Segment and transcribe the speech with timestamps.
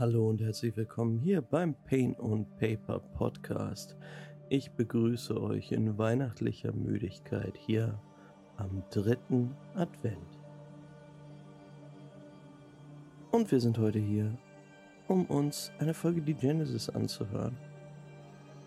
[0.00, 3.98] Hallo und herzlich willkommen hier beim Pain und Paper Podcast.
[4.48, 8.00] Ich begrüße euch in weihnachtlicher Müdigkeit hier
[8.56, 10.38] am dritten Advent.
[13.30, 14.38] Und wir sind heute hier,
[15.06, 17.58] um uns eine Folge die Genesis anzuhören.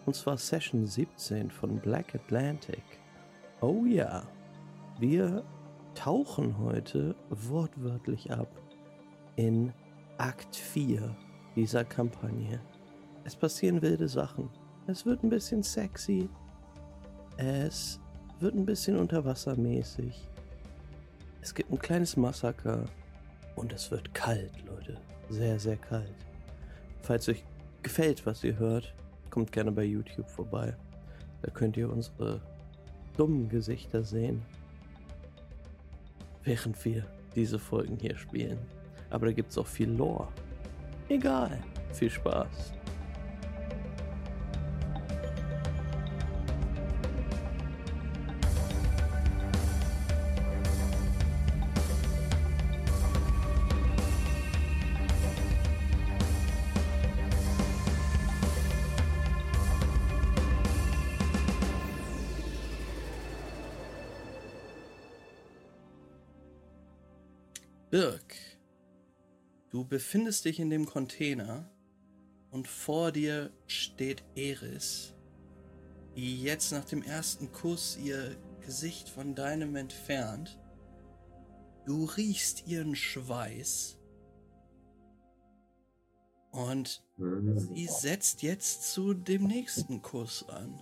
[0.06, 2.84] Und zwar Session 17 von Black Atlantic.
[3.60, 4.22] Oh ja,
[5.00, 5.44] wir
[5.96, 8.50] tauchen heute wortwörtlich ab
[9.36, 9.74] in
[10.20, 11.16] Akt 4
[11.56, 12.60] dieser Kampagne.
[13.24, 14.50] Es passieren wilde Sachen.
[14.88, 16.30] Es wird ein bisschen sexy.
[17.38, 18.00] Es
[18.40, 20.30] wird ein bisschen unterwassermäßig.
[21.42, 22.86] Es gibt ein kleines Massaker.
[23.56, 24.98] Und es wird kalt, Leute.
[25.30, 26.16] Sehr, sehr kalt.
[27.02, 27.44] Falls euch
[27.84, 28.94] gefällt, was ihr hört,
[29.30, 30.76] kommt gerne bei YouTube vorbei.
[31.42, 32.42] Da könnt ihr unsere
[33.16, 34.42] dummen Gesichter sehen.
[36.44, 38.58] Während wir diese Folgen hier spielen.
[39.10, 40.28] Aber da gibt es auch viel Lore.
[41.10, 41.60] Egal.
[41.92, 42.74] Viel Spaß.
[69.94, 71.70] Befindest dich in dem Container
[72.50, 75.14] und vor dir steht Eris,
[76.16, 80.60] die jetzt nach dem ersten Kuss ihr Gesicht von deinem entfernt.
[81.86, 84.00] Du riechst ihren Schweiß
[86.50, 90.82] und sie setzt jetzt zu dem nächsten Kuss an.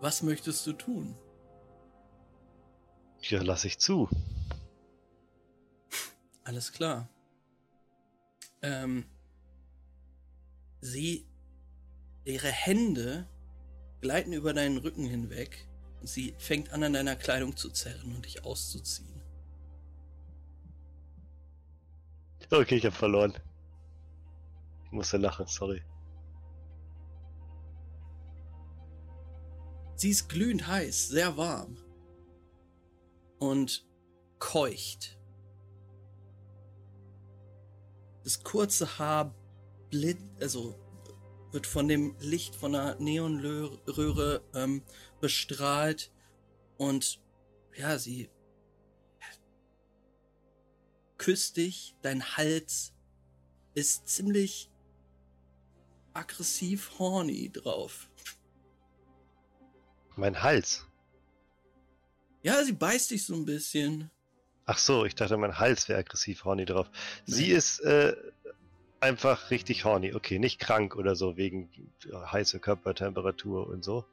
[0.00, 1.14] Was möchtest du tun?
[3.30, 4.08] Ja, lass ich zu.
[6.44, 7.08] Alles klar.
[8.60, 9.06] Ähm,
[10.82, 11.26] sie,
[12.24, 13.26] ihre Hände
[14.02, 15.66] gleiten über deinen Rücken hinweg
[16.00, 19.22] und sie fängt an, an deiner Kleidung zu zerren und dich auszuziehen.
[22.50, 23.32] Okay, ich hab verloren.
[24.84, 25.82] Ich musste lachen, sorry.
[29.96, 31.78] Sie ist glühend heiß, sehr warm
[33.50, 33.86] und
[34.38, 35.18] keucht.
[38.22, 39.34] Das kurze Haar
[39.90, 40.74] blit, also
[41.52, 44.82] wird von dem Licht von einer Neonröhre ähm,
[45.20, 46.10] bestrahlt
[46.78, 47.20] und
[47.76, 48.30] ja, sie
[51.18, 52.92] küsst dich, dein Hals
[53.74, 54.70] ist ziemlich
[56.12, 58.08] aggressiv horny drauf.
[60.16, 60.86] Mein Hals?
[62.44, 64.10] Ja, sie beißt dich so ein bisschen.
[64.66, 66.90] Ach so, ich dachte, mein Hals wäre aggressiv horny drauf.
[67.24, 68.14] Sie ist äh,
[69.00, 70.12] einfach richtig horny.
[70.14, 71.70] Okay, nicht krank oder so wegen
[72.12, 74.04] heißer Körpertemperatur und so.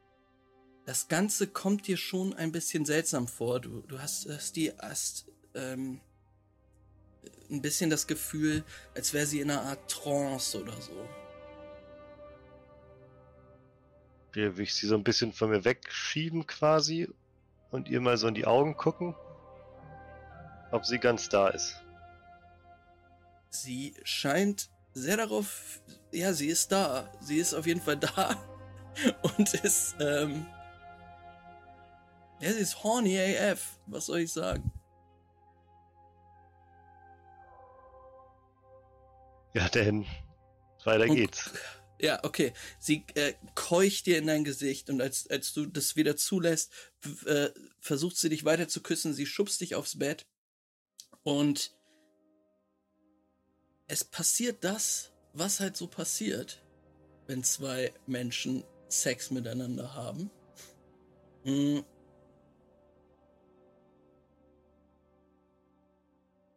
[0.86, 3.60] Das Ganze kommt dir schon ein bisschen seltsam vor.
[3.60, 6.00] Du, du hast, hast die hast, ähm,
[7.50, 8.64] ein bisschen das Gefühl,
[8.94, 11.06] als wäre sie in einer Art Trance oder so.
[14.32, 17.10] Will ich sie so ein bisschen von mir wegschieben quasi
[17.72, 19.16] und ihr mal so in die Augen gucken,
[20.70, 21.82] ob sie ganz da ist.
[23.50, 25.80] Sie scheint sehr darauf,
[26.12, 27.10] ja, sie ist da.
[27.20, 28.36] Sie ist auf jeden Fall da
[29.36, 30.46] und ist, ähm,
[32.40, 33.78] ja, sie ist horny AF.
[33.86, 34.70] Was soll ich sagen?
[39.54, 40.06] Ja, denn
[40.84, 41.50] weiter und, geht's.
[42.02, 42.52] Ja, okay.
[42.80, 46.72] Sie äh, keucht dir in dein Gesicht und als, als du das wieder zulässt,
[47.26, 49.14] äh, versucht sie dich weiter zu küssen.
[49.14, 50.26] Sie schubst dich aufs Bett
[51.22, 51.72] und
[53.86, 56.64] es passiert das, was halt so passiert,
[57.28, 60.28] wenn zwei Menschen Sex miteinander haben.
[61.44, 61.84] Hm.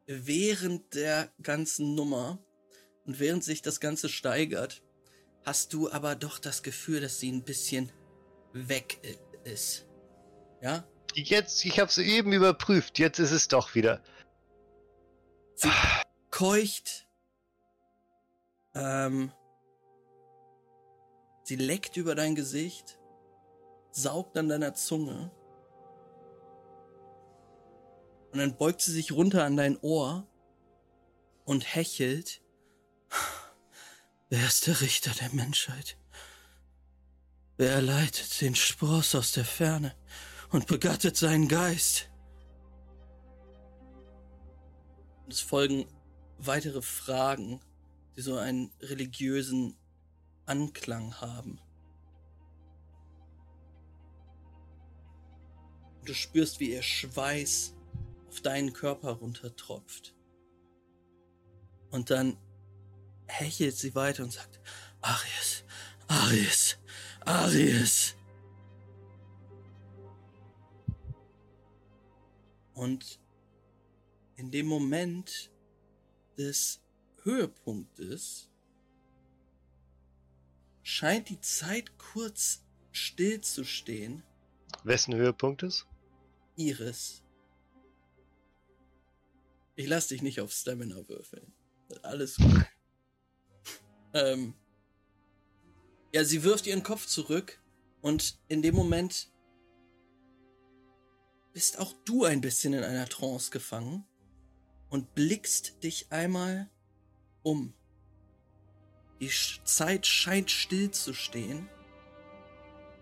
[0.07, 2.44] Während der ganzen Nummer
[3.06, 4.81] und während sich das Ganze steigert,
[5.45, 7.92] hast du aber doch das Gefühl, dass sie ein bisschen
[8.53, 9.00] weg
[9.44, 9.86] ist.
[10.62, 10.88] Ja?
[11.13, 14.01] Jetzt, ich habe es eben überprüft, jetzt ist es doch wieder.
[15.56, 15.69] Sie
[16.31, 17.07] keucht.
[18.74, 19.31] Ähm,
[21.44, 23.00] sie leckt über dein Gesicht,
[23.91, 25.31] saugt an deiner Zunge.
[28.33, 30.27] Und dann beugt sie sich runter an dein Ohr
[31.45, 32.41] und hechelt.
[34.38, 35.98] Wer ist der Richter der Menschheit?
[37.56, 39.96] Wer erleidet den Spross aus der Ferne
[40.50, 42.12] und begattet seinen Geist?
[45.30, 45.86] Es folgen
[46.38, 47.62] weitere Fragen,
[48.18, 49.78] die so einen religiösen
[50.46, 51.62] Anklang haben.
[56.04, 57.74] Du spürst, wie ihr Schweiß
[58.28, 60.14] auf deinen Körper runtertropft.
[61.90, 62.36] Und dann
[63.27, 64.60] hechelt sie weiter und sagt,
[65.01, 65.63] Arius,
[66.07, 66.77] Arius,
[67.25, 68.16] Arius.
[72.74, 73.19] Und
[74.36, 75.51] in dem Moment
[76.38, 76.81] des
[77.24, 78.50] Höhepunktes
[80.83, 84.24] scheint die Zeit kurz stillzustehen.
[84.83, 85.88] Wessen Höhepunkt ist?
[86.56, 87.24] Iris.
[89.75, 91.54] Ich lass dich nicht auf Stamina würfeln.
[92.01, 92.66] Alles gut.
[94.15, 94.53] Ähm,
[96.13, 97.62] ja, sie wirft ihren Kopf zurück
[98.01, 99.29] und in dem Moment
[101.51, 104.06] bist auch du ein bisschen in einer Trance gefangen
[104.89, 106.69] und blickst dich einmal
[107.44, 107.73] um.
[109.19, 109.29] Die
[109.65, 111.69] Zeit scheint still zu stehen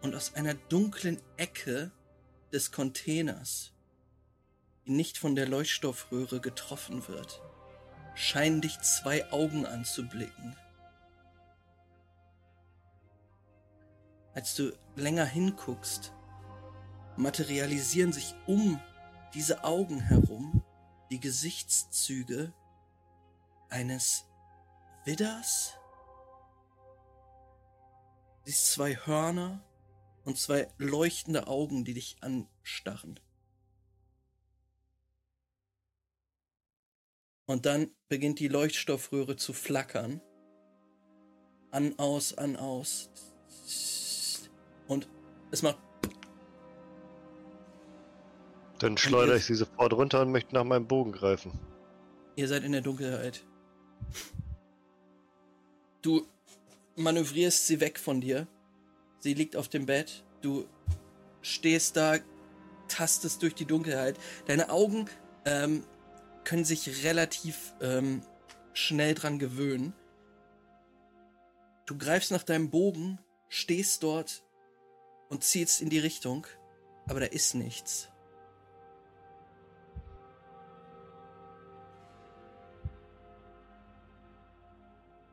[0.01, 1.92] und aus einer dunklen Ecke
[2.51, 3.74] des Containers,
[4.86, 7.42] die nicht von der Leuchtstoffröhre getroffen wird,
[8.15, 10.56] scheinen dich zwei Augen anzublicken.
[14.34, 16.12] Als du länger hinguckst,
[17.18, 18.80] materialisieren sich um
[19.34, 20.64] diese Augen herum
[21.12, 22.54] die Gesichtszüge
[23.70, 24.26] eines
[25.06, 25.74] Widders.
[28.46, 29.64] Siehst zwei Hörner
[30.26, 33.20] und zwei leuchtende Augen, die dich anstarren.
[37.46, 40.22] Und dann beginnt die Leuchtstoffröhre zu flackern.
[41.72, 43.10] An, aus, an, aus.
[44.88, 45.08] Und
[45.52, 45.78] es macht
[48.80, 51.58] Dann schleudere ich sie sofort runter und möchte nach meinem Bogen greifen.
[52.36, 53.46] Ihr seid in der Dunkelheit.
[56.02, 56.28] Du
[56.98, 58.46] manövrierst sie weg von dir.
[59.20, 60.26] Sie liegt auf dem Bett.
[60.42, 60.66] Du
[61.42, 62.18] stehst da,
[62.90, 64.18] tastest durch die Dunkelheit.
[64.48, 65.06] Deine Augen
[65.46, 65.86] ähm,
[66.44, 68.22] können sich relativ ähm,
[68.74, 69.94] schnell dran gewöhnen.
[71.86, 74.44] Du greifst nach deinem Bogen, stehst dort
[75.34, 76.46] und zielst in die Richtung,
[77.08, 78.08] aber da ist nichts.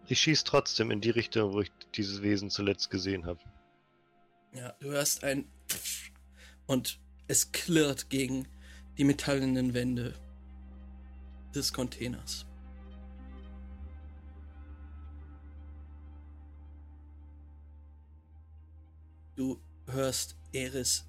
[0.06, 3.40] Ich schieße trotzdem in die Richtung, wo ich dieses Wesen zuletzt gesehen habe.
[4.52, 5.44] Ja, du hörst ein
[6.66, 6.98] und
[7.28, 8.48] es klirrt gegen
[8.96, 10.14] die metallenen Wände
[11.54, 12.46] des Containers.
[19.36, 19.60] Du
[19.92, 21.06] hörst Eris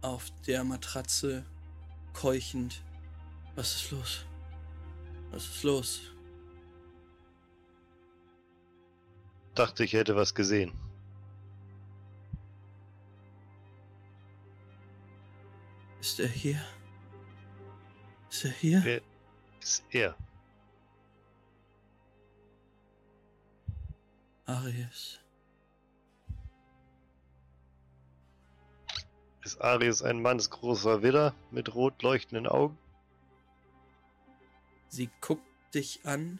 [0.00, 1.44] auf der Matratze
[2.12, 2.82] keuchend.
[3.54, 4.24] Was ist los?
[5.30, 6.00] Was ist los?
[9.54, 10.72] Dachte, ich hätte was gesehen.
[16.00, 16.60] Ist er hier?
[18.30, 18.84] Ist er hier?
[18.84, 19.02] Wer
[19.60, 20.16] ist er?
[24.46, 25.23] Arius.
[29.44, 32.78] Ist Arius ein mannsgroßer Widder mit rot leuchtenden Augen?
[34.88, 35.42] Sie guckt
[35.74, 36.38] dich an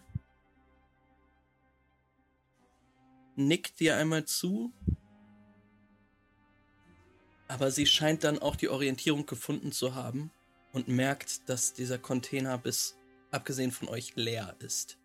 [3.37, 4.73] nickt dir einmal zu,
[7.49, 10.31] aber sie scheint dann auch die Orientierung gefunden zu haben
[10.73, 12.97] und merkt, dass dieser Container bis
[13.31, 14.99] abgesehen von euch leer ist.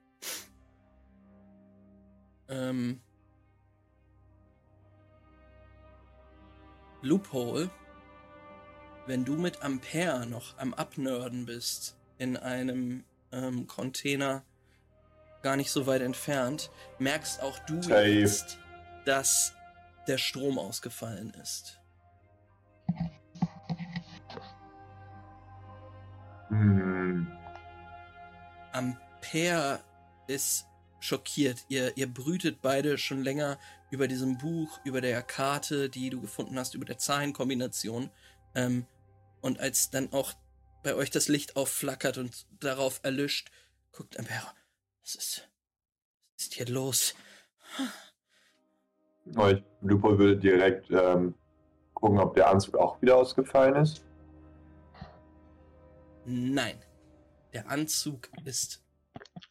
[2.47, 2.99] Ähm,
[7.01, 7.69] Loophole,
[9.09, 14.43] wenn du mit Ampere noch am Abnörden bist in einem ähm, Container
[15.41, 18.03] gar nicht so weit entfernt, merkst auch du Safe.
[18.03, 18.59] jetzt,
[19.05, 19.55] dass
[20.07, 21.79] der Strom ausgefallen ist.
[26.49, 27.27] Hm.
[28.71, 29.79] Ampere
[30.27, 30.67] ist
[30.99, 31.65] schockiert.
[31.67, 33.57] Ihr, ihr brütet beide schon länger
[33.89, 38.11] über diesem Buch, über der Karte, die du gefunden hast, über der Zahlenkombination.
[38.53, 38.85] Ähm,
[39.41, 40.33] und als dann auch
[40.83, 43.51] bei euch das Licht aufflackert und darauf erlischt,
[43.91, 44.47] guckt Ampere.
[45.01, 45.49] Was ist,
[46.35, 47.15] was ist hier los?
[49.35, 51.35] Aber ich, Lupo will direkt ähm,
[51.93, 54.03] gucken, ob der Anzug auch wieder ausgefallen ist.
[56.25, 56.77] Nein.
[57.53, 58.83] Der Anzug ist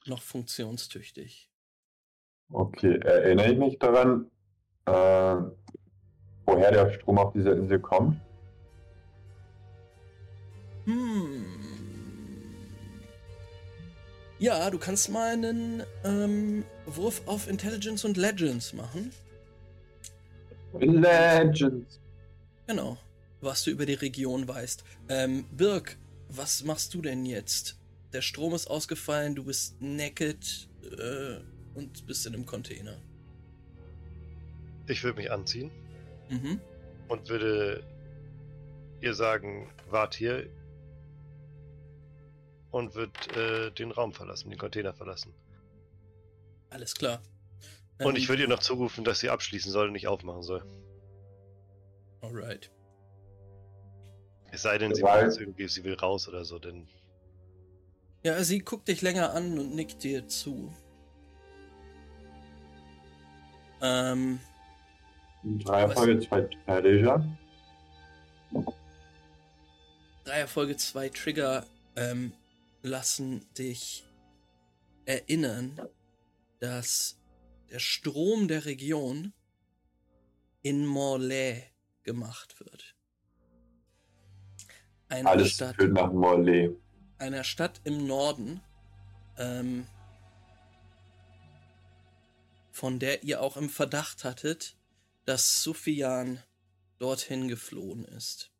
[0.06, 1.50] noch funktionstüchtig.
[2.50, 4.30] Okay, erinnere ich mich daran,
[4.86, 5.36] äh,
[6.46, 8.20] woher der Strom auf dieser Insel kommt?
[10.88, 11.44] Hm.
[14.38, 19.12] Ja, du kannst mal einen ähm, Wurf auf Intelligence und Legends machen.
[20.78, 22.00] Legends.
[22.66, 22.96] Genau,
[23.42, 24.82] was du über die Region weißt.
[25.10, 25.98] Ähm, Birk,
[26.30, 27.78] was machst du denn jetzt?
[28.14, 30.68] Der Strom ist ausgefallen, du bist naked
[30.98, 31.40] äh,
[31.74, 32.96] und bist in einem Container.
[34.86, 35.70] Ich würde mich anziehen
[36.30, 36.60] Mhm.
[37.08, 37.82] und würde
[39.02, 40.48] ihr sagen, wart hier
[42.70, 45.34] und würde äh, den Raum verlassen, den Container verlassen.
[46.70, 47.22] Alles klar.
[48.00, 50.64] Und Ähm, ich würde ihr noch zurufen, dass sie abschließen soll und nicht aufmachen soll.
[52.20, 52.70] Alright.
[54.50, 56.88] Es sei denn, sie Weil- macht jetzt irgendwie, sie will raus oder so, denn
[58.22, 60.72] Ja, sie guckt dich länger an und nickt dir zu.
[63.80, 64.40] Ähm,
[65.44, 67.24] Drei Erfolge, zwei Teenager.
[70.24, 71.64] drei Erfolge, zwei Trigger
[71.96, 72.32] ähm,
[72.88, 74.04] lassen dich
[75.04, 75.80] erinnern,
[76.58, 77.18] dass
[77.70, 79.32] der Strom der Region
[80.62, 81.64] in Morlaix
[82.02, 82.96] gemacht wird.
[85.08, 86.74] Einer Alles Stadt, führt nach Morlaix.
[87.18, 88.60] einer Stadt im Norden,
[89.36, 89.86] ähm,
[92.70, 94.76] von der ihr auch im Verdacht hattet,
[95.24, 96.42] dass Sufjan
[96.98, 98.50] dorthin geflohen ist.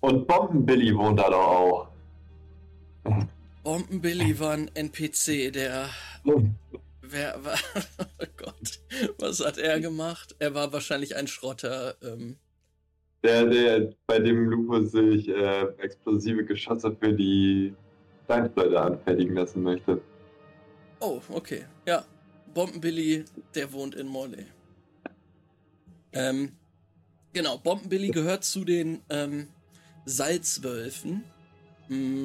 [0.00, 1.91] Und Bombenbilly wohnt da doch auch.
[3.62, 5.88] Bombenbilly war ein NPC, der.
[7.02, 7.58] Wer war.
[8.20, 8.80] Oh Gott.
[9.18, 10.34] Was hat er gemacht?
[10.38, 11.94] Er war wahrscheinlich ein Schrotter.
[12.02, 12.36] Ähm,
[13.24, 17.74] Der, der, bei dem Lupus sich äh, explosive Geschosse für die
[18.24, 20.00] Steinflöte anfertigen lassen möchte.
[21.00, 21.64] oh, okay.
[21.86, 22.04] Ja.
[22.54, 24.44] Bombenbilly, der wohnt in Morley.
[26.12, 26.52] Ähm,
[27.32, 29.48] genau, Bombenbilly gehört zu den ähm,
[30.04, 31.24] Salzwölfen,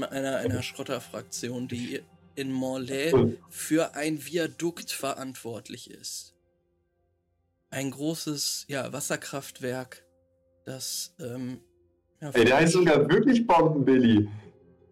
[0.03, 2.01] einer, einer Schrotterfraktion, die
[2.36, 3.13] in Morlaix
[3.50, 6.36] für ein Viadukt verantwortlich ist.
[7.69, 10.05] Ein großes ja, Wasserkraftwerk,
[10.65, 11.15] das.
[11.19, 11.62] Ähm,
[12.21, 14.27] ja, Ey, der heißt sogar wirklich Bombenbilly.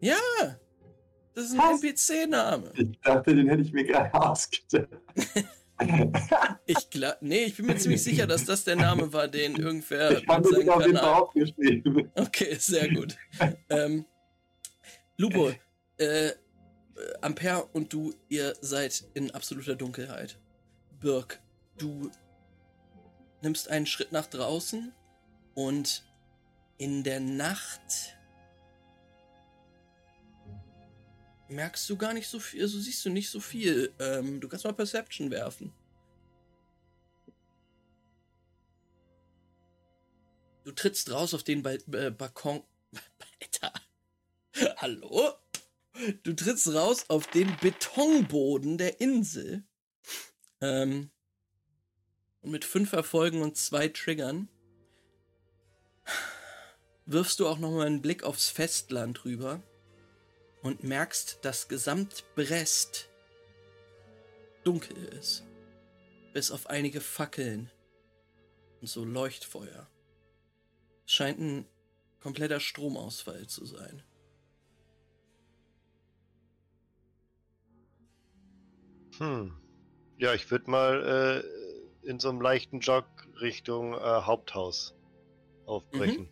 [0.02, 0.16] Ja!
[1.34, 1.80] Das ist ein?
[1.82, 2.72] NPC-Name.
[2.76, 4.90] Ich dachte, den hätte ich mir gerade ausgedacht.
[6.66, 10.12] Ich glaub, nee, ich bin mir ziemlich sicher, dass das der Name war, den irgendwer
[10.12, 12.10] ich habe den auf jeden Fall aufgeschrieben.
[12.16, 13.18] Okay, sehr gut.
[13.70, 14.06] ähm,
[15.18, 15.52] Lupo,
[15.98, 16.34] äh, äh,
[17.22, 20.38] Ampere und du, ihr seid in absoluter Dunkelheit.
[21.00, 21.40] Birk,
[21.78, 22.12] du
[23.42, 24.94] nimmst einen Schritt nach draußen
[25.54, 26.04] und
[26.78, 28.16] in der Nacht
[31.48, 33.94] merkst du gar nicht so viel, also siehst du nicht so viel.
[34.00, 35.74] Ähm, du kannst mal Perception werfen.
[40.64, 42.64] Du trittst raus auf den ba äh, Balkon.
[43.42, 43.72] Alter.
[44.78, 45.34] Hallo?
[46.24, 49.64] Du trittst raus auf den Betonboden der Insel.
[50.62, 51.12] Ähm,
[52.42, 54.50] und mit fünf Erfolgen und zwei Triggern
[57.06, 59.62] wirfst du auch nochmal einen Blick aufs Festland rüber
[60.62, 63.10] und merkst, dass gesamt Brest
[64.64, 65.44] dunkel ist.
[66.34, 67.72] Bis auf einige Fackeln
[68.82, 69.90] und so Leuchtfeuer.
[71.06, 71.68] Es scheint ein
[72.20, 74.04] kompletter Stromausfall zu sein.
[79.18, 79.54] Hm.
[80.18, 81.44] Ja, ich würde mal
[82.04, 83.06] äh, in so einem leichten Jog
[83.42, 84.94] Richtung äh, Haupthaus
[85.66, 86.30] aufbrechen.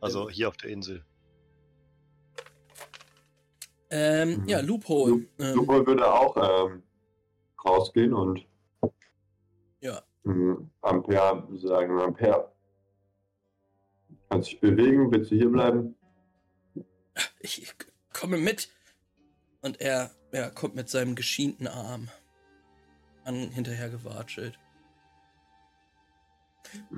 [0.00, 0.34] Also Ähm.
[0.34, 1.04] hier auf der Insel.
[3.90, 4.48] Ähm, Mhm.
[4.48, 5.12] ja, Loophole.
[5.12, 6.82] Lu- Ähm, Lupo würde auch ähm,
[7.64, 8.46] rausgehen und
[9.80, 10.02] ja,
[10.80, 12.50] Ampere sagen, Ampere,
[14.30, 15.94] kannst dich bewegen, willst du hier bleiben?
[17.40, 17.74] ich, ich
[18.12, 18.70] komme mit.
[19.60, 22.08] Und er, er kommt mit seinem geschienten Arm
[23.24, 24.58] an hinterher gewatschelt.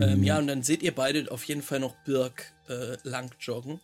[0.01, 0.25] Ähm, Mhm.
[0.25, 3.79] ja, und dann seht ihr beide auf jeden Fall noch Birk äh, lang joggen.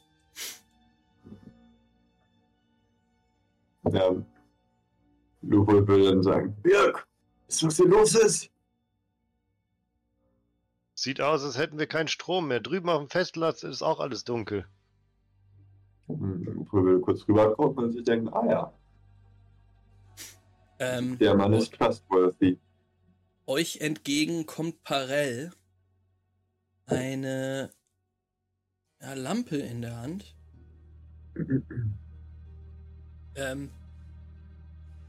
[3.91, 4.15] Ja.
[5.43, 7.07] Lupo würde dann sagen, Birk,
[7.49, 8.49] ist was hier los ist?
[10.95, 12.61] Sieht aus, als hätten wir keinen Strom mehr.
[12.61, 14.67] Drüben auf dem Festland ist auch alles dunkel.
[16.07, 18.73] Hm, Lupo würde kurz rüber gucken und sich denken, ah ja,
[20.83, 22.59] Ähm, der Mann ist trustworthy.
[23.47, 25.53] Euch entgegen kommt Parell
[26.87, 27.71] eine
[29.01, 30.35] ja, Lampe in der Hand.
[33.37, 33.71] Ähm,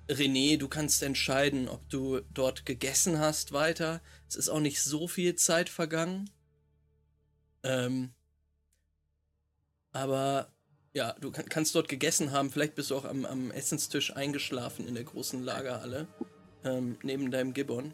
[0.08, 4.00] René, du kannst entscheiden, ob du dort gegessen hast weiter.
[4.30, 6.30] Es ist auch nicht so viel Zeit vergangen.
[7.64, 8.14] Ähm,
[9.92, 10.53] aber
[10.94, 12.52] Ja, du kann, kannst dort gegessen haben.
[12.52, 16.08] Vielleicht bist du auch am, am Essenstisch eingeschlafen in der großen Lagerhalle.
[16.64, 17.94] Ähm, neben deinem Gibbon.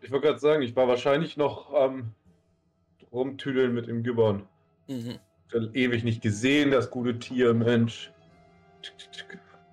[0.00, 2.14] Ich wollte gerade sagen, ich war wahrscheinlich noch am ähm,
[3.12, 4.48] rumtüdeln mit dem Gibbon.
[4.88, 5.18] Mhm.
[5.72, 8.10] Ewig nicht gesehen, das gute Tier, Mensch.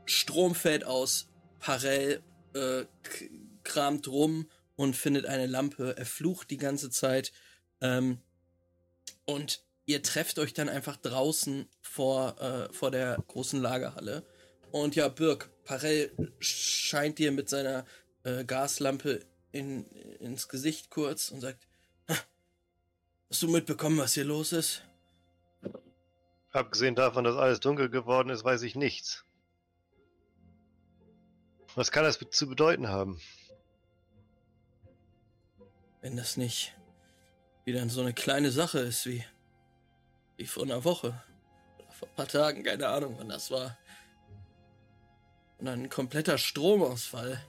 [0.06, 1.28] Strom fällt aus.
[1.60, 2.22] Parell
[2.54, 2.84] äh,
[3.64, 5.96] kramt rum und findet eine Lampe.
[5.98, 7.32] Er flucht die ganze Zeit.
[7.82, 8.20] Ähm,
[9.26, 14.24] und ihr trefft euch dann einfach draußen vor, äh, vor der großen Lagerhalle.
[14.72, 17.86] Und ja, Birk, Parell scheint dir mit seiner
[18.24, 19.86] äh, Gaslampe in,
[20.20, 21.68] ins Gesicht kurz und sagt,
[23.30, 24.84] hast du mitbekommen, was hier los ist?
[26.52, 29.26] Abgesehen davon, dass alles dunkel geworden ist, weiß ich nichts.
[31.76, 33.22] Was kann das zu bedeuten haben?
[36.02, 36.76] Wenn das nicht
[37.64, 39.24] wieder so eine kleine Sache ist wie,
[40.42, 41.24] wie vor einer Woche.
[41.78, 43.78] Oder vor ein paar Tagen, keine Ahnung, wann das war.
[45.60, 47.40] Und ein kompletter Stromausfall.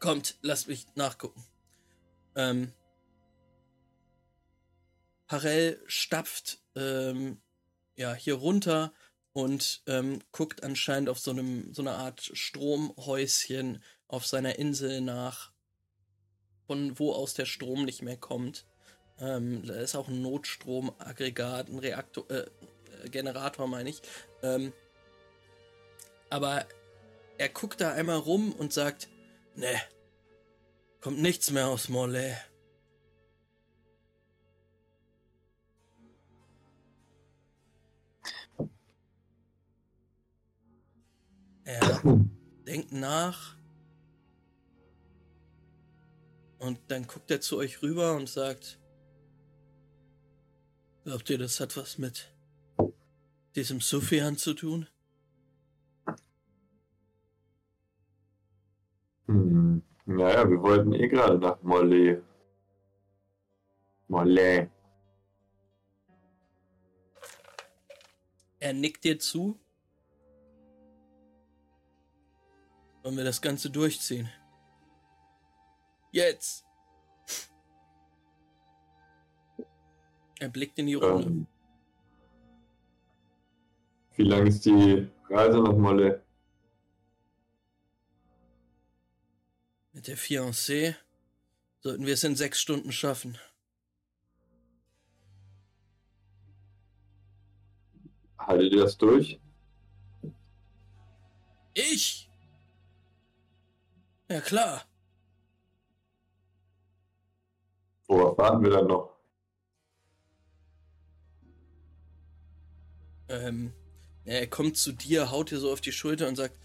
[0.00, 1.44] Kommt, lasst mich nachgucken.
[2.34, 2.72] Ähm,
[5.28, 7.40] Harel stapft ähm,
[7.94, 8.92] ja hier runter
[9.32, 15.52] und ähm, guckt anscheinend auf so einem so eine Art Stromhäuschen auf seiner Insel nach,
[16.66, 18.66] von wo aus der Strom nicht mehr kommt.
[19.20, 22.46] Ähm, da ist auch ein Notstromaggregat, ein Reaktor, äh,
[23.08, 24.02] Generator meine ich.
[24.42, 24.72] Ähm,
[26.30, 26.66] aber
[27.38, 29.08] er guckt da einmal rum und sagt,
[29.56, 29.80] ne,
[31.04, 32.38] Kommt nichts mehr aus Morlaix.
[41.64, 42.00] Er
[42.66, 43.58] denkt nach.
[46.58, 48.78] Und dann guckt er zu euch rüber und sagt,
[51.04, 52.32] glaubt ihr, das hat was mit
[53.54, 54.88] diesem Sufjan zu tun?
[59.26, 59.82] Hm.
[60.06, 62.22] Naja, wir wollten eh gerade nach Mollet.
[64.08, 64.70] Mollet.
[68.60, 69.58] Er nickt dir zu.
[73.02, 74.30] Wollen wir das Ganze durchziehen?
[76.10, 76.63] Jetzt!
[80.44, 81.26] Er blickt in die Runde.
[81.26, 81.46] Ähm,
[84.14, 86.22] wie lang ist die Reise nach Mollet?
[89.94, 90.96] Mit der Fiancée
[91.80, 93.38] sollten wir es in sechs Stunden schaffen.
[98.36, 99.40] Haltet ihr das durch?
[101.72, 102.30] Ich?
[104.28, 104.84] Ja klar.
[108.08, 109.13] Worauf warten wir dann noch?
[113.42, 113.72] Ähm,
[114.24, 116.56] er kommt zu dir, haut dir so auf die Schulter und sagt,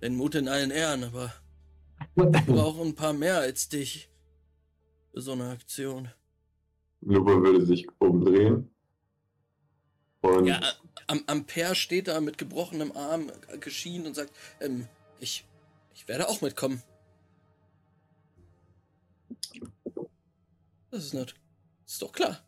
[0.00, 1.32] dein Mut in allen Ehren, aber
[2.14, 4.08] wir brauchen ein paar mehr als dich
[5.12, 6.10] für so eine Aktion.
[7.00, 8.70] Lupo würde sich umdrehen.
[10.20, 10.60] Und ja,
[11.06, 14.88] am Ampere steht da mit gebrochenem Arm geschienen und sagt, ähm,
[15.20, 15.44] ich,
[15.94, 16.82] ich werde auch mitkommen.
[20.90, 21.34] Das ist nicht.
[21.84, 22.42] Das ist doch klar.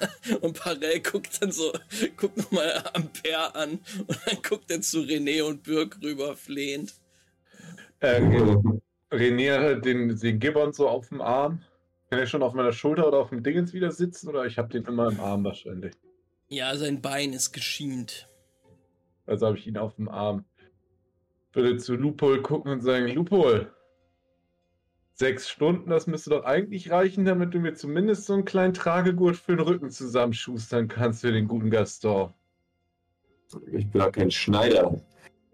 [0.40, 1.72] und Parell guckt dann so,
[2.16, 6.94] guckt nochmal Ampere an und dann guckt er zu René und Birk rüber flehend.
[8.00, 8.20] Äh,
[9.10, 11.62] René den, den Gibbon so auf dem Arm.
[12.10, 14.68] Kann er schon auf meiner Schulter oder auf dem Dingens wieder sitzen oder ich habe
[14.68, 15.94] den immer im Arm wahrscheinlich?
[16.48, 18.28] Ja, sein Bein ist geschient.
[19.26, 20.44] Also habe ich ihn auf dem Arm.
[21.52, 23.72] Würde zu Lupol gucken und sagen, Lupol,
[25.16, 29.36] sechs Stunden, das müsste doch eigentlich reichen, damit du mir zumindest so einen kleinen Tragegurt
[29.36, 32.32] für den Rücken zusammenschustern kannst für den guten Gaston.
[33.72, 35.00] Ich bin ja kein Schneider.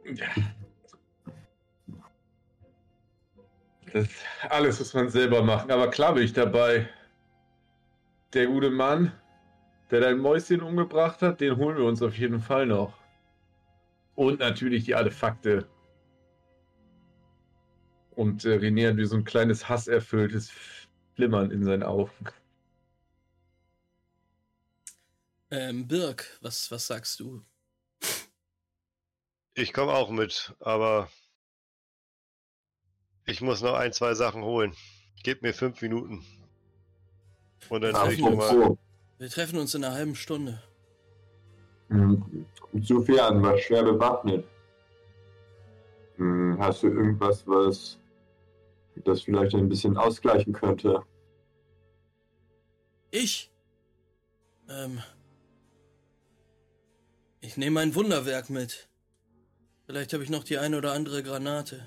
[0.04, 0.26] Ja.
[3.92, 4.08] Das
[4.48, 5.70] alles muss man selber machen.
[5.70, 6.88] Aber klar bin ich dabei.
[8.32, 9.12] Der gute Mann,
[9.90, 12.94] der dein Mäuschen umgebracht hat, den holen wir uns auf jeden Fall noch.
[14.14, 15.68] Und natürlich die Artefakte.
[18.14, 20.50] Und äh, René hat wie so ein kleines hasserfülltes
[21.14, 22.12] Flimmern in seinen Augen.
[25.50, 27.44] Ähm, Birk, was, was sagst du?
[29.54, 31.10] Ich komme auch mit, aber
[33.26, 34.74] ich muss noch ein, zwei Sachen holen.
[35.22, 36.24] Gib mir fünf Minuten.
[37.68, 38.76] Und dann ich mal.
[39.18, 40.62] Wir treffen uns in einer halben Stunde.
[41.88, 42.46] Hm,
[42.80, 44.44] Sufjan war schwer bewaffnet.
[46.16, 47.98] Hm, hast du irgendwas, was
[48.96, 51.02] das vielleicht ein bisschen ausgleichen könnte?
[53.10, 53.50] Ich?
[54.68, 55.00] Ähm.
[57.40, 58.88] Ich nehme ein Wunderwerk mit.
[59.86, 61.84] Vielleicht habe ich noch die eine oder andere Granate.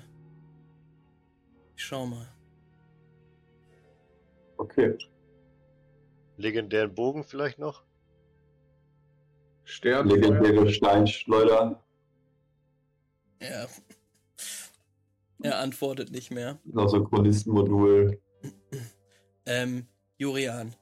[1.76, 2.28] Ich schau mal.
[4.58, 4.96] Okay.
[6.36, 7.84] Legendären Bogen vielleicht noch?
[9.64, 10.08] Stern.
[10.08, 11.82] Legendäre Steinschleuder.
[13.38, 13.68] Er.
[15.42, 16.58] Er antwortet nicht mehr.
[16.64, 18.20] Noch so Chronistenmodul.
[19.44, 19.86] Ähm,
[20.18, 20.74] Jurian,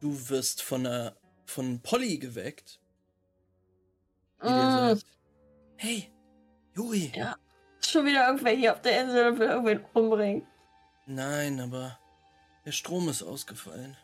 [0.00, 2.80] du wirst von einer, von Polly geweckt,
[4.42, 5.06] die dir Mm, sagt,
[5.76, 6.12] hey,
[6.74, 7.12] Juri.
[7.14, 7.36] Ja.
[7.84, 10.46] schon wieder irgendwer hier auf der Insel und will irgendwen umbringen.
[11.06, 11.98] Nein, aber
[12.64, 13.96] der Strom ist ausgefallen.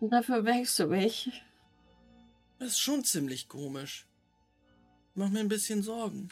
[0.00, 1.30] Und dafür wächst du mich.
[2.58, 4.06] Das ist schon ziemlich komisch.
[5.14, 6.30] Mach mir ein bisschen Sorgen.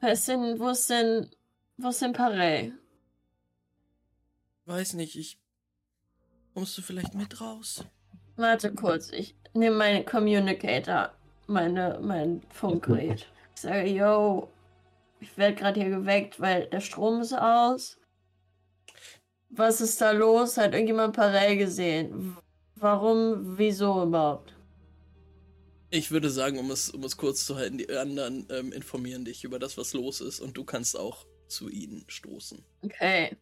[0.00, 1.30] Wer ist denn, wo ist denn,
[1.76, 2.72] wo ist denn Parey?
[4.66, 5.40] Weiß nicht, ich.
[6.54, 7.84] Kommst du vielleicht mit raus?
[8.36, 11.12] Warte kurz, ich nehme meinen Communicator,
[11.46, 13.26] meine, mein Funkgerät.
[13.54, 14.48] Ich sage, yo,
[15.20, 17.98] ich werde gerade hier geweckt, weil der Strom ist aus.
[19.50, 20.56] Was ist da los?
[20.56, 22.36] Hat irgendjemand Parey gesehen?
[22.76, 23.58] Warum?
[23.58, 24.54] Wieso überhaupt?
[25.90, 29.44] Ich würde sagen, um es, um es kurz zu halten, die anderen ähm, informieren dich
[29.44, 32.62] über das, was los ist und du kannst auch zu ihnen stoßen.
[32.82, 33.36] Okay.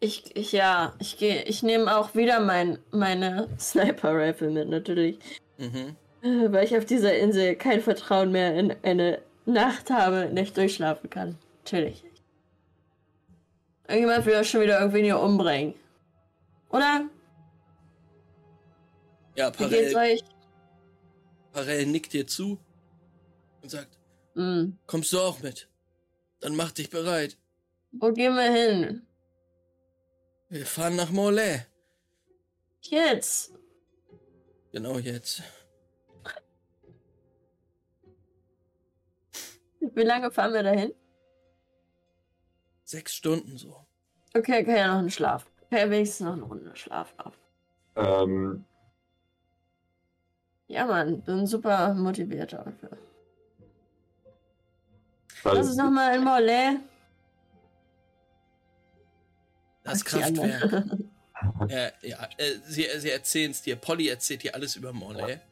[0.00, 5.18] Ich, ich ja, ich gehe, ich nehme auch wieder mein, meine Sniper-Rifle mit, natürlich.
[5.56, 5.96] Mhm.
[6.22, 10.44] Äh, Weil ich auf dieser Insel kein Vertrauen mehr in eine Nacht habe, in der
[10.44, 11.38] ich durchschlafen kann.
[11.64, 12.04] Natürlich.
[13.88, 15.74] Irgendjemand will ja schon wieder irgendwen hier umbringen.
[16.70, 17.08] Oder?
[19.36, 19.94] Ja, Wie geht's
[21.54, 22.58] Parell, nickt dir zu
[23.62, 23.96] und sagt,
[24.34, 24.76] Hm.
[24.88, 25.68] kommst du auch mit?
[26.40, 27.38] Dann mach dich bereit.
[27.92, 29.06] Wo gehen wir hin?
[30.48, 31.62] Wir fahren nach Morlaix.
[32.82, 33.52] Jetzt.
[34.72, 35.42] Genau jetzt.
[39.80, 40.92] Wie lange fahren wir dahin?
[42.82, 43.86] Sechs Stunden so.
[44.34, 45.46] Okay, kann ja noch einen Schlaf.
[45.66, 47.36] Okay, wenigstens noch eine Runde Schlaf ab.
[47.94, 48.64] Ähm,
[50.66, 52.96] Ja, Mann, bin super motiviert dafür.
[55.42, 56.80] weil- Was ist nochmal in Morlaix?
[59.82, 60.04] Das Ach.
[60.06, 60.86] Kraftwerk.
[61.68, 63.76] ja, ja äh, sie, sie erzählen es dir.
[63.76, 65.42] Polly erzählt dir alles über Morlaix.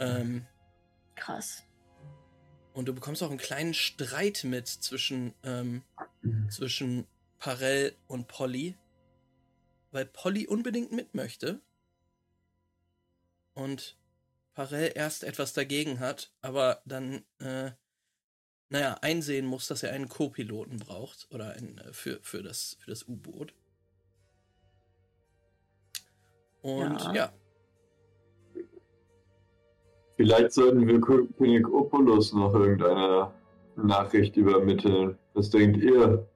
[0.00, 0.46] Ähm,
[1.14, 1.62] Krass.
[2.74, 5.82] und du bekommst auch einen kleinen Streit mit zwischen, ähm,
[6.50, 7.06] zwischen
[7.38, 8.76] Parell und Polly.
[9.92, 11.60] Weil Polly unbedingt mit möchte.
[13.54, 13.96] Und
[14.58, 17.70] Parell erst etwas dagegen hat, aber dann, äh,
[18.70, 21.28] naja, einsehen muss, dass er einen Co-Piloten braucht.
[21.30, 23.54] Oder einen, äh, für, für das, für das U-Boot.
[26.60, 27.14] Und Ja.
[27.14, 27.32] ja,
[30.16, 33.30] Vielleicht sollten wir Kö- König Opulus noch irgendeine
[33.76, 35.16] Nachricht übermitteln.
[35.34, 36.28] Was denkt ihr,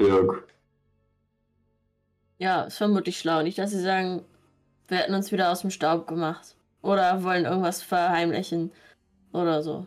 [0.00, 0.48] Dirk?
[2.38, 3.44] Ja, ist vermutlich schlau.
[3.44, 4.24] Nicht, dass sie sagen,
[4.88, 6.56] wir hätten uns wieder aus dem Staub gemacht.
[6.82, 8.72] Oder wollen irgendwas verheimlichen.
[9.32, 9.86] Oder so.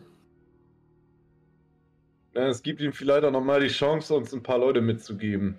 [2.34, 5.58] Ja, es gibt ihm vielleicht auch nochmal die Chance, uns ein paar Leute mitzugeben.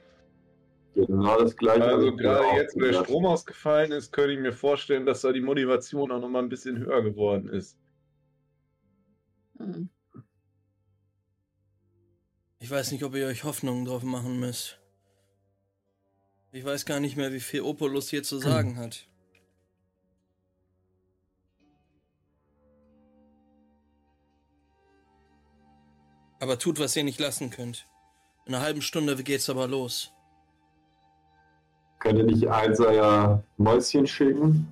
[0.94, 1.86] Genau das gleiche.
[1.86, 3.04] Also gerade jetzt, wo der.
[3.04, 6.78] Strom ausgefallen ist, könnte ich mir vorstellen, dass da die Motivation auch nochmal ein bisschen
[6.80, 7.78] höher geworden ist.
[9.58, 9.90] Hm.
[12.60, 14.80] Ich weiß nicht, ob ihr euch Hoffnungen drauf machen müsst.
[16.52, 19.08] Ich weiß gar nicht mehr, wie viel Opolus hier zu sagen hat.
[26.40, 27.88] Aber tut, was ihr nicht lassen könnt.
[28.46, 30.12] In einer halben Stunde geht's aber los.
[32.00, 34.72] Könnt ihr nicht eins eurer Mäuschen schicken?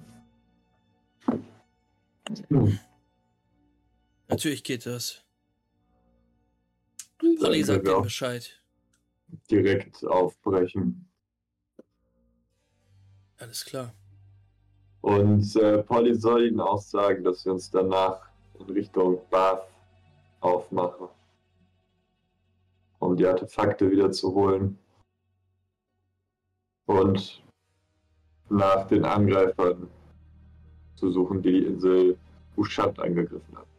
[2.49, 2.79] Hm.
[4.27, 5.23] Natürlich geht das.
[7.17, 8.61] Polly sagt auch Bescheid.
[9.49, 11.07] direkt aufbrechen.
[13.37, 13.93] Alles klar.
[15.01, 19.67] Und äh, Polly soll ihnen auch sagen, dass wir uns danach in Richtung Bath
[20.39, 21.07] aufmachen,
[23.05, 24.77] um die Artefakte wieder zu holen.
[26.85, 27.43] Und
[28.49, 29.89] nach den Angreifern
[30.95, 32.17] zu suchen, die die Insel
[32.57, 33.69] Ushat angegriffen haben.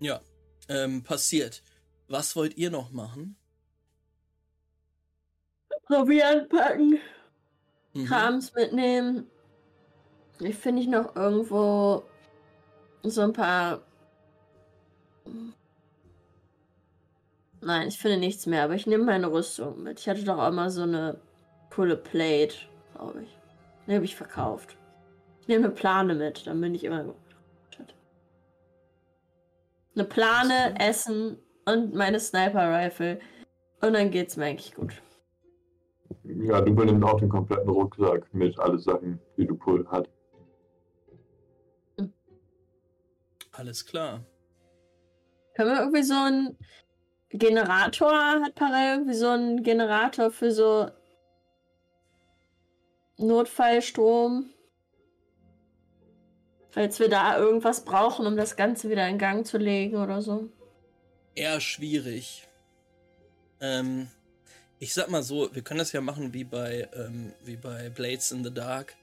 [0.00, 0.20] Ja,
[0.68, 1.62] ähm, passiert.
[2.08, 3.36] Was wollt ihr noch machen?
[5.86, 6.98] Proviant packen.
[7.94, 8.04] Mhm.
[8.06, 9.30] Krams mitnehmen.
[10.40, 12.02] Ich finde ich noch irgendwo
[13.02, 13.82] so ein paar.
[17.64, 20.00] Nein, ich finde nichts mehr, aber ich nehme meine Rüstung mit.
[20.00, 21.20] Ich hatte doch auch mal so eine
[21.70, 22.56] Pulle Plate,
[22.94, 23.38] glaube ich.
[23.86, 24.76] Die habe ich verkauft.
[25.40, 27.16] Ich nehme Plane mit, dann bin ich immer gut.
[29.94, 33.20] Eine Plane, Essen und meine Sniper-Rifle.
[33.80, 35.02] Und dann geht's mir eigentlich gut.
[36.24, 40.08] Ja, du übernimmst auch den kompletten Rucksack mit alle Sachen, die du Pull hat.
[43.52, 44.24] Alles klar.
[45.54, 46.56] Können wir irgendwie so einen
[47.32, 50.90] Generator, hat Parell irgendwie so einen Generator für so
[53.18, 54.50] Notfallstrom?
[56.70, 60.48] Falls wir da irgendwas brauchen, um das Ganze wieder in Gang zu legen oder so.
[61.34, 62.48] Eher schwierig.
[63.60, 64.08] Ähm,
[64.78, 68.32] ich sag mal so, wir können das ja machen wie bei, ähm, wie bei Blades
[68.32, 68.94] in the Dark.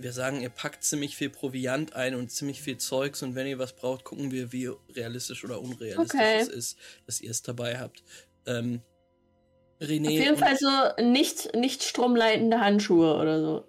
[0.00, 3.58] Wir sagen, ihr packt ziemlich viel Proviant ein und ziemlich viel Zeugs und wenn ihr
[3.58, 6.38] was braucht, gucken wir, wie realistisch oder unrealistisch Okay.
[6.40, 8.04] es ist, dass ihr es dabei habt.
[8.46, 8.80] Ähm,
[9.80, 10.06] René.
[10.06, 13.68] Auf jeden Fall so nicht, nicht stromleitende Handschuhe oder so.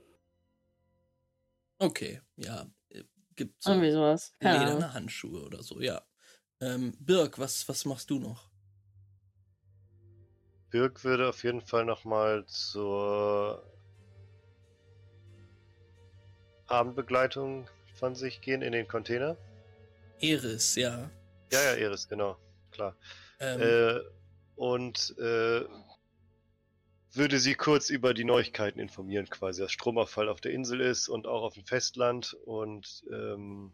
[1.79, 2.67] Okay, ja.
[2.89, 3.03] äh,
[3.35, 4.33] Gibt so Irgendwie sowas.
[4.39, 6.01] Lederne Handschuhe oder so, ja.
[6.61, 8.49] Ähm, Birk, was, was machst du noch?
[10.69, 13.63] Birk würde auf jeden Fall nochmal zur
[16.69, 19.37] Abendbegleitung von sich gehen in den Container.
[20.19, 21.09] Eris, ja.
[21.51, 22.37] Ja, ja, Eris, genau.
[22.71, 22.95] Klar.
[23.39, 23.99] Ähm, Äh,
[24.55, 25.65] und äh,
[27.13, 31.25] würde sie kurz über die Neuigkeiten informieren, quasi, dass Stromausfall auf der Insel ist und
[31.27, 33.73] auch auf dem Festland und ähm,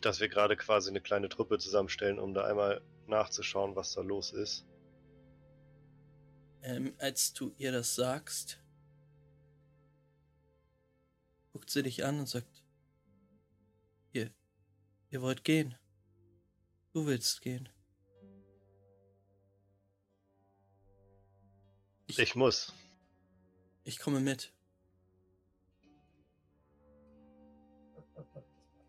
[0.00, 4.32] dass wir gerade quasi eine kleine Truppe zusammenstellen, um da einmal nachzuschauen, was da los
[4.32, 4.66] ist.
[6.62, 8.60] ähm, als du ihr das sagst,
[11.54, 12.64] guckt sie dich an und sagt,
[14.10, 14.28] ihr,
[15.10, 15.76] ihr wollt gehen.
[16.92, 17.68] Du willst gehen.
[22.08, 22.72] Ich muss.
[23.84, 24.52] Ich komme mit.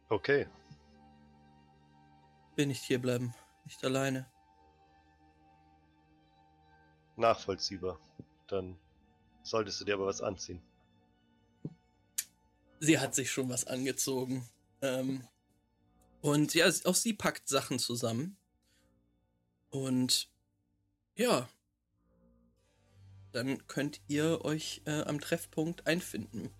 [0.10, 0.48] Okay.
[2.56, 3.36] Will nicht hier bleiben.
[3.64, 4.26] Nicht alleine.
[7.16, 8.00] Nachvollziehbar.
[8.48, 8.76] Dann
[9.44, 10.64] solltest du dir aber was anziehen.
[12.86, 14.48] Sie hat sich schon was angezogen.
[14.84, 15.24] Ähm,
[16.22, 18.38] und ja, auch sie packt Sachen zusammen.
[19.72, 20.30] Und
[21.16, 21.50] ja,
[23.32, 26.52] dann könnt ihr euch äh, am Treffpunkt einfinden.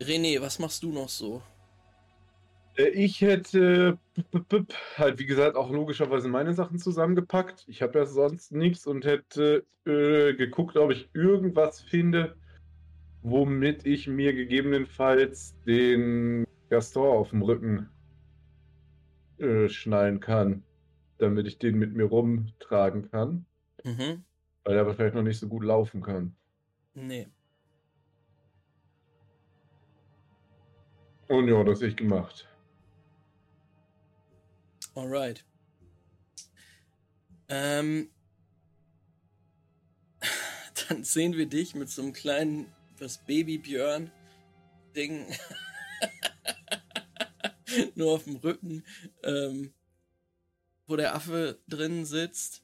[0.00, 1.42] René, was machst du noch so?
[2.76, 3.98] Äh, Ich hätte
[4.96, 7.64] halt, wie gesagt, auch logischerweise meine Sachen zusammengepackt.
[7.68, 12.36] Ich habe ja sonst nichts und hätte äh, geguckt, ob ich irgendwas finde,
[13.22, 17.88] womit ich mir gegebenenfalls den Gaston auf dem Rücken
[19.38, 20.62] äh, schnallen kann,
[21.18, 23.46] damit ich den mit mir rumtragen kann,
[23.84, 24.24] Mhm.
[24.64, 26.34] weil er aber vielleicht noch nicht so gut laufen kann.
[26.94, 27.28] Nee.
[31.28, 32.48] Und ja, das ich gemacht.
[34.94, 35.44] Alright.
[37.48, 38.10] Ähm,
[40.88, 42.66] dann sehen wir dich mit so einem kleinen,
[43.02, 45.26] was Baby-Björn-Ding.
[47.94, 48.84] Nur auf dem Rücken,
[49.24, 49.72] ähm,
[50.86, 52.62] wo der Affe drin sitzt.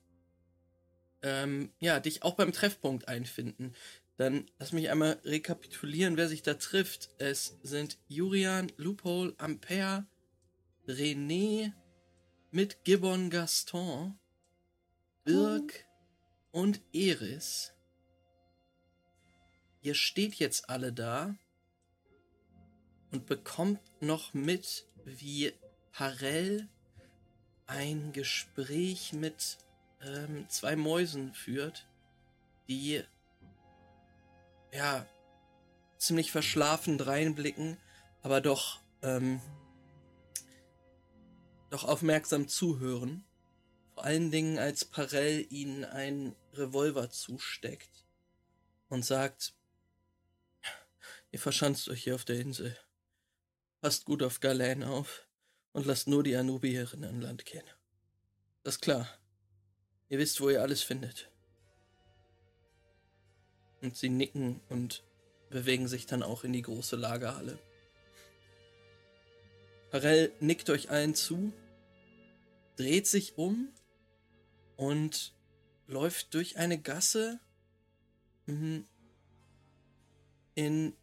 [1.23, 3.75] Ähm, ja, dich auch beim Treffpunkt einfinden.
[4.17, 7.11] Dann lass mich einmal rekapitulieren, wer sich da trifft.
[7.19, 10.07] Es sind Jurian, Loophole, Ampere,
[10.87, 11.73] René,
[12.51, 14.19] mit Gibbon Gaston,
[15.25, 15.85] Birk
[16.53, 17.73] und Eris.
[19.83, 21.35] Ihr steht jetzt alle da
[23.11, 25.53] und bekommt noch mit, wie
[25.93, 26.69] Parell
[27.67, 29.59] ein Gespräch mit
[30.03, 31.87] ähm, zwei Mäusen führt,
[32.69, 33.03] die
[34.73, 35.07] ja
[35.97, 37.77] ziemlich verschlafen reinblicken,
[38.23, 39.41] aber doch ähm,
[41.71, 43.25] doch aufmerksam zuhören.
[43.95, 48.07] Vor allen Dingen, als Parell ihnen einen Revolver zusteckt
[48.89, 49.55] und sagt,
[51.31, 52.77] ihr verschanzt euch hier auf der Insel.
[53.81, 55.27] Passt gut auf Galen auf
[55.73, 57.65] und lasst nur die Anubierinnen an Land gehen.
[58.63, 59.09] Das ist klar.
[60.09, 61.31] Ihr wisst, wo ihr alles findet.
[63.81, 65.05] Und sie nicken und
[65.51, 67.59] bewegen sich dann auch in die große Lagerhalle.
[69.91, 71.53] Parell nickt euch allen zu,
[72.77, 73.73] dreht sich um
[74.77, 75.35] und
[75.87, 77.41] läuft durch eine Gasse
[78.47, 78.87] mhm,
[80.55, 80.95] in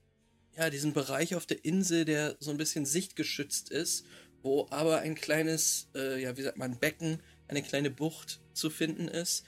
[0.57, 4.05] ja, diesen Bereich auf der Insel, der so ein bisschen sichtgeschützt ist,
[4.41, 9.07] wo aber ein kleines, äh, ja, wie sagt man, Becken, eine kleine Bucht zu finden
[9.07, 9.45] ist,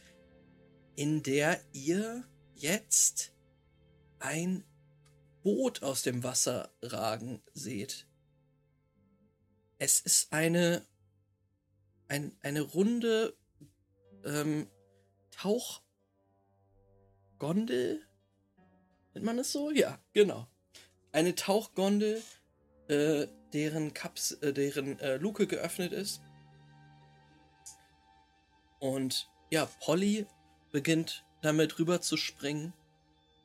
[0.96, 3.34] in der ihr jetzt
[4.20, 4.66] ein
[5.44, 8.08] Boot aus dem Wasser ragen seht.
[9.78, 10.86] Es ist eine,
[12.08, 13.38] ein, eine runde
[14.26, 14.68] ähm,
[15.32, 15.82] Tauchgondel.
[19.14, 19.70] Nennt man es so?
[19.70, 20.48] Ja, genau.
[21.18, 22.22] Eine Tauchgondel,
[22.90, 26.22] äh, deren, Kaps, äh, deren äh, Luke geöffnet ist.
[28.78, 30.28] Und ja, Polly
[30.72, 32.72] beginnt damit rüber zu springen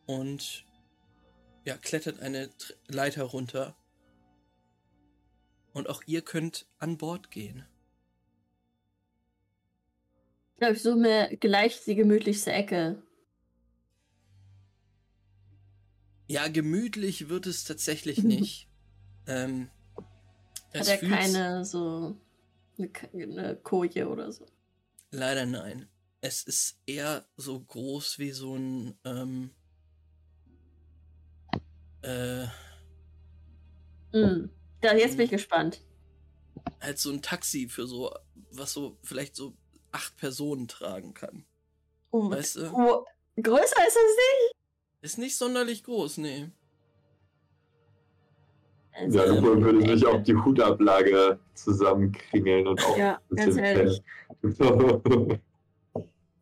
[0.05, 0.67] und
[1.65, 3.75] ja, klettert eine Tr- Leiter runter.
[5.73, 7.65] Und auch ihr könnt an Bord gehen.
[10.53, 13.03] Ich glaube, ich suche mir gleich die gemütlichste Ecke.
[16.29, 18.69] Ja, gemütlich wird es tatsächlich nicht.
[19.27, 19.71] ähm,
[20.75, 22.17] Hat er keine so
[22.79, 24.47] eine, eine Koje oder so.
[25.11, 25.89] Leider nein.
[26.21, 29.51] Es ist eher so groß wie so ein ähm,
[32.03, 32.47] äh,
[34.15, 34.51] Mm.
[34.83, 35.81] Da, jetzt bin ich gespannt.
[36.81, 38.15] halt so ein Taxi für so,
[38.51, 39.57] was so vielleicht so
[39.91, 41.47] acht Personen tragen kann.
[42.11, 42.71] Oh, Weißt du?
[42.75, 43.07] oh,
[43.41, 44.53] größer ist es nicht.
[45.03, 46.49] Ist nicht sonderlich groß, nee.
[48.93, 50.09] Also, Ja, Lupo würde sich Ecke.
[50.09, 54.03] auf die Hutablage zusammenkringeln und auch Ja, ein ganz bisschen ehrlich.
[54.43, 55.41] pennen.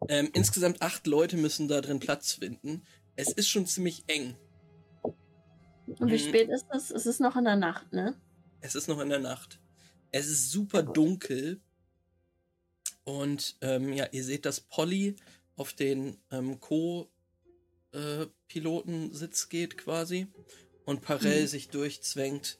[0.08, 2.82] Ähm, insgesamt acht Leute müssen da drin Platz finden.
[3.16, 4.36] Es ist schon ziemlich eng.
[5.98, 6.18] Und wie Mhm.
[6.18, 6.90] spät ist es?
[6.90, 8.14] Es ist noch in der Nacht, ne?
[8.60, 9.58] Es ist noch in der Nacht.
[10.10, 11.60] Es ist super dunkel.
[13.04, 15.16] Und ähm, ja, ihr seht, dass Polly
[15.56, 16.58] auf den ähm,
[17.92, 20.26] Co-Pilotensitz geht quasi.
[20.84, 21.46] Und Parell Mhm.
[21.46, 22.58] sich durchzwängt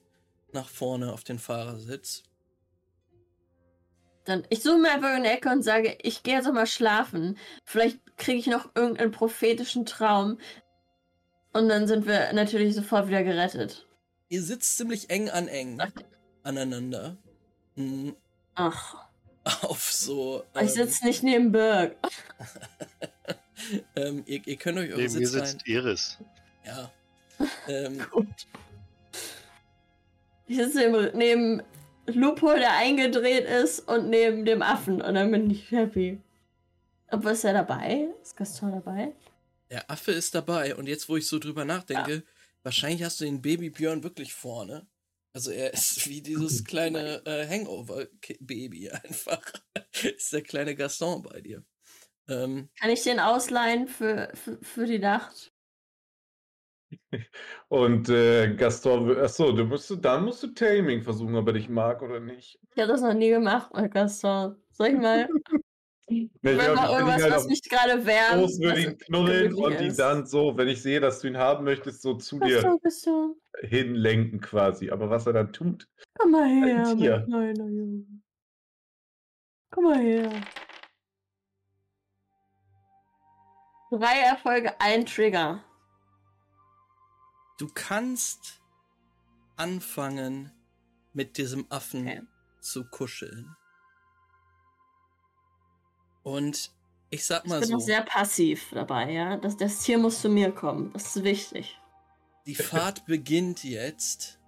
[0.53, 2.23] nach vorne auf den Fahrersitz.
[4.25, 7.38] Dann, ich suche mir einfach eine Ecke und sage, ich gehe jetzt noch mal schlafen.
[7.64, 10.38] Vielleicht kriege ich noch irgendeinen prophetischen Traum.
[11.53, 13.88] Und dann sind wir natürlich sofort wieder gerettet.
[14.29, 15.90] Ihr sitzt ziemlich eng an eng Ach.
[16.45, 17.16] aneinander.
[17.75, 18.14] Mhm.
[18.55, 18.97] Ach,
[19.62, 20.45] Auf so.
[20.61, 21.97] ich sitze nicht neben Birk.
[23.96, 25.46] ähm, ihr, ihr könnt euch eure Neben mir Sitz rein.
[25.46, 26.18] sitzt Iris.
[26.64, 26.92] Ja.
[27.68, 28.27] ähm, Gut.
[30.46, 31.62] Ich sitze neben, neben
[32.07, 35.01] Lupo, der eingedreht ist, und neben dem Affen.
[35.01, 36.20] Und dann bin ich happy.
[37.09, 38.09] Aber ist er dabei?
[38.23, 39.12] Ist Gaston dabei?
[39.70, 42.25] Der Affe ist dabei und jetzt, wo ich so drüber nachdenke,
[42.62, 44.88] wahrscheinlich hast du den Babybjörn wirklich vorne.
[45.33, 49.40] Also er ist wie dieses kleine äh, Hangover-Baby einfach.
[50.03, 51.64] ist der kleine Gaston bei dir.
[52.31, 55.53] Ähm, Kann ich den ausleihen für, für, für die Nacht?
[57.69, 62.03] Und äh, Gaston, achso, du musst, dann musst du Taming versuchen, ob er dich mag
[62.03, 62.59] oder nicht.
[62.75, 64.57] Ich habe das noch nie gemacht mit Gaston.
[64.71, 65.29] Soll ich mal?
[66.09, 68.43] Nee, Wenn ich glaub, mal irgendwas, halt was mich gerade wärmt.
[68.43, 71.64] Groß würde ihn knuddeln und ihn dann so, wenn ich sehe, dass du ihn haben
[71.64, 74.90] möchtest, so zu dir Gaston, hinlenken quasi.
[74.90, 75.87] Aber was er dann tut,
[76.19, 78.07] komm mal her, Ein mein kleiner Junge.
[79.71, 80.33] Komm mal her.
[83.90, 85.62] Drei Erfolge, ein Trigger.
[87.59, 88.61] du kannst
[89.57, 90.50] anfangen,
[91.12, 92.22] mit diesem Affen Okay.
[92.61, 93.55] zu kuscheln.
[96.22, 96.72] Und
[97.11, 97.74] ich sag Ich mal bin so.
[97.74, 99.37] noch sehr passiv dabei, ja.
[99.37, 100.92] Das, das Tier muss zu mir kommen.
[100.94, 101.79] Das ist wichtig.
[102.46, 104.38] Die Fahrt beginnt jetzt.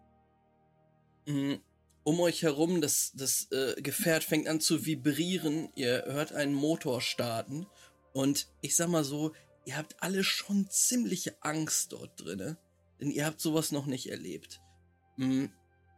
[1.26, 1.54] Mm,
[2.04, 5.70] Um euch herum, das, das äh, Gefährt fängt an zu vibrieren.
[5.74, 7.66] Ihr hört einen Motor starten.
[8.12, 9.32] Und ich sag mal so,
[9.64, 12.58] ihr habt alle schon ziemliche Angst dort drinne.
[13.00, 14.60] Denn ihr habt sowas noch nicht erlebt.
[15.16, 15.46] Mm,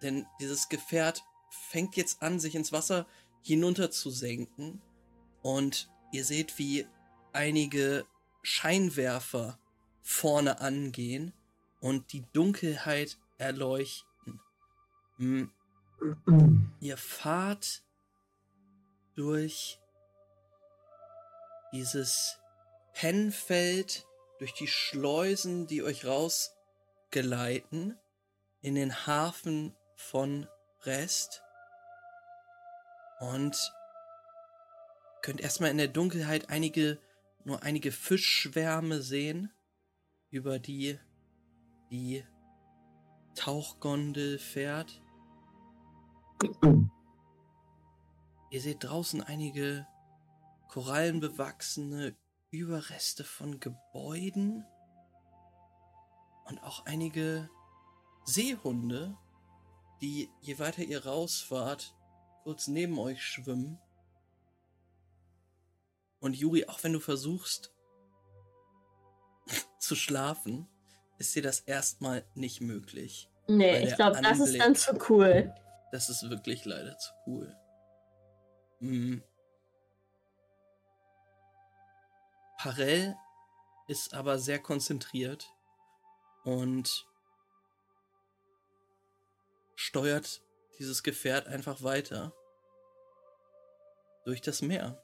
[0.03, 3.07] Denn dieses Gefährt fängt jetzt an, sich ins Wasser
[3.43, 4.81] hinunter zu senken.
[5.43, 6.87] Und ihr seht, wie
[7.33, 8.07] einige
[8.43, 9.59] Scheinwerfer
[10.03, 11.33] vorne angehen
[11.81, 14.41] und die Dunkelheit erleuchten.
[15.17, 15.51] Hm,
[16.81, 17.83] Ihr fahrt
[19.15, 19.81] durch
[21.75, 22.41] dieses
[22.93, 24.07] Pennfeld,
[24.39, 27.99] durch die Schleusen, die euch rausgeleiten,
[28.61, 30.49] in den Hafen von
[30.83, 31.43] Rest
[33.21, 33.73] und
[35.23, 36.99] könnt erstmal in der Dunkelheit einige,
[37.45, 39.53] nur einige Fischschwärme sehen,
[40.31, 40.99] über die
[41.91, 42.25] die
[43.35, 45.03] Tauchgondel fährt.
[48.51, 49.87] Ihr seht draußen einige
[50.75, 52.17] korallenbewachsene
[52.51, 54.67] Überreste von Gebäuden
[56.47, 57.49] und auch einige
[58.25, 59.17] Seehunde,
[60.01, 61.95] die, je weiter ihr rausfahrt,
[62.43, 63.79] kurz neben euch schwimmen.
[66.19, 67.73] Und Juri, auch wenn du versuchst,
[69.79, 70.67] zu schlafen,
[71.19, 73.31] ist dir das erstmal nicht möglich.
[73.47, 75.55] Nee, ich glaube, das ist dann zu cool.
[75.93, 77.57] Das ist wirklich leider zu cool.
[78.81, 79.23] Hm.
[82.65, 83.15] Parell
[83.89, 85.53] ist aber sehr konzentriert
[86.45, 87.07] und
[89.75, 90.41] steuert
[90.79, 92.33] dieses Gefährt einfach weiter
[94.25, 94.99] durch das Meer.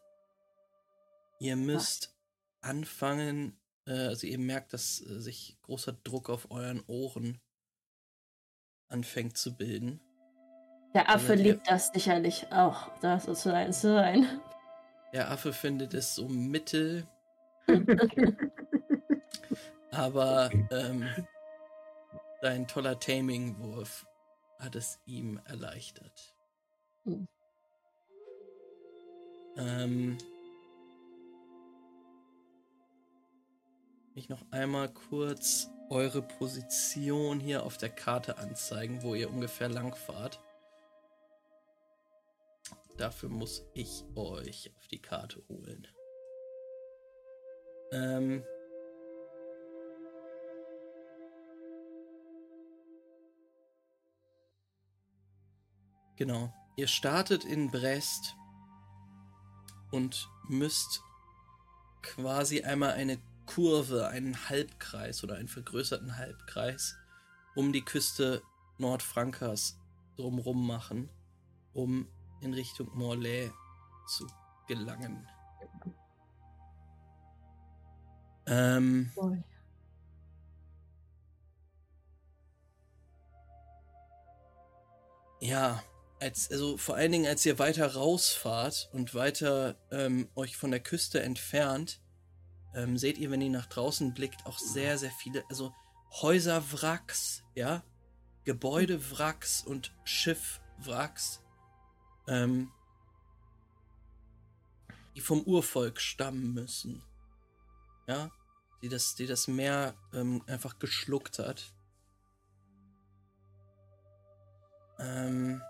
[1.39, 2.17] Ihr müsst
[2.63, 7.43] anfangen, äh, also ihr merkt, dass äh, sich großer Druck auf euren Ohren
[8.89, 10.01] anfängt zu bilden.
[10.95, 13.51] Der Affe Also, liebt das sicherlich auch, das so zu
[13.83, 14.41] sein.
[15.13, 17.07] Der Affe findet es so mittel,
[19.91, 21.09] aber ähm,
[22.43, 24.07] dein toller Taming-Wurf
[24.59, 26.35] hat es ihm erleichtert.
[27.05, 27.29] Hm.
[29.57, 30.19] Ähm,
[34.15, 39.95] ich noch einmal kurz eure Position hier auf der Karte anzeigen, wo ihr ungefähr lang
[39.95, 40.41] fahrt.
[42.97, 45.87] Dafür muss ich euch auf die Karte holen.
[47.93, 48.43] Ähm.
[56.17, 56.53] Genau.
[56.77, 58.37] Ihr startet in Brest
[59.91, 61.03] und müsst
[62.03, 66.97] quasi einmal eine Kurve, einen Halbkreis oder einen vergrößerten Halbkreis
[67.55, 68.43] um die Küste
[68.79, 69.79] Nordfrankers
[70.17, 71.11] drumrum machen,
[71.73, 72.07] um
[72.41, 73.53] in Richtung Morlaix
[74.07, 74.27] zu
[74.67, 75.27] gelangen.
[78.47, 79.11] Ähm,
[85.41, 85.83] ja,
[86.21, 90.81] als, also vor allen Dingen, als ihr weiter rausfahrt und weiter ähm, euch von der
[90.81, 92.01] Küste entfernt,
[92.75, 95.75] ähm, seht ihr, wenn ihr nach draußen blickt, auch sehr, sehr viele, also
[96.23, 97.83] Häuserwracks, ja,
[98.45, 101.43] Gebäudewracks und Schiffwracks,
[102.29, 102.71] ähm,
[105.17, 107.03] die vom Urvolk stammen müssen.
[108.07, 108.31] Ja,
[108.83, 111.73] die das, die das Meer ähm, einfach geschluckt hat.
[114.99, 115.63] Ähm,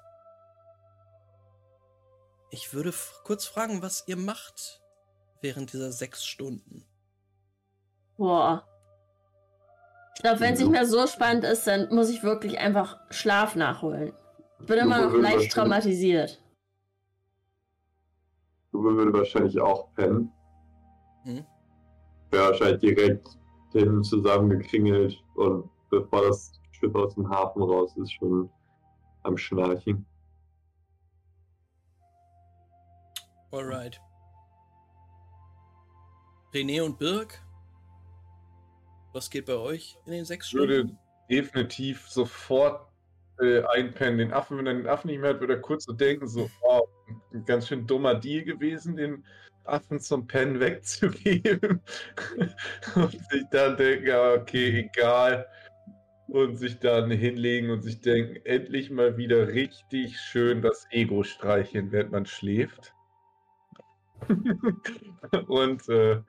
[2.51, 2.93] ich würde
[3.25, 4.81] kurz fragen, was ihr macht
[5.41, 6.85] während dieser sechs Stunden.
[8.17, 8.67] Boah.
[10.17, 13.57] Ich glaube, wenn es nicht mehr so spannend ist, dann muss ich wirklich einfach Schlaf
[13.57, 14.13] nachholen.
[14.61, 16.43] Ich bin immer noch leicht traumatisiert.
[18.73, 20.31] Du würde wahrscheinlich auch pennen.
[21.25, 21.47] Hm?
[22.31, 23.29] Wäre wahrscheinlich direkt
[23.73, 28.49] hin zusammengekringelt und bevor das Schiff aus dem Hafen raus ist, schon
[29.23, 30.07] am Schnarchen.
[33.53, 34.01] Alright.
[36.53, 37.41] René und Birg?
[39.13, 40.99] Was geht bei euch in den sechs Ich würde Stunden?
[41.29, 42.89] definitiv sofort
[43.41, 44.19] äh, einpennen.
[44.19, 46.49] Den Affen, wenn er den Affen nicht mehr hat, würde er kurz so denken, so,
[46.63, 46.87] oh,
[47.33, 49.25] ein ganz schön dummer Deal gewesen, den
[49.65, 51.81] Affen zum Pennen wegzugeben.
[52.95, 55.47] und sich dann denken, ja, okay, egal.
[56.29, 61.91] Und sich dann hinlegen und sich denken, endlich mal wieder richtig schön das Ego streicheln,
[61.91, 62.95] während man schläft.
[65.49, 66.21] und äh,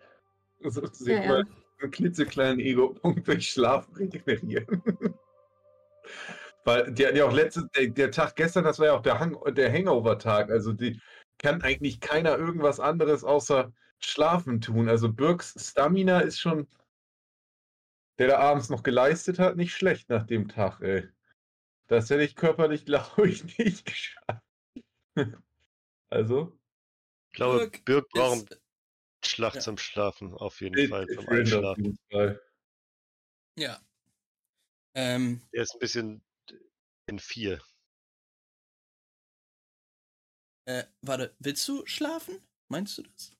[0.63, 1.27] so, sich Ja, ja.
[1.27, 1.45] mal
[1.81, 4.83] einen klitzekleinen Ego-Punkt durch Schlaf regenerieren.
[6.63, 9.19] Weil die hatten ja auch letzte, der, der Tag gestern, das war ja auch der,
[9.19, 10.51] Hang, der Hangover-Tag.
[10.51, 10.99] Also die
[11.41, 14.89] kann eigentlich keiner irgendwas anderes außer schlafen tun.
[14.89, 16.67] Also Birks Stamina ist schon,
[18.19, 21.07] der da abends noch geleistet hat, nicht schlecht nach dem Tag, ey.
[21.87, 24.43] Das hätte ich körperlich, glaube ich, nicht geschafft.
[26.09, 26.57] also,
[27.31, 28.61] Ich glaube, Birk Birk braucht Ist,
[29.25, 29.61] Schlaf ja.
[29.61, 31.83] zum Schlafen, auf jeden ich- Fall, ich zum Einschlafen.
[31.83, 32.41] jeden Fall.
[33.57, 33.79] ja.
[34.93, 36.21] Ähm, Der ist ein bisschen
[37.07, 37.61] in vier.
[40.65, 42.39] Äh, warte, willst du schlafen?
[42.69, 43.35] Meinst du das?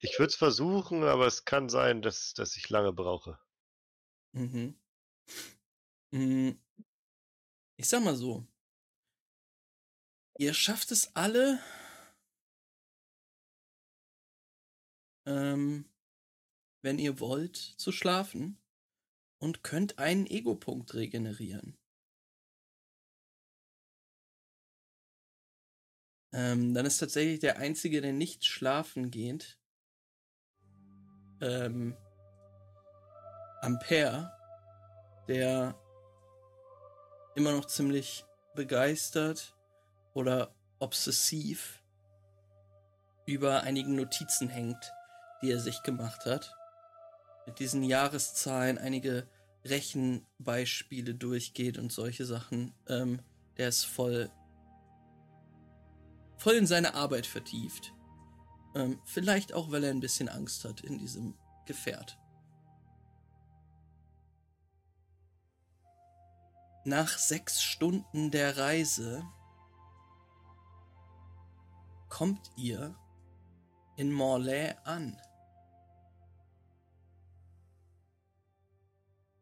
[0.00, 3.38] Ich würde es versuchen, aber es kann sein, dass, dass ich lange brauche.
[4.34, 4.74] Mhm.
[6.12, 6.58] Mm,
[7.76, 8.46] Ich sag mal so.
[10.38, 11.60] Ihr schafft es alle,
[15.26, 15.84] ähm,
[16.82, 18.58] wenn ihr wollt, zu schlafen
[19.40, 21.78] und könnt einen Ego-Punkt regenerieren.
[26.32, 29.58] Ähm, dann ist tatsächlich der Einzige, der nicht schlafen geht,
[31.40, 31.96] ähm,
[33.60, 34.32] Ampere,
[35.26, 35.74] der
[37.34, 38.24] immer noch ziemlich
[38.54, 39.56] begeistert
[40.14, 41.82] oder obsessiv
[43.26, 44.92] über einigen Notizen hängt,
[45.42, 46.56] die er sich gemacht hat,
[47.46, 49.28] mit diesen Jahreszahlen einige
[49.64, 52.72] Rechenbeispiele durchgeht und solche Sachen.
[52.88, 53.20] Ähm,
[53.56, 54.30] der ist voll,
[56.38, 57.92] voll in seine Arbeit vertieft.
[58.74, 61.34] Ähm, vielleicht auch, weil er ein bisschen Angst hat in diesem
[61.66, 62.18] Gefährt.
[66.84, 69.22] Nach sechs Stunden der Reise
[72.08, 72.94] kommt ihr
[73.96, 75.20] in Morlaix an.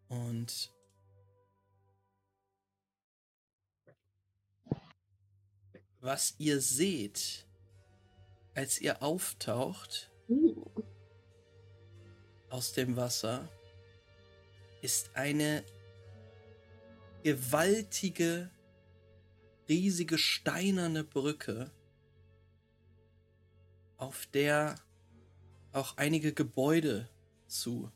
[0.09, 0.76] Und
[6.07, 7.45] was ihr seht,
[8.55, 10.09] als ihr auftaucht
[12.49, 13.49] aus dem Wasser,
[14.83, 15.65] ist eine
[17.25, 18.53] gewaltige,
[19.69, 21.73] riesige steinerne Brücke,
[23.97, 24.77] auf der
[25.73, 27.09] auch einige Gebäude
[27.49, 27.91] zu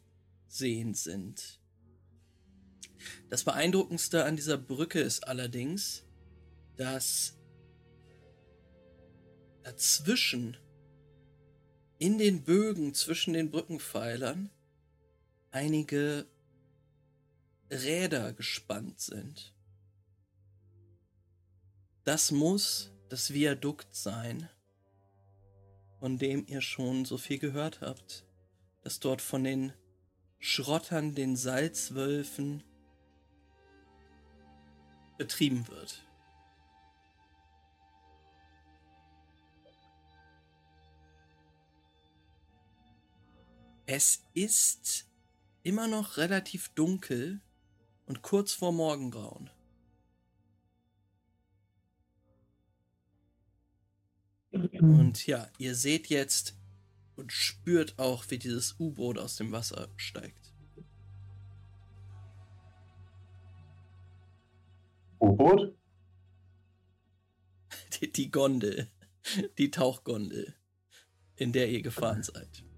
[0.48, 1.60] sehen sind.
[3.28, 6.04] Das Beeindruckendste an dieser Brücke ist allerdings,
[6.76, 7.39] dass
[9.62, 10.56] dazwischen,
[11.98, 14.50] in den Bögen zwischen den Brückenpfeilern,
[15.50, 16.26] einige
[17.70, 19.54] Räder gespannt sind.
[22.04, 24.48] Das muss das Viadukt sein,
[25.98, 28.24] von dem ihr schon so viel gehört habt,
[28.82, 29.72] das dort von den
[30.38, 32.62] Schrottern, den Salzwölfen
[35.18, 36.02] betrieben wird.
[43.92, 45.10] Es ist
[45.64, 47.40] immer noch relativ dunkel
[48.06, 49.50] und kurz vor Morgengrauen.
[54.52, 56.56] Und ja, ihr seht jetzt
[57.16, 60.54] und spürt auch, wie dieses U-Boot aus dem Wasser steigt.
[65.18, 65.76] U-Boot?
[67.94, 68.88] Die, die Gondel,
[69.58, 70.54] die Tauchgondel,
[71.34, 72.69] in der ihr gefahren seid.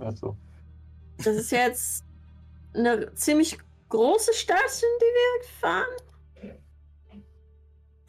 [0.00, 0.36] Achso.
[1.18, 2.04] Das ist jetzt
[2.74, 5.96] eine ziemlich große Stadt, in die wir fahren.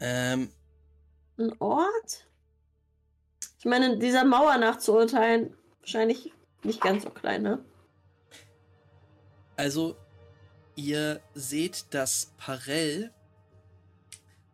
[0.00, 0.50] Ähm,
[1.38, 2.26] Ein Ort?
[3.58, 6.32] Ich meine, dieser Mauer nachzuurteilen, wahrscheinlich
[6.64, 7.64] nicht ganz so klein, ne?
[9.56, 9.96] Also,
[10.74, 13.12] ihr seht, dass Parell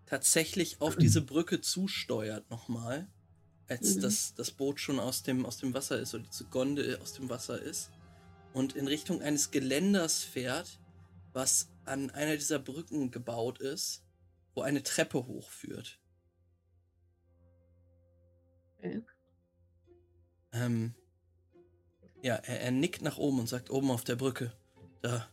[0.06, 3.08] tatsächlich auf diese Brücke zusteuert nochmal,
[3.68, 4.00] als Mhm.
[4.00, 7.28] das, das Boot schon aus dem, aus dem Wasser ist oder diese Gondel aus dem
[7.28, 7.90] Wasser ist
[8.52, 10.80] und in Richtung eines Geländers fährt,
[11.32, 14.02] was an einer dieser Brücken gebaut ist,
[14.54, 16.00] wo eine Treppe hochführt.
[18.78, 19.02] Okay.
[20.52, 20.94] Ähm,
[22.22, 24.52] ja, er, er nickt nach oben und sagt, oben auf der Brücke,
[25.02, 25.28] da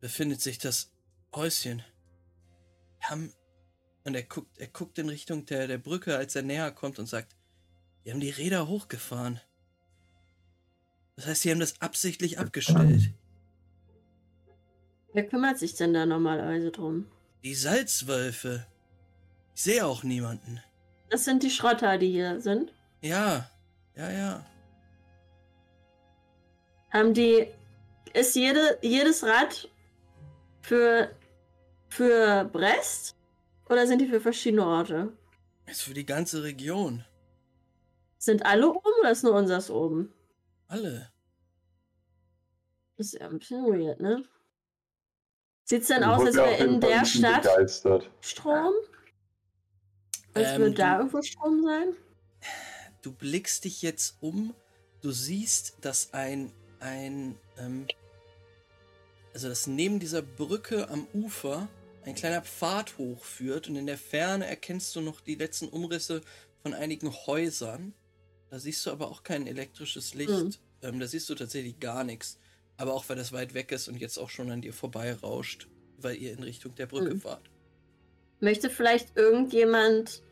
[0.00, 0.90] befindet sich das
[1.34, 1.84] Häuschen.
[2.98, 3.32] Wir haben,
[4.04, 7.06] und er guckt, er guckt in Richtung der, der Brücke, als er näher kommt und
[7.06, 7.36] sagt,
[8.04, 9.40] die haben die Räder hochgefahren.
[11.16, 13.12] Das heißt, sie haben das absichtlich abgestellt.
[15.12, 17.06] Wer kümmert sich denn da normalerweise drum?
[17.44, 18.66] Die Salzwölfe.
[19.54, 20.60] Ich sehe auch niemanden.
[21.10, 22.72] Das sind die Schrotter, die hier sind.
[23.02, 23.50] Ja,
[23.94, 24.46] ja, ja.
[26.90, 27.46] Haben die.
[28.14, 29.68] Ist jede, jedes Rad
[30.60, 31.14] für,
[31.88, 33.16] für Brest?
[33.72, 35.16] Oder sind die für verschiedene Orte?
[35.64, 37.06] Ist für die ganze Region.
[38.18, 40.12] Sind alle oben oder ist nur unseres oben?
[40.68, 41.10] Alle.
[42.98, 44.26] Das ist ja ein bisschen weird, ne?
[45.64, 48.10] Sieht's denn Ich aus, als wäre in der Stadt Begeistert.
[48.20, 48.74] Strom?
[50.34, 51.96] Als Ähm, würde da irgendwo Strom sein?
[53.00, 54.54] Du blickst dich jetzt um.
[55.00, 57.86] Du siehst, dass ein, ein, ähm,
[59.32, 61.68] also dass neben dieser Brücke am Ufer
[62.04, 66.22] ein kleiner Pfad hochführt und in der Ferne erkennst du noch die letzten Umrisse
[66.62, 67.94] von einigen Häusern.
[68.50, 70.30] Da siehst du aber auch kein elektrisches Licht.
[70.30, 70.54] Hm.
[70.82, 72.38] Ähm, da siehst du tatsächlich gar nichts.
[72.76, 75.68] Aber auch weil das weit weg ist und jetzt auch schon an dir vorbei rauscht,
[75.98, 77.20] weil ihr in Richtung der Brücke Hm.
[77.20, 77.50] fahrt.
[78.40, 80.22] Möchte vielleicht irgendjemand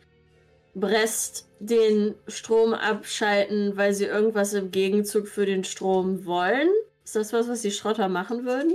[0.74, 6.68] Brest den Strom abschalten, weil sie irgendwas im Gegenzug für den Strom wollen?
[7.04, 8.74] Ist das was, was die Schrotter machen würden?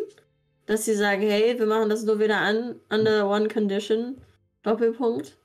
[0.66, 4.22] Dass sie sagen, hey, wir machen das nur wieder an, under one condition.
[4.64, 5.38] Doppelpunkt.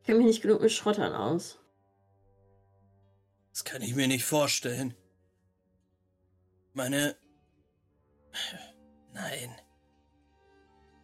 [0.00, 1.58] Ich kenne mich nicht genug mit Schrottern aus.
[3.50, 4.94] Das kann ich mir nicht vorstellen.
[6.74, 7.16] Meine.
[9.14, 9.50] Nein.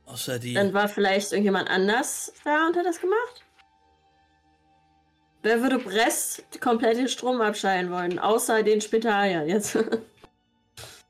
[0.05, 0.53] Außer die.
[0.53, 3.43] Dann war vielleicht irgendjemand anders da und hat das gemacht?
[5.43, 9.79] Wer würde Brest komplett den Strom abschalten wollen, außer den Spitaliern jetzt?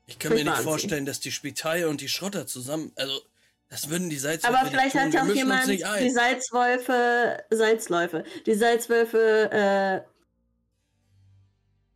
[0.05, 3.21] Ich kann mir nicht vorstellen, dass die Spitei und die Schrotter zusammen, also
[3.69, 9.49] das würden die Salzwölfe Aber vielleicht hat ja auch jemand die Salzwölfe, Salzläufe, die Salzwölfe
[9.51, 10.01] äh,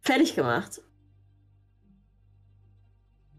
[0.02, 0.82] fertig gemacht.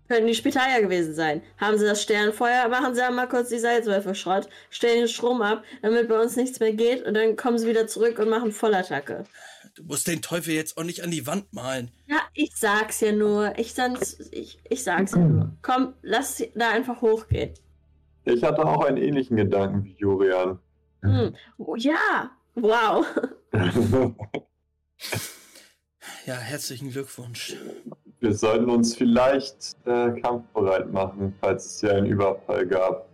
[0.07, 1.43] Könnten die Spitalier gewesen sein.
[1.59, 5.64] Haben sie das Sternfeuer, machen sie einmal kurz die Salzwölfe Schrott, stellen den Strom ab,
[5.83, 9.25] damit bei uns nichts mehr geht und dann kommen sie wieder zurück und machen Vollattacke.
[9.79, 11.93] Du musst den Teufel jetzt auch nicht an die Wand malen.
[12.09, 13.57] Ja, ich sag's ja nur.
[13.61, 15.57] Ich, sag's, ich, ich sag's ja nur.
[15.62, 17.55] Komm, lass da einfach hochgehen.
[18.24, 20.59] Ich hatte auch einen ähnlichen Gedanken wie Jurian.
[21.03, 21.33] Hm.
[21.59, 23.07] Oh, ja, wow.
[26.26, 27.57] Ja, herzlichen Glückwunsch.
[28.20, 33.09] Wir sollten uns vielleicht äh, kampfbereit machen, falls es hier einen Überfall gab.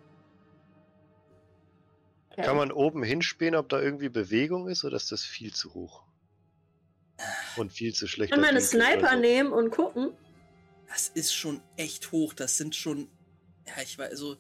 [2.34, 6.02] Kann man oben hinspähen, ob da irgendwie Bewegung ist oder ist das viel zu hoch?
[7.56, 8.32] Und viel zu schlecht.
[8.32, 10.12] Kann meine Sniper nehmen und gucken.
[10.88, 12.34] Das ist schon echt hoch.
[12.34, 13.08] Das sind schon,
[13.66, 14.36] ja, ich weiß, also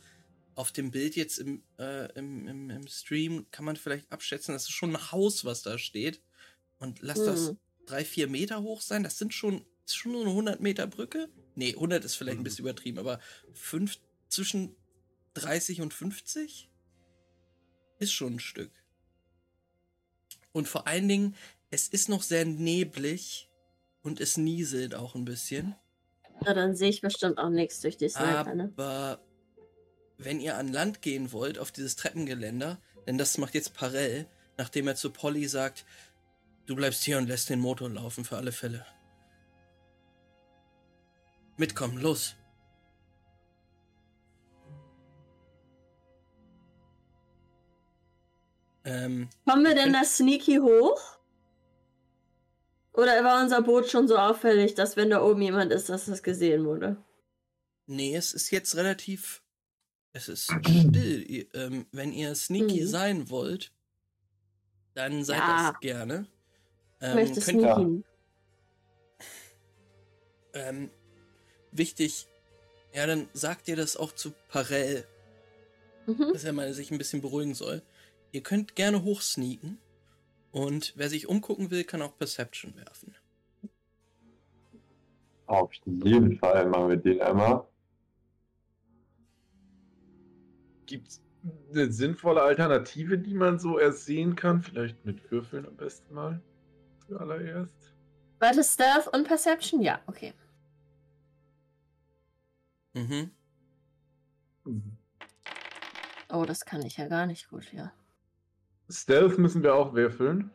[0.54, 4.64] auf dem Bild jetzt im, äh, im, im, im Stream kann man vielleicht abschätzen, das
[4.64, 6.20] ist schon ein Haus, was da steht.
[6.78, 7.58] Und lass das Mhm.
[7.86, 9.02] drei, vier Meter hoch sein.
[9.02, 11.28] Das sind schon, ist schon nur eine 100 Meter Brücke.
[11.56, 13.20] Nee, 100 ist vielleicht ein bisschen übertrieben, aber
[13.52, 14.76] fünf, zwischen
[15.34, 16.68] 30 und 50
[17.98, 18.70] ist schon ein Stück.
[20.52, 21.34] Und vor allen Dingen,
[21.74, 23.50] es ist noch sehr neblig
[24.02, 25.74] und es nieselt auch ein bisschen.
[26.44, 28.72] Na, dann sehe ich bestimmt auch nichts durch die Sniper, ne?
[28.76, 29.20] Aber
[30.16, 34.86] wenn ihr an Land gehen wollt, auf dieses Treppengeländer, denn das macht jetzt Parell, nachdem
[34.86, 35.84] er zu Polly sagt,
[36.66, 38.86] du bleibst hier und lässt den Motor laufen für alle Fälle.
[41.56, 42.36] Mitkommen, los.
[48.84, 51.13] Ähm, Kommen wir denn da sneaky hoch?
[52.94, 56.22] Oder war unser Boot schon so auffällig, dass wenn da oben jemand ist, dass das
[56.22, 56.96] gesehen wurde?
[57.86, 59.42] nee, es ist jetzt relativ.
[60.12, 61.22] Es ist still.
[61.28, 62.86] Ihr, ähm, wenn ihr sneaky Mhm.
[62.86, 63.72] sein wollt,
[64.94, 65.72] dann seid Ja.
[65.72, 66.26] das gerne.
[67.00, 68.04] Ich Ähm, möchte könnt, sneaky.
[70.54, 70.90] ähm,
[71.72, 72.26] wichtig,
[72.94, 75.04] ja, dann sagt ihr das auch zu Parell,
[76.06, 76.32] Mhm.
[76.32, 77.82] dass er mal sich ein bisschen beruhigen soll.
[78.30, 79.78] Ihr könnt gerne hochsneaken
[80.54, 83.12] und wer sich umgucken will, kann auch Perception werfen.
[85.46, 87.66] Auf jeden Fall machen wir den einmal.
[90.86, 91.20] Gibt es
[91.72, 94.62] eine sinnvolle Alternative, die man so ersehen kann?
[94.62, 96.40] Vielleicht mit Würfeln am besten mal.
[97.08, 97.92] Zuallererst.
[98.38, 99.82] Warte, Stealth und Perception?
[99.82, 100.34] Ja, okay.
[102.92, 103.32] Mhm.
[106.28, 107.92] Oh, das kann ich ja gar nicht gut, ja.
[108.94, 110.50] Stealth müssen wir auch würfeln.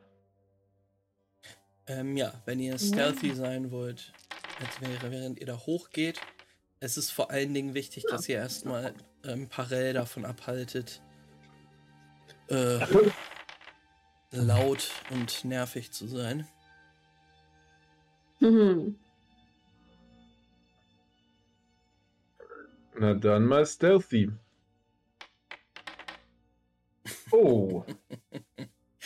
[1.87, 4.13] Ähm, ja, wenn ihr stealthy sein wollt,
[4.59, 6.21] als wäre, während ihr da hochgeht,
[6.79, 8.93] es ist vor allen Dingen wichtig, dass ihr erstmal
[9.25, 11.01] ähm, Parell davon abhaltet,
[12.47, 12.79] äh,
[14.31, 16.47] laut und nervig zu sein.
[18.39, 18.97] Mhm.
[22.97, 24.31] Na dann mal Stealthy.
[27.31, 27.83] Oh.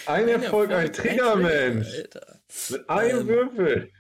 [0.06, 1.88] Ein Erfolg, ein Trigger, Mensch.
[1.88, 2.40] Alter.
[2.70, 3.28] Mit einem Ähm.
[3.28, 3.92] Würfel.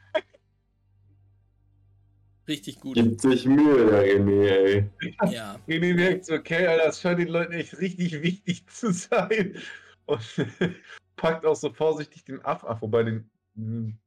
[2.47, 2.95] Richtig gut.
[2.95, 4.89] Gibt sich Mühe, der René, ey.
[5.31, 5.57] Ja.
[5.67, 9.57] René merkt so, okay, Alter, das scheint den Leuten echt richtig wichtig zu sein.
[10.05, 10.21] Und
[11.15, 13.29] packt auch so vorsichtig den Aff ab, wobei den.
[13.55, 13.97] hm.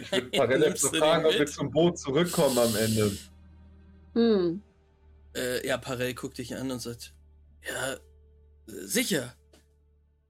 [0.00, 3.12] Ich würde Parallel Nimmst so fragen, ob wir zum Boot zurückkommen am Ende.
[4.14, 4.62] Hm.
[5.34, 7.14] Äh, ja, Parell guckt dich an und sagt,
[7.66, 7.98] ja, äh,
[8.66, 9.34] sicher.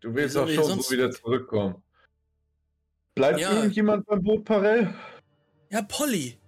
[0.01, 1.83] Du willst auch schon sonst- so wieder zurückkommen.
[3.15, 3.53] Bleibt Ja.
[3.55, 4.95] irgendjemand beim Boot, Parell?
[5.71, 6.39] Ja, Polly.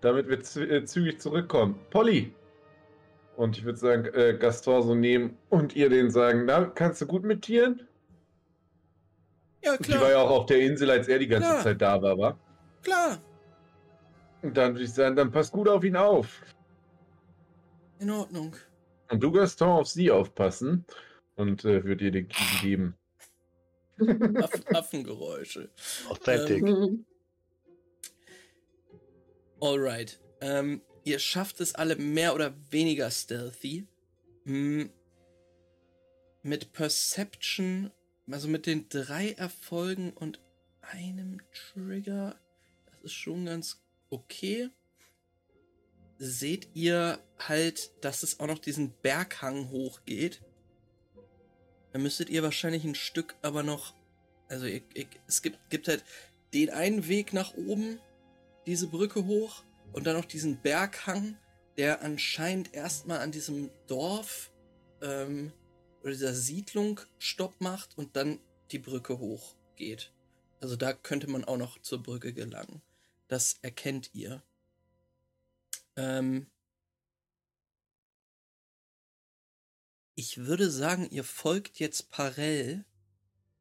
[0.00, 0.38] Damit wir
[0.70, 1.78] äh, zügig zurückkommen.
[1.90, 2.34] Polly!
[3.36, 7.06] Und ich würde sagen, äh, Gaston so nehmen und ihr den sagen, na, kannst du
[7.06, 7.86] gut mit Tieren?
[9.62, 11.62] Ja, Die war ja klar, auch auf der Insel, als er die ganze Klar.
[11.62, 12.38] Zeit da war, wa?
[12.82, 13.18] klar.
[14.42, 16.42] Und dann würde ich sagen, dann passt gut auf ihn auf.
[17.98, 18.54] In Ordnung.
[19.10, 20.84] Und du, Gaston, auf sie aufpassen
[21.38, 22.98] und äh, würde ihr den Kiesen geben.
[24.42, 25.70] Aff Affengeräusche.
[26.08, 26.62] Authentic.
[26.62, 27.04] Mhm.
[29.60, 30.20] Alright.
[30.40, 33.86] Ähm, ihr schafft es alle mehr oder weniger stealthy.
[34.44, 34.90] Hm,
[36.42, 37.90] mit Perception,
[38.30, 40.40] also mit den drei Erfolgen und
[40.80, 42.36] einem Trigger,
[42.86, 43.80] das ist schon ganz
[44.10, 44.70] okay.
[46.18, 50.42] Seht ihr halt, dass es auch noch diesen Berghang hochgeht.
[51.92, 53.94] Da müsstet ihr wahrscheinlich ein Stück aber noch.
[54.48, 56.04] Also ihr, ihr, es gibt, gibt halt
[56.54, 58.00] den einen Weg nach oben,
[58.66, 59.62] diese Brücke hoch.
[59.92, 61.36] und dann noch diesen Berghang,
[61.78, 64.50] der anscheinend erstmal an diesem Dorf
[65.00, 65.52] ähm,
[66.02, 68.38] oder dieser Siedlung Stopp macht und dann
[68.70, 70.12] die Brücke hochgeht.
[70.60, 72.82] Also da könnte man auch noch zur Brücke gelangen.
[73.28, 74.42] Das erkennt ihr.
[75.96, 76.48] Ähm
[80.18, 82.84] ich würde sagen, ihr folgt jetzt Parell,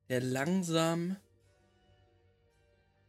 [0.09, 1.15] der langsam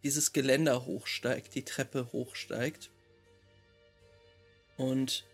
[0.03, 2.91] dieses Geländer hochsteigt, die Treppe hochsteigt.
[4.77, 5.25] Und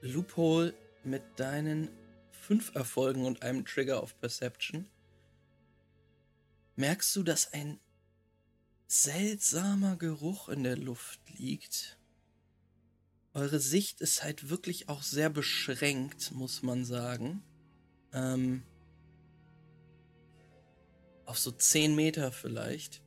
[0.00, 0.72] Loophole
[1.04, 1.90] mit deinen
[2.30, 4.88] fünf Erfolgen und einem Trigger auf Perception
[6.76, 7.78] merkst du, dass ein
[8.86, 11.99] seltsamer Geruch in der Luft liegt.
[13.32, 17.42] Eure Sicht ist halt wirklich auch sehr beschränkt, muss man sagen.
[18.12, 18.62] Ähm,
[21.26, 23.02] auf so 10 Meter vielleicht.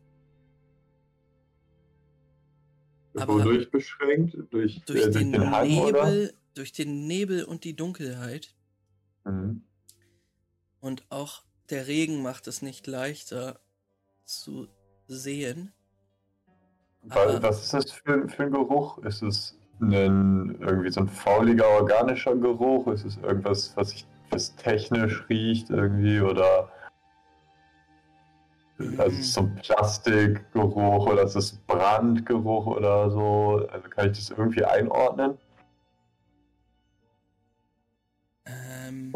[3.15, 4.37] Aber Wodurch beschränkt?
[4.51, 6.29] Durch, durch, äh, den, den Hang, Nebel, oder?
[6.53, 8.55] durch den Nebel und die Dunkelheit.
[9.25, 9.63] Mhm.
[10.79, 13.59] Und auch der Regen macht es nicht leichter
[14.23, 14.67] zu
[15.07, 15.73] sehen.
[17.03, 18.97] Weil, was ist das für, für ein Geruch?
[18.99, 19.57] Ist es
[19.91, 22.87] ein, irgendwie so ein fauliger organischer Geruch?
[22.87, 26.71] Ist es irgendwas, was sich was technisch riecht irgendwie oder
[28.97, 33.67] also so ein Plastikgeruch oder ist es Brandgeruch oder so?
[33.71, 35.37] Also kann ich das irgendwie einordnen?
[38.45, 39.13] Ähm,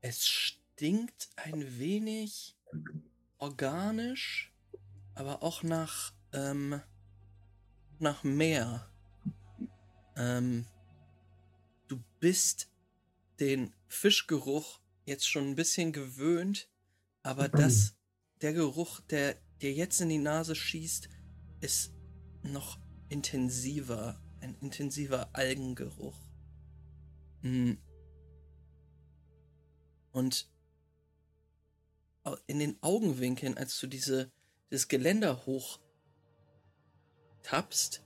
[0.00, 2.56] es stinkt ein wenig
[3.38, 4.52] organisch,
[5.14, 6.80] aber auch nach, ähm,
[8.02, 8.88] nach Meer.
[10.16, 10.66] Ähm,
[11.88, 12.68] du bist
[13.40, 16.68] den Fischgeruch jetzt schon ein bisschen gewöhnt,
[17.22, 17.94] aber das,
[18.40, 21.08] der Geruch, der dir jetzt in die Nase schießt,
[21.60, 21.94] ist
[22.42, 22.78] noch
[23.08, 24.20] intensiver.
[24.40, 26.18] Ein intensiver Algengeruch.
[27.42, 27.78] Hm.
[30.10, 30.50] Und
[32.46, 34.30] in den Augenwinkeln, als du diese,
[34.70, 35.80] dieses Geländer hoch
[37.42, 38.04] tappst,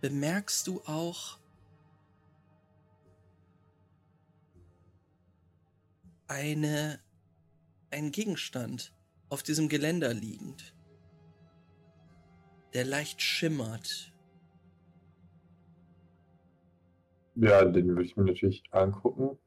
[0.00, 1.38] bemerkst du auch
[6.28, 7.00] eine,
[7.90, 8.94] einen Gegenstand
[9.28, 10.74] auf diesem Geländer liegend,
[12.74, 14.12] der leicht schimmert.
[17.34, 19.38] Ja, den würde ich mir natürlich angucken.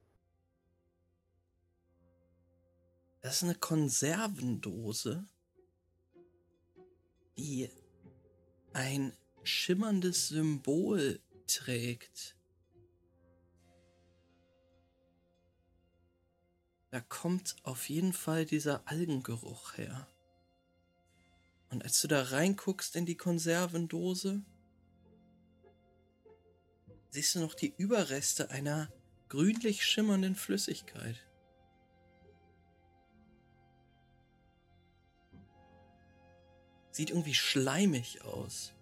[3.22, 5.26] Das ist eine Konservendose,
[7.38, 7.70] die
[8.74, 9.13] ein
[9.43, 12.36] schimmerndes Symbol trägt.
[16.91, 20.07] Da kommt auf jeden Fall dieser Algengeruch her.
[21.70, 24.41] Und als du da reinguckst in die Konservendose,
[27.11, 28.91] siehst du noch die Überreste einer
[29.30, 31.29] grünlich schimmernden Flüssigkeit.
[37.00, 38.74] Sieht irgendwie schleimig aus.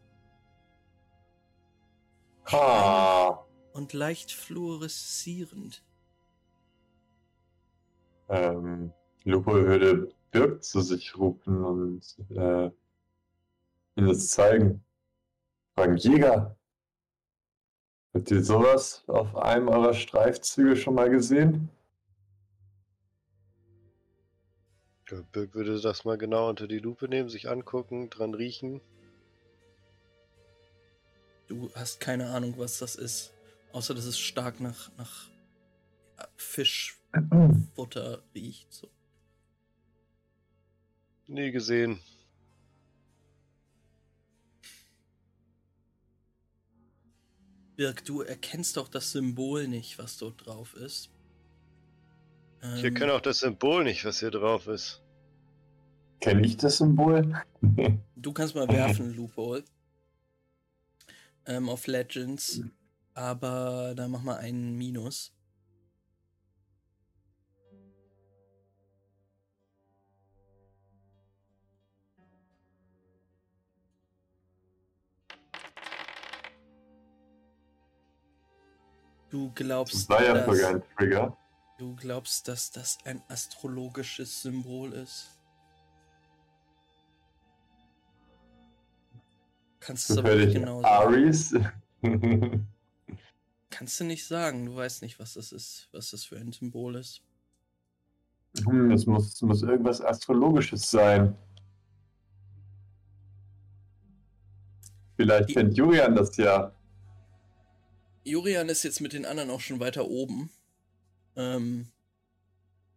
[2.52, 3.46] Ha.
[3.74, 5.84] Und leicht fluoreszierend.
[8.28, 8.92] Ähm,
[9.24, 12.72] Lupo würde Birk zu sich rufen und äh,
[13.98, 14.84] ihm das zeigen.
[15.76, 16.58] Fragen Jäger.
[18.16, 21.70] Habt ihr sowas auf einem eurer Streifzüge schon mal gesehen?
[25.10, 28.82] Ja, Birk würde das mal genau unter die Lupe nehmen, sich angucken, dran riechen.
[31.48, 33.34] Du hast keine Ahnung, was das ist.
[33.72, 35.30] Außer, dass es stark nach, nach
[36.36, 38.74] Fischfutter riecht.
[38.74, 38.90] So.
[41.28, 42.00] Nie gesehen.
[47.78, 51.12] Birk, du erkennst doch das Symbol nicht, was dort drauf ist.
[52.76, 55.02] Ich erkenne auch das Symbol nicht, was hier drauf ist.
[56.20, 57.42] Kenne ich das Symbol?
[58.16, 59.64] du kannst mal werfen, Loophole.
[61.46, 62.62] Ähm, auf Legends.
[63.14, 65.34] Aber da mach mal einen Minus.
[79.30, 81.38] Du glaubst, das war ja dass, sogar ein Trigger.
[81.78, 85.38] Du glaubst, dass das ein astrologisches Symbol ist?
[89.80, 91.14] Kannst du aber nicht genau sagen.
[91.14, 91.56] Aries?
[93.70, 94.66] Kannst du nicht sagen.
[94.66, 97.22] Du weißt nicht, was das ist, was das für ein Symbol ist.
[98.66, 101.38] Hm, das muss, muss irgendwas Astrologisches sein.
[105.16, 106.74] Vielleicht kennt Julian das ja.
[108.24, 110.50] Jurian ist jetzt mit den anderen auch schon weiter oben.
[111.38, 111.88] Ähm,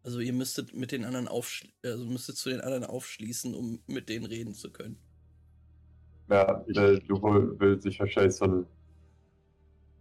[0.03, 4.09] also ihr müsstet mit den anderen aufschli also müsstet zu den anderen aufschließen, um mit
[4.09, 4.99] denen reden zu können.
[6.28, 8.66] Ja, der Lupo will sich wahrscheinlich so einen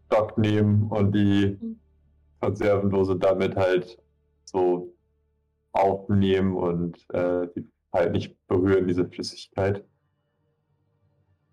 [0.08, 1.58] Stock nehmen und die.
[2.40, 3.98] Konservendose damit halt
[4.46, 4.94] so
[5.74, 9.84] aufnehmen und äh, die halt nicht berühren, diese Flüssigkeit.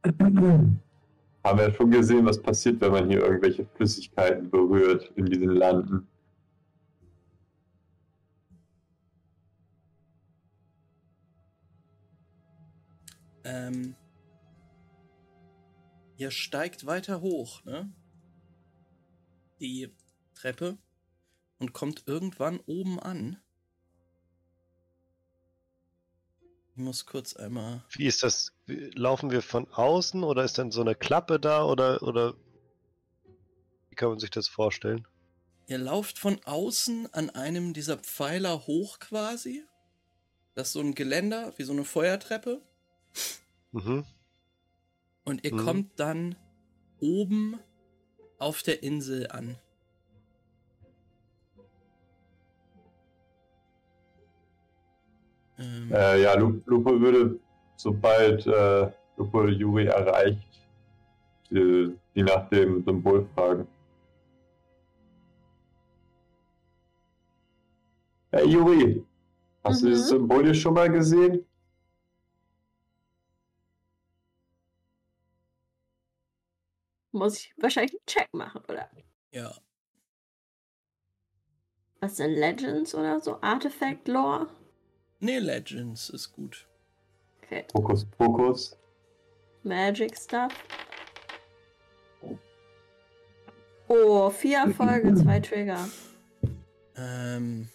[0.05, 0.81] Haben
[1.59, 6.07] wir schon gesehen, was passiert, wenn man hier irgendwelche Flüssigkeiten berührt in diesen Landen.
[13.47, 13.95] Ähm,
[16.17, 17.93] ihr steigt weiter hoch, ne?
[19.61, 19.95] Die
[20.35, 20.79] Treppe
[21.59, 23.41] und kommt irgendwann oben an.
[26.71, 27.85] Ich muss kurz einmal.
[27.91, 28.53] Wie ist das?
[28.67, 32.35] Laufen wir von außen oder ist dann so eine Klappe da oder, oder
[33.89, 35.07] wie kann man sich das vorstellen?
[35.69, 39.65] Ihr lauft von außen an einem dieser Pfeiler hoch quasi.
[40.55, 42.61] Das ist so ein Geländer, wie so eine Feuertreppe.
[43.73, 44.05] Mhm.
[45.25, 45.59] Und ihr Mhm.
[45.59, 46.37] kommt dann
[47.01, 47.59] oben
[48.39, 49.57] auf der Insel an.
[55.59, 57.39] Ähm, Äh, ja, Lu- Lupo würde,
[57.77, 60.61] sobald äh, Lupo Yuri erreicht,
[61.51, 63.67] die, die nach dem Symbol fragen.
[68.33, 69.05] Hey Yuri,
[69.65, 69.91] hast du Mhm.
[69.91, 71.46] dieses Symbol hier schon mal gesehen?
[77.17, 78.91] Muss ich wahrscheinlich einen Check machen, oder?
[79.31, 79.55] ja.
[82.01, 83.41] Was denn Legends oder so?
[83.41, 84.49] Artifact Lore?
[85.21, 86.69] Nee, Legends ist gut.
[87.43, 87.65] Okay.
[87.73, 88.79] Fokus, Fokus.
[89.63, 90.53] Magic Stuff.
[93.89, 95.89] Oh, vier Erfolge, zwei Trigger.
[96.97, 97.71] Ähm.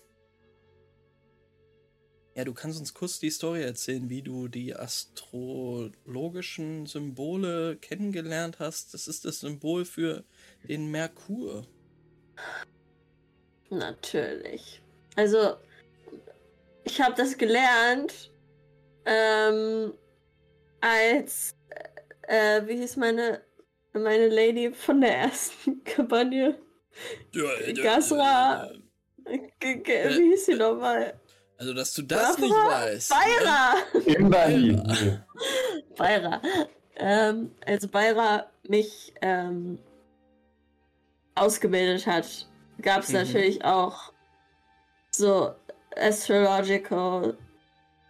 [2.34, 8.94] Ja, du kannst uns kurz die Story erzählen, wie du die astrologischen Symbole kennengelernt hast.
[8.94, 10.24] Das ist das Symbol für
[10.64, 11.68] den Merkur.
[13.70, 14.82] Natürlich.
[15.18, 15.58] Also,
[16.86, 18.32] ich habe das gelernt,
[19.06, 19.94] ähm,
[20.80, 21.54] als,
[22.24, 23.42] äh, wie hieß meine,
[23.92, 26.58] meine Lady von der ersten Kampagne?
[27.84, 28.72] Gasra.
[29.26, 31.20] Wie hieß sie nochmal?
[31.62, 32.86] Also, dass du das nicht Barbara?
[32.86, 33.12] weißt.
[33.12, 33.18] ne?
[33.20, 33.74] Bayra!
[34.18, 35.22] Immerhin.
[35.95, 36.41] Bayra.
[37.03, 39.80] Ähm, als Bayra mich ähm,
[41.34, 42.47] ausgebildet hat,
[42.82, 43.16] gab es Mhm.
[43.16, 44.12] natürlich auch
[45.09, 45.55] so
[45.95, 47.36] Astrological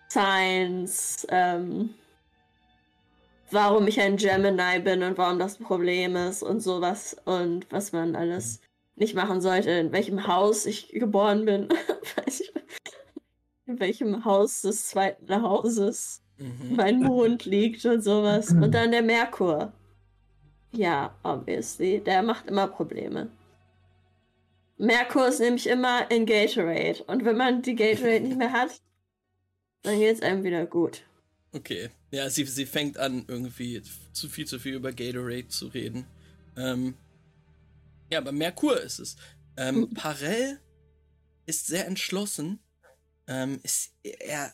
[0.09, 1.93] Science, ähm,
[3.51, 7.93] warum ich ein Gemini bin und warum das ein Problem ist und sowas und was
[7.93, 8.59] man alles
[8.97, 11.69] nicht machen sollte, in welchem Haus ich geboren bin.
[13.71, 16.75] In welchem Haus des zweiten Hauses Mhm.
[16.75, 18.49] mein Mond liegt und sowas.
[18.51, 19.71] Und dann der Merkur.
[20.71, 21.99] Ja, obviously.
[22.03, 23.29] Der macht immer Probleme.
[24.77, 27.03] Merkur ist nämlich immer in Gatorade.
[27.05, 28.81] Und wenn man die Gatorade nicht mehr hat,
[29.83, 31.03] dann geht es einem wieder gut.
[31.53, 31.89] Okay.
[32.09, 36.05] Ja, sie, sie fängt an, irgendwie zu viel zu viel über Gatorade zu reden.
[36.57, 36.95] Ähm,
[38.11, 39.15] ja, aber Merkur ist es.
[39.57, 40.59] Ähm, Parell
[41.45, 42.59] ist sehr entschlossen.
[43.27, 44.53] Ähm, ist, er,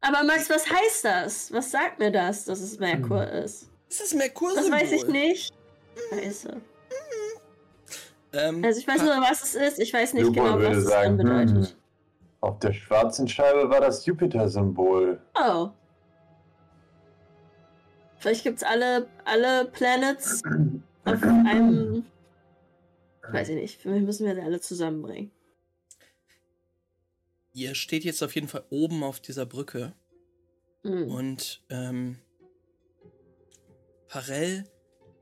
[0.00, 1.52] Aber Max, was heißt das?
[1.52, 3.68] Was sagt mir das, dass es Merkur ist?
[3.88, 5.52] ist das merkur Das weiß ich nicht.
[6.10, 6.60] Scheiße.
[8.32, 9.78] Ähm, Also ich weiß nur, was es ist.
[9.80, 11.76] Ich weiß nicht Lupo genau, was es sagen, dann hm, bedeutet.
[12.40, 15.20] auf der schwarzen Scheibe war das Jupiter-Symbol.
[15.34, 15.70] Oh.
[18.18, 20.42] Vielleicht gibt's alle, alle Planets
[21.04, 22.04] auf einem.
[23.32, 23.80] Weiß ich nicht.
[23.80, 25.30] Vielleicht müssen wir sie alle zusammenbringen.
[27.52, 29.94] Ihr steht jetzt auf jeden Fall oben auf dieser Brücke
[30.82, 31.10] Hm.
[31.10, 32.18] und ähm,
[34.08, 34.64] Parell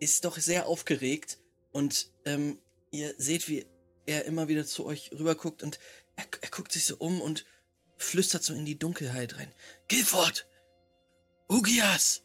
[0.00, 1.38] ist doch sehr aufgeregt
[1.72, 2.58] und ähm,
[2.90, 3.66] ihr seht, wie
[4.06, 5.78] er immer wieder zu euch rüberguckt und
[6.16, 7.44] er, er guckt sich so um und
[7.98, 9.52] flüstert so in die Dunkelheit rein.
[9.88, 10.46] Guilford!
[11.50, 12.22] Ugias!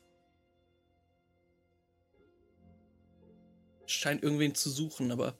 [3.86, 5.38] Scheint irgendwen zu suchen, aber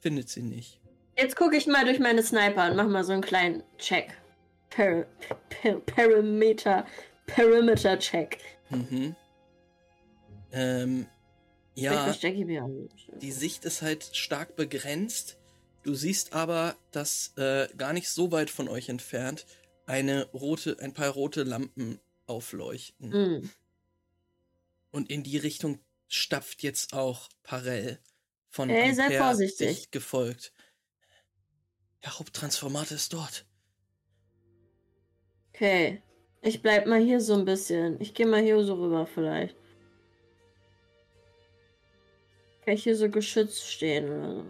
[0.00, 0.81] findet sie nicht.
[1.22, 4.12] Jetzt gucke ich mal durch meine Sniper und mach mal so einen kleinen Check.
[4.70, 5.06] Per,
[5.50, 6.84] per, Perimeter.
[7.26, 8.38] Perimeter-Check.
[8.70, 9.14] Mhm.
[10.50, 11.06] Ähm,
[11.76, 12.12] Ja.
[13.20, 15.38] Die Sicht ist halt stark begrenzt.
[15.84, 19.46] Du siehst aber, dass äh, gar nicht so weit von euch entfernt
[19.86, 23.12] eine rote, ein paar rote Lampen aufleuchten.
[23.12, 23.50] Hm.
[24.90, 28.00] Und in die Richtung stapft jetzt auch Parell
[28.50, 29.68] von Ey, Ampere vorsichtig.
[29.68, 30.52] dicht gefolgt.
[32.04, 33.46] Der Haupttransformator ist dort.
[35.54, 36.02] Okay.
[36.40, 38.00] Ich bleib mal hier so ein bisschen.
[38.00, 39.56] Ich gehe mal hier so rüber vielleicht.
[42.64, 44.44] Kann ich hier so geschützt stehen oder so?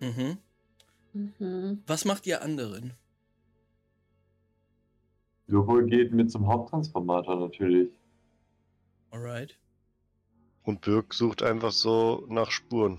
[0.00, 0.38] Mhm.
[1.12, 1.82] Mhm.
[1.86, 2.94] Was macht ihr anderen?
[5.46, 7.90] Lupol geht mit zum Haupttransformator natürlich.
[9.10, 9.58] Alright.
[10.64, 12.98] Und Birk sucht einfach so nach Spuren.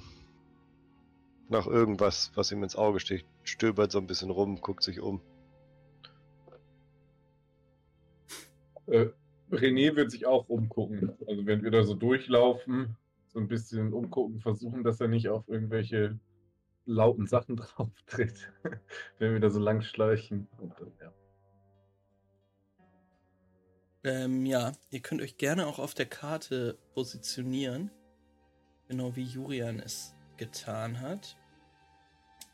[1.48, 3.28] Nach irgendwas, was ihm ins Auge sticht.
[3.44, 5.22] Stöbert so ein bisschen rum, guckt sich um.
[8.88, 9.08] Äh,
[9.52, 11.14] René wird sich auch umgucken.
[11.28, 12.96] Also wenn wir da so durchlaufen,
[13.28, 16.20] so ein bisschen umgucken, versuchen, dass er nicht auf irgendwelche
[16.86, 18.52] lauten Sachen drauf tritt.
[19.20, 20.48] wenn wir da so lang schleichen.
[20.58, 21.14] Und, dann, ja.
[24.04, 27.92] Ähm, ja, ihr könnt euch gerne auch auf der Karte positionieren.
[28.88, 31.36] Genau wie Jurian es getan hat.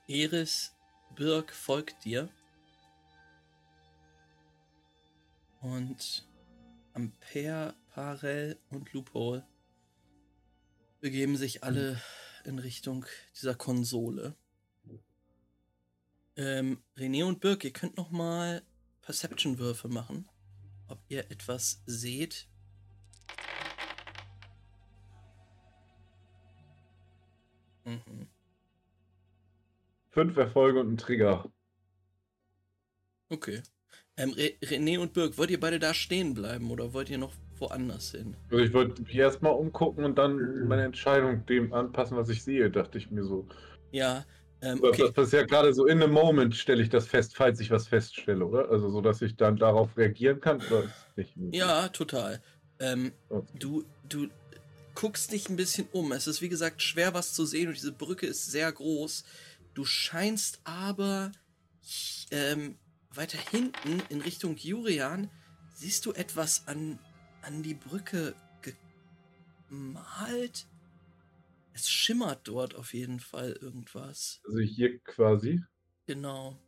[0.07, 0.75] Eris
[1.15, 2.29] Birk folgt dir.
[5.61, 6.27] Und
[6.93, 9.45] Ampere, Parel und Loophole
[10.99, 12.01] begeben sich alle
[12.45, 13.05] in Richtung
[13.35, 14.35] dieser Konsole.
[16.35, 18.63] Ähm, René und Birk, ihr könnt noch mal
[19.01, 20.27] Perception-Würfe machen
[20.91, 22.47] ob ihr etwas seht.
[27.91, 28.27] Mhm.
[30.09, 31.45] Fünf Erfolge und ein Trigger.
[33.29, 33.61] Okay.
[34.17, 37.33] Ähm, Re René und Birk, wollt ihr beide da stehen bleiben oder wollt ihr noch
[37.59, 38.35] woanders hin?
[38.49, 42.69] Also ich wollte mich erstmal umgucken und dann meine Entscheidung dem anpassen, was ich sehe,
[42.69, 43.47] dachte ich mir so.
[43.91, 44.25] Ja,
[44.61, 45.11] ähm, Das- okay.
[45.15, 47.87] Das ist ja gerade so in a moment stelle ich das fest, falls ich was
[47.87, 48.69] feststelle, oder?
[48.69, 50.61] Also so, dass ich dann darauf reagieren kann?
[51.51, 52.41] Ja, total.
[52.79, 53.47] Ähm, Okay.
[53.59, 54.27] du, du
[54.95, 56.11] guckst dich ein bisschen um.
[56.11, 59.23] Es ist wie gesagt schwer was zu sehen und diese Brücke ist sehr groß.
[59.73, 61.31] Du scheinst aber
[62.31, 62.77] ähm,
[63.13, 65.29] weiter hinten in Richtung Jurian
[65.73, 66.99] siehst du etwas an,
[67.41, 68.35] an die Brücke
[69.67, 70.67] gemalt.
[71.73, 74.41] Es schimmert dort auf jeden Fall irgendwas.
[74.45, 75.61] Also hier quasi.
[76.05, 76.59] Genau.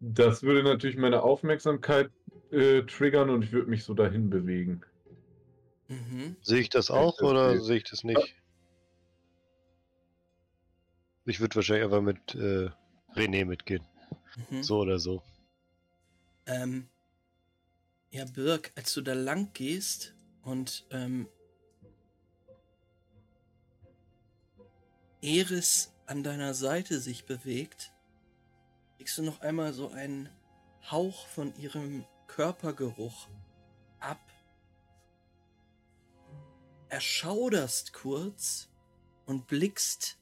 [0.00, 2.10] Das würde natürlich meine Aufmerksamkeit
[2.50, 4.82] äh, triggern und ich würde mich so dahin bewegen.
[5.88, 6.36] Mhm.
[6.42, 8.34] Sehe ich das Ja, auch das oder sehe ich das nicht?
[11.26, 12.70] Ich würde wahrscheinlich einfach mit äh,
[13.14, 13.84] René mitgehen.
[14.50, 14.62] Mhm.
[14.62, 15.22] So oder so.
[16.46, 16.88] Ähm,
[18.10, 21.28] ja, Birk, als du da lang gehst und ähm,
[25.22, 27.92] Eris an deiner Seite sich bewegt,
[28.98, 30.28] kriegst du noch einmal so einen
[30.90, 33.28] Hauch von ihrem Körpergeruch
[34.00, 34.20] ab.
[36.94, 38.68] Erschauderst kurz
[39.26, 40.16] und blickst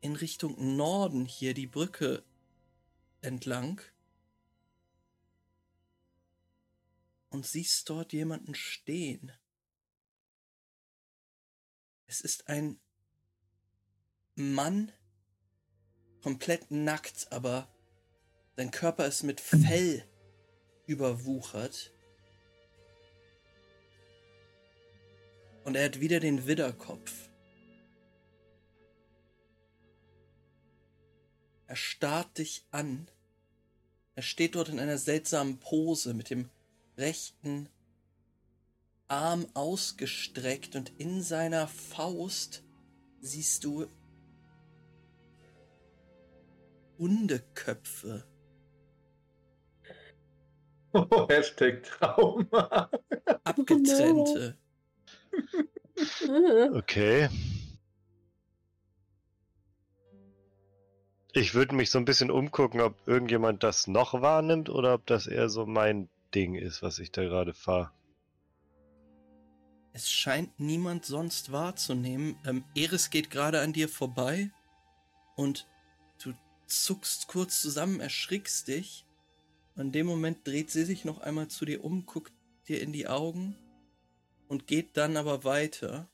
[0.00, 2.22] in Richtung Norden hier die Brücke
[3.22, 3.80] entlang
[7.30, 9.32] und siehst dort jemanden stehen.
[12.06, 12.78] Es ist ein
[14.36, 14.92] Mann,
[16.22, 17.66] komplett nackt, aber
[18.56, 20.08] sein Körper ist mit Fell
[20.86, 21.92] überwuchert.
[25.68, 27.28] Und er hat wieder den Widderkopf.
[31.66, 33.10] Er starrt dich an.
[34.14, 36.48] Er steht dort in einer seltsamen Pose mit dem
[36.96, 37.68] rechten
[39.08, 42.64] Arm ausgestreckt und in seiner Faust
[43.20, 43.88] siehst du
[46.98, 48.24] Hundeköpfe.
[51.28, 52.90] Hashtag Trauma.
[53.44, 54.56] Abgetrennte.
[56.74, 57.28] Okay.
[61.32, 65.26] Ich würde mich so ein bisschen umgucken, ob irgendjemand das noch wahrnimmt oder ob das
[65.26, 67.90] eher so mein Ding ist, was ich da gerade fahre.
[69.92, 72.36] Es scheint niemand sonst wahrzunehmen.
[72.46, 74.50] Ähm, Eris geht gerade an dir vorbei
[75.36, 75.66] und
[76.22, 76.32] du
[76.66, 79.04] zuckst kurz zusammen, erschrickst dich.
[79.74, 82.32] Und in dem Moment dreht sie sich noch einmal zu dir um, guckt
[82.68, 83.56] dir in die Augen
[84.48, 86.08] und geht dann aber weiter.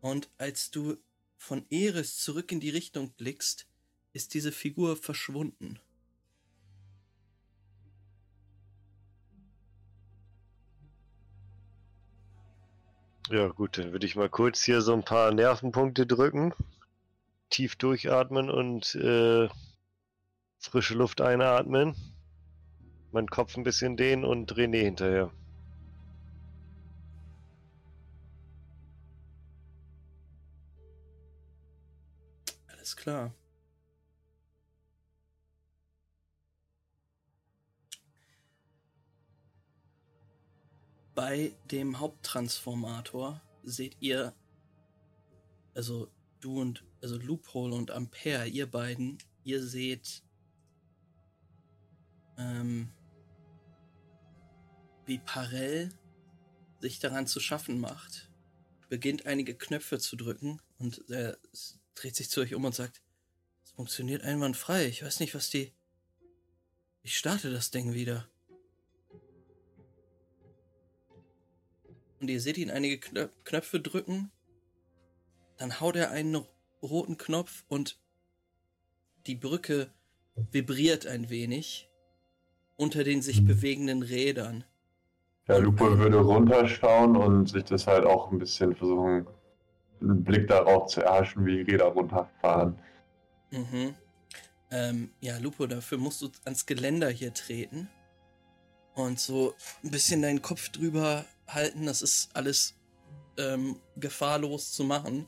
[0.00, 0.96] Und als du
[1.36, 3.66] von Eris zurück in die Richtung blickst,
[4.12, 5.78] ist diese Figur verschwunden.
[13.28, 16.54] Ja, gut, dann würde ich mal kurz hier so ein paar Nervenpunkte drücken.
[17.50, 19.48] Tief durchatmen und äh,
[20.58, 21.94] frische Luft einatmen.
[23.10, 25.32] meinen Kopf ein bisschen dehnen und René hinterher.
[32.86, 33.32] Alles klar.
[41.16, 44.36] Bei dem Haupttransformator seht ihr,
[45.74, 50.22] also du und, also Loophole und Ampere, ihr beiden, ihr seht,
[52.38, 52.92] ähm,
[55.06, 55.88] wie Parell
[56.78, 58.30] sich daran zu schaffen macht,
[58.88, 63.02] beginnt einige Knöpfe zu drücken und er s- dreht sich zu euch um und sagt,
[63.64, 64.86] es funktioniert einwandfrei.
[64.86, 65.72] Ich weiß nicht, was die.
[67.02, 68.28] Ich starte das Ding wieder.
[72.20, 74.30] Und ihr seht ihn einige Knö Knöpfe drücken.
[75.58, 76.46] Dann haut er einen
[76.82, 77.98] roten Knopf und
[79.26, 79.92] die Brücke
[80.52, 81.90] vibriert ein wenig
[82.76, 84.64] unter den sich bewegenden Rädern.
[85.48, 89.26] Ja, Lupo würde runterschauen und sich das halt auch ein bisschen versuchen,
[90.00, 92.78] einen Blick darauf zu erhaschen, wie die Räder runterfahren.
[93.50, 93.94] Mhm.
[94.70, 97.88] Ähm, ja, Lupo, dafür musst du ans Geländer hier treten
[98.94, 101.86] und so ein bisschen deinen Kopf drüber halten.
[101.86, 102.74] Das ist alles
[103.38, 105.26] ähm, gefahrlos zu machen.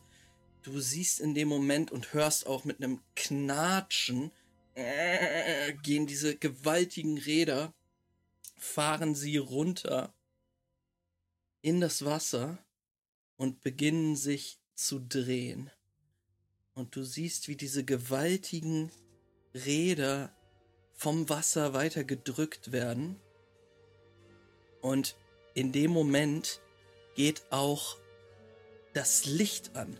[0.63, 4.33] Du siehst in dem Moment und hörst auch mit einem Knatschen,
[4.75, 7.73] äh, gehen diese gewaltigen Räder,
[8.57, 10.13] fahren sie runter
[11.63, 12.59] in das Wasser
[13.37, 15.71] und beginnen sich zu drehen.
[16.75, 18.93] Und du siehst, wie diese gewaltigen
[19.53, 20.33] Räder
[20.95, 23.17] vom Wasser weiter gedrückt werden.
[24.81, 25.17] Und
[25.55, 26.61] in dem Moment
[27.17, 27.97] geht auch
[28.95, 29.99] das Licht an.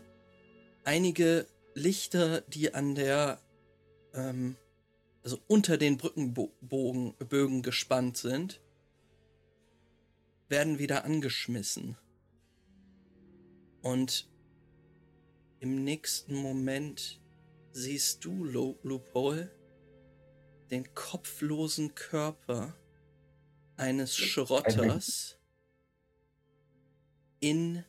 [0.85, 3.41] Einige Lichter, die an der,
[4.13, 4.55] ähm,
[5.23, 8.61] also unter den Brückenbogen Bögen gespannt sind,
[10.47, 11.97] werden wieder angeschmissen.
[13.81, 14.29] Und
[15.59, 17.21] im nächsten Moment
[17.71, 19.51] siehst du, Lo Loophole,
[20.71, 22.75] den kopflosen Körper
[23.75, 25.39] eines Schrotters
[27.39, 27.83] in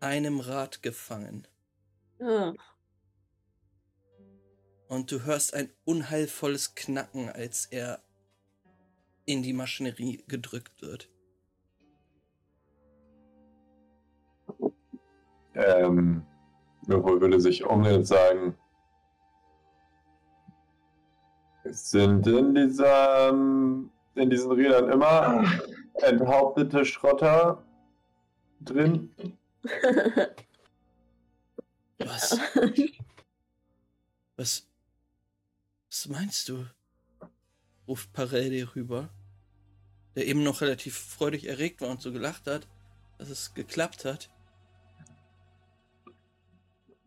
[0.00, 1.46] einem Rad gefangen.
[2.20, 2.52] Ah,
[4.88, 8.02] Und du hörst ein unheilvolles Knacken, als er
[9.26, 11.10] in die Maschinerie gedrückt wird.
[15.54, 16.24] Ähm,
[16.88, 18.56] Lupo würde sich umdrehen und sagen,
[21.64, 25.44] sind in dieser, in diesen Rädern immer
[26.02, 27.62] enthauptete Schrotter
[28.60, 29.10] drin?
[31.98, 32.40] Was?
[34.36, 34.66] Was?
[35.90, 36.64] Was meinst du?
[37.86, 39.10] ruft Parell dir rüber,
[40.14, 42.66] der eben noch relativ freudig erregt war und so gelacht hat,
[43.18, 44.30] dass es geklappt hat.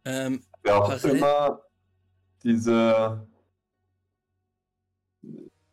[0.06, 1.62] Ähm, Wer auch Parallel- immer
[2.44, 3.28] diese,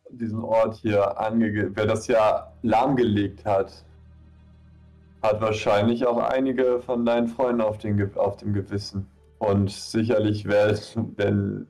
[0.09, 1.75] diesen Ort hier ange...
[1.75, 3.85] Wer das ja lahmgelegt hat,
[5.21, 9.07] hat wahrscheinlich auch einige von deinen Freunden auf, den, auf dem Gewissen.
[9.37, 11.67] Und sicherlich werden, wenn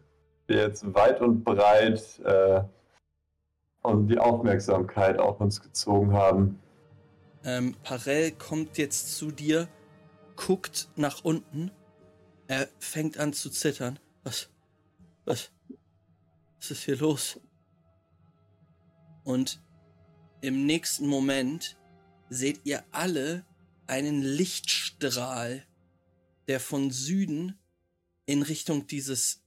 [0.48, 2.64] wir jetzt weit und breit äh,
[3.84, 6.60] und die Aufmerksamkeit auf uns gezogen haben.
[7.44, 9.68] ähm, Parell kommt jetzt zu dir,
[10.36, 11.72] guckt nach unten.
[12.50, 14.00] Er fängt an zu zittern.
[14.24, 14.50] Was?
[15.26, 15.52] Was?
[16.58, 17.40] Was ist hier los?
[19.24, 19.62] Und
[20.42, 21.78] im nächsten Moment
[22.30, 23.46] seht ihr alle
[23.86, 25.64] einen Lichtstrahl,
[26.48, 27.60] der von Süden
[28.26, 29.44] in Richtung dieses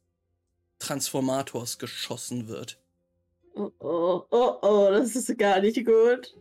[0.78, 2.80] Transformators geschossen wird.
[3.54, 6.36] oh, oh, oh, oh, das ist gar nicht gut.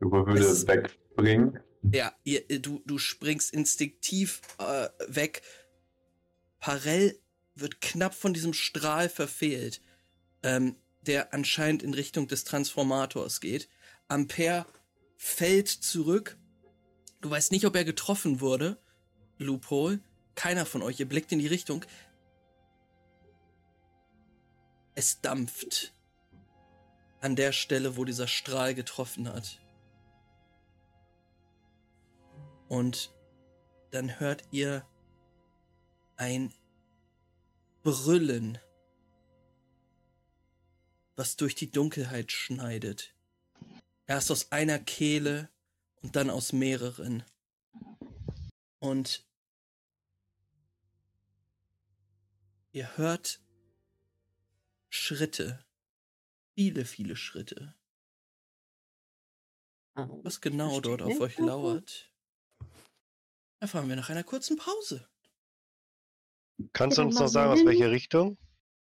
[0.00, 1.60] Lupo würde Es- wegspringen.
[1.92, 5.42] Ja, ihr, du, du springst instinktiv äh, weg.
[6.58, 7.18] Parell
[7.54, 9.80] wird knapp von diesem Strahl verfehlt,
[10.42, 13.68] ähm, der anscheinend in Richtung des Transformators geht.
[14.08, 14.66] Ampere
[15.16, 16.36] fällt zurück.
[17.20, 18.78] Du weißt nicht, ob er getroffen wurde.
[19.38, 20.00] Loophole.
[20.34, 21.00] Keiner von euch.
[21.00, 21.84] Ihr blickt in die Richtung.
[24.94, 25.92] Es dampft.
[27.20, 29.60] An der Stelle, wo dieser Strahl getroffen hat.
[32.68, 33.14] Und
[33.90, 34.86] dann hört ihr
[36.16, 36.52] ein
[37.82, 38.58] Brüllen,
[41.14, 43.14] was durch die Dunkelheit schneidet.
[44.06, 45.48] Erst aus einer Kehle
[46.02, 47.24] und dann aus mehreren.
[48.78, 49.26] Und
[52.72, 53.40] ihr hört
[54.88, 55.64] Schritte
[56.56, 57.74] viele, viele Schritte.
[59.94, 60.20] Oh.
[60.24, 62.10] Was genau dort auf euch lauert,
[63.60, 65.08] erfahren wir nach einer kurzen Pause.
[66.72, 68.38] Kannst du uns mal noch sagen, aus welcher Richtung?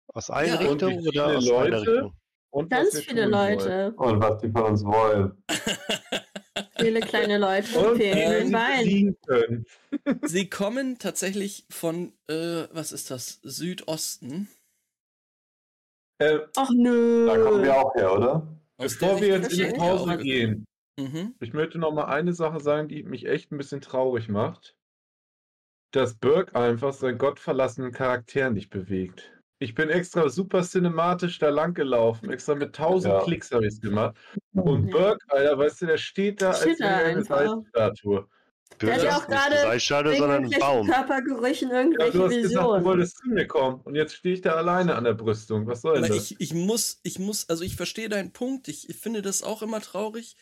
[0.07, 0.69] Aus einer Ja.
[0.69, 1.81] Richtung oder aus einer Leute?
[1.81, 2.13] Richtung?
[2.49, 3.59] Und Ganz viele tun wollen.
[3.59, 3.93] Leute.
[3.97, 5.43] Und was die von uns wollen.
[6.79, 7.77] Viele kleine Leute.
[7.79, 9.65] Und Fehlen wie wir
[10.05, 14.47] ein sie kommen tatsächlich von, äh, was ist das, Südosten.
[16.19, 17.25] Äh, Ach nö.
[17.27, 18.47] Da kommen wir auch her, oder?
[18.77, 20.66] Aus bevor wir jetzt in die Pause gehen.
[20.99, 21.35] Mhm.
[21.39, 24.75] ich möchte noch mal eine Sache sagen, die mich echt ein bisschen traurig macht.
[25.91, 29.31] Dass Burke einfach seinen gottverlassenen Charakter nicht bewegt.
[29.59, 32.29] Ich bin extra super cinematisch da lang gelaufen.
[32.29, 33.23] Extra mit tausend Ja.
[33.23, 34.15] Klicks habe ich es gemacht.
[34.53, 34.91] Und Ja.
[34.97, 37.37] Burke, Alter, weißt du, der steht da als Steht da er eine einfach.
[37.39, 38.27] Salzstatue.
[38.81, 40.87] Der hat ja auch gerade sondern ein irgendwelchen Baum.
[40.87, 42.85] Körpergerüchen, Ja, irgendwelche du hast gesagt, du Visionen.
[42.85, 43.81] wolltest zu mir kommen.
[43.81, 45.65] Und jetzt stehe ich da alleine an der Brüstung.
[45.67, 46.31] Was soll Aber das?
[46.31, 48.67] ich, ich muss, ich muss, also ich verstehe deinen Punkt.
[48.67, 50.35] Ich, ich finde das auch immer traurig.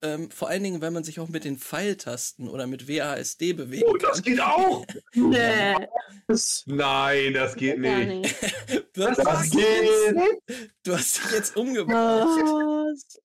[0.00, 3.84] Ähm, vor allen Dingen, wenn man sich auch mit den Pfeiltasten oder mit WASD bewegen
[3.88, 4.22] Oh, das kann.
[4.22, 4.84] geht auch!
[5.14, 5.74] Nee,
[6.66, 8.42] Nein, das geht gar nicht.
[8.68, 8.86] nicht.
[8.94, 10.16] Das du, hast dich geht!
[10.16, 12.26] jetzt, du hast dich jetzt umgebracht.
[12.28, 13.20] Was?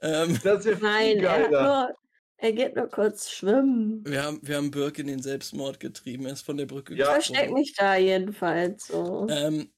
[0.00, 1.94] Ähm, Das ist Nein, er, nur,
[2.36, 4.04] er geht nur kurz schwimmen.
[4.04, 6.26] wir, haben, wir haben Birk in den Selbstmord getrieben.
[6.26, 7.06] Er ist von der Brücke Ja.
[7.06, 9.26] Versteck mich da jedenfalls so.
[9.30, 9.72] Ähm,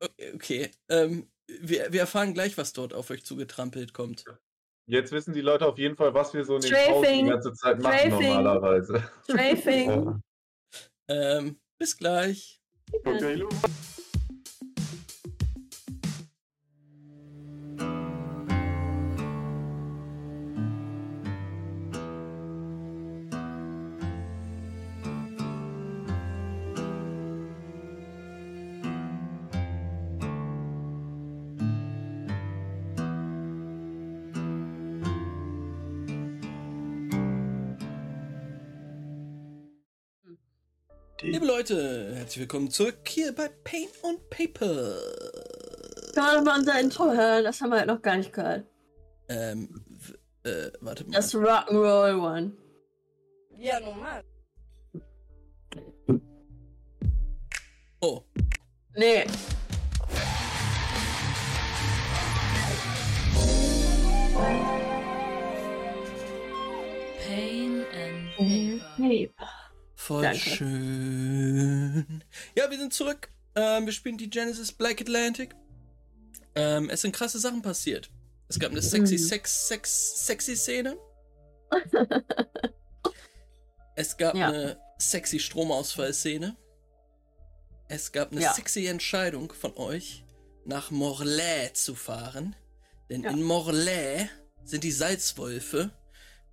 [0.00, 0.70] okay, okay.
[0.90, 1.30] Ähm,
[1.60, 4.24] wir, wir erfahren gleich, was dort auf euch zugetrampelt kommt.
[4.88, 6.72] Jetzt wissen die Leute auf jeden Fall, was wir so in den.
[6.72, 8.34] Pausen die ganze Zeit machen Strafing.
[8.34, 9.10] normalerweise.
[9.24, 9.90] Strafing.
[9.90, 10.20] Ja.
[11.08, 12.60] Ähm, bis gleich.
[13.04, 13.44] Okay,
[42.26, 44.96] herzlich willkommen zurück hier bei Paint und Paper.
[46.16, 47.44] Man mal unser Intro hören?
[47.44, 48.66] Das haben wir halt noch gar nicht gehört.
[49.28, 49.68] Ähm,
[50.42, 51.12] äh, warte mal.
[51.12, 52.52] Das Rock'n'Roll One.
[53.58, 54.24] Ja, normal.
[58.00, 58.22] Oh,
[58.96, 59.24] Nee.
[67.20, 68.80] Pain and Mhm.
[68.96, 69.55] Paper.
[70.06, 70.38] Voll Danke.
[70.38, 72.22] schön.
[72.56, 73.28] Ja, wir sind zurück.
[73.56, 75.56] Ähm, wir spielen die Genesis Black Atlantic.
[76.54, 78.08] Ähm, es sind krasse Sachen passiert.
[78.48, 79.18] Es gab eine sexy, Mhm.
[79.18, 80.96] sex, sex, sexy Szene.
[83.96, 84.48] Es gab Ja.
[84.48, 86.56] eine sexy Stromausfallszene.
[87.88, 88.52] Es gab eine Ja.
[88.52, 90.22] sexy Entscheidung von euch,
[90.66, 92.54] nach Morlaix zu fahren.
[93.10, 93.30] Denn Ja.
[93.30, 94.28] in Morlaix
[94.64, 95.90] sind die Salzwölfe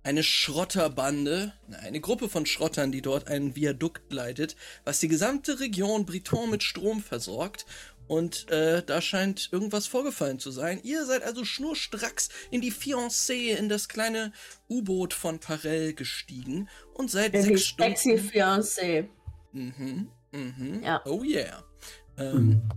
[0.04, 4.54] eine Schrotterbande, eine Gruppe von Schrottern, die dort einen Viadukt leitet,
[4.84, 7.66] was die gesamte Region Briton mit Strom versorgt.
[8.06, 10.78] Und äh, da scheint irgendwas vorgefallen zu sein.
[10.82, 14.30] Ihr seid also schnurstracks in die Fiancée, in das kleine
[14.68, 17.96] U-Boot von Parell gestiegen und seit Die sechs Stunden.
[17.96, 19.08] sexy Fiancé.
[19.52, 20.82] Mhm, mhm.
[20.84, 21.00] Ja.
[21.06, 21.64] Oh yeah.
[22.18, 22.68] Ähm,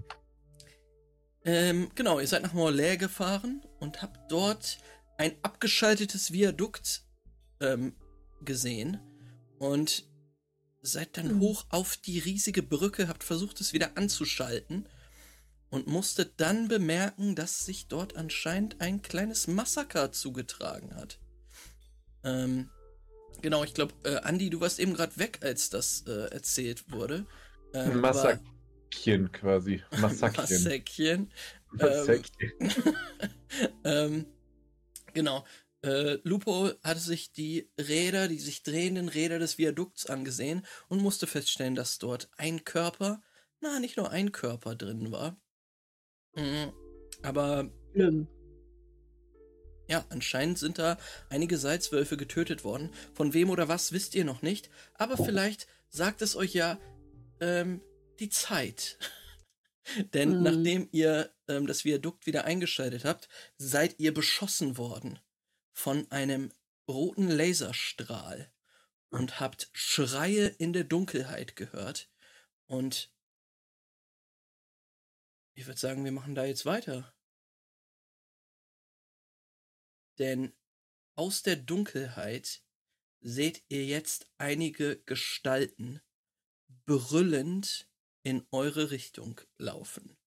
[1.43, 4.77] ähm, genau, ihr seid nach Morlaix gefahren und habt dort
[5.17, 7.03] ein abgeschaltetes Viadukt
[7.59, 7.93] ähm,
[8.43, 8.99] gesehen
[9.59, 10.05] und
[10.81, 11.39] seid dann Mhm.
[11.41, 14.87] hoch auf die riesige Brücke, habt versucht, es wieder anzuschalten
[15.69, 21.19] und musstet dann bemerken, dass sich dort anscheinend ein kleines Massaker zugetragen hat.
[22.23, 22.69] Ähm,
[23.41, 27.25] genau, ich glaube, äh, Andi, du warst eben gerade weg, als das äh, erzählt wurde.
[27.73, 29.83] Ähm, Massackchen quasi.
[29.99, 30.43] Massackchen.
[30.63, 31.31] Massäckchen.
[31.71, 32.53] Massackchen.
[33.83, 34.25] ähm,
[35.13, 35.45] genau.
[35.83, 41.27] Äh, Lupo hatte sich die Räder, die sich drehenden Räder des Viadukts angesehen und musste
[41.27, 43.21] feststellen, dass dort ein Körper,
[43.59, 45.39] na, nicht nur ein Körper drin war.
[46.35, 46.73] Mhm.
[47.21, 48.27] Aber Schlimm.
[49.87, 50.97] ja, anscheinend sind da
[51.29, 52.91] einige Salzwölfe getötet worden.
[53.13, 54.69] Von wem oder was wisst ihr noch nicht.
[54.95, 56.79] Aber vielleicht sagt es euch ja
[57.39, 57.81] ähm,
[58.19, 58.97] die Zeit.
[60.13, 60.43] Denn Mhm.
[60.43, 65.19] nachdem ihr ähm, das Viadukt wieder eingeschaltet habt, seid ihr beschossen worden
[65.77, 66.51] von einem
[66.87, 68.51] roten Laserstrahl
[69.11, 72.09] und habt Schreie in der Dunkelheit gehört.
[72.65, 73.13] Und
[75.53, 77.13] ich würde sagen, wir machen da jetzt weiter.
[80.17, 80.51] Denn
[81.15, 82.63] aus der Dunkelheit
[83.19, 86.01] seht ihr jetzt einige Gestalten
[86.87, 87.87] brüllend
[88.23, 90.17] in eure Richtung laufen.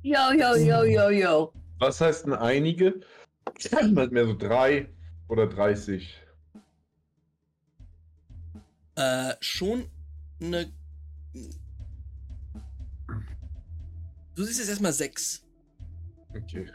[0.00, 1.67] Yo, yo, yo, yo, yo.
[1.78, 3.00] Was heißt denn einige?
[3.72, 4.88] Halt mehr so drei
[5.28, 6.22] oder 30.
[8.96, 9.88] Äh, schon
[10.40, 10.72] eine.
[14.34, 15.44] Du siehst jetzt erstmal sechs.
[16.34, 16.70] Okay.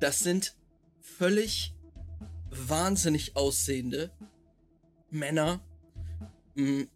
[0.00, 0.56] Das sind
[1.00, 1.74] völlig
[2.50, 4.10] wahnsinnig aussehende
[5.10, 5.60] Männer,
[6.54, 6.86] mh,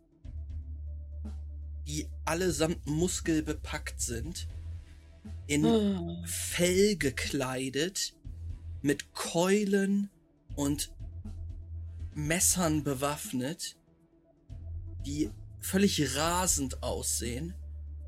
[1.87, 4.49] die allesamt muskelbepackt sind,
[5.49, 6.25] in Hm.
[6.25, 8.15] Fell gekleidet,
[8.81, 10.11] mit Keulen
[10.55, 10.93] und
[12.15, 13.77] Messern bewaffnet,
[15.05, 15.31] die
[15.61, 17.55] völlig rasend aussehen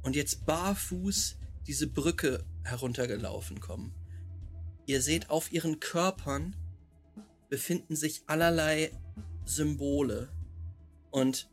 [0.03, 1.37] und jetzt barfuß
[1.67, 3.95] diese Brücke heruntergelaufen kommen.
[4.87, 6.57] Ihr seht, auf ihren Körpern
[7.49, 8.91] befinden sich allerlei
[9.45, 10.29] Symbole.
[11.11, 11.49] Und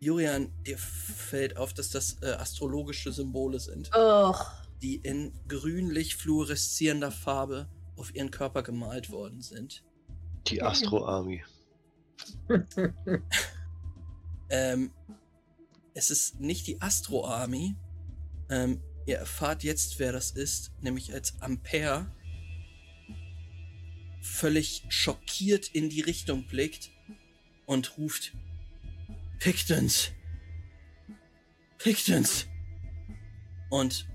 [0.00, 4.61] Julian, dir fällt auf, dass das äh, astrologische Symbole sind, Och.
[4.82, 9.84] Die in grünlich fluoreszierender Farbe auf ihren Körper gemalt worden sind.
[10.48, 11.44] Die Astro Army.
[14.52, 14.92] Ähm,
[15.94, 17.74] es ist nicht die Astro Army.
[18.50, 22.14] Ähm, ihr erfahrt jetzt, wer das ist, nämlich als Ampere
[24.20, 26.90] völlig schockiert in die Richtung blickt
[27.64, 28.36] und ruft:
[29.38, 30.12] Pictons!
[31.78, 32.46] Pictons!
[33.70, 34.06] Und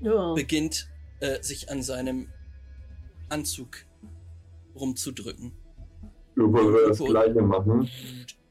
[0.00, 0.34] Ja.
[0.34, 0.88] beginnt
[1.20, 2.28] äh, sich an seinem
[3.28, 3.78] Anzug
[4.74, 5.52] rumzudrücken.
[6.34, 7.88] Lupo will das Gleiche machen.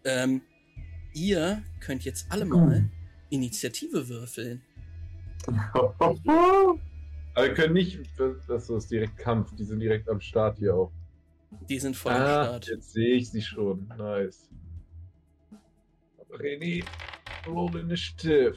[0.03, 0.41] Ähm,
[1.13, 2.89] ihr könnt jetzt alle mal
[3.29, 4.61] Initiative würfeln.
[5.73, 6.15] Aber
[7.35, 7.99] wir können nicht,
[8.47, 10.91] das ist direkt Kampf, die sind direkt am Start hier auch.
[11.69, 12.67] Die sind voll am Ah, Start.
[12.67, 13.87] jetzt sehe ich sie schon.
[13.97, 14.49] Nice.
[16.17, 16.83] Aber René,
[17.47, 18.55] roll Initiative.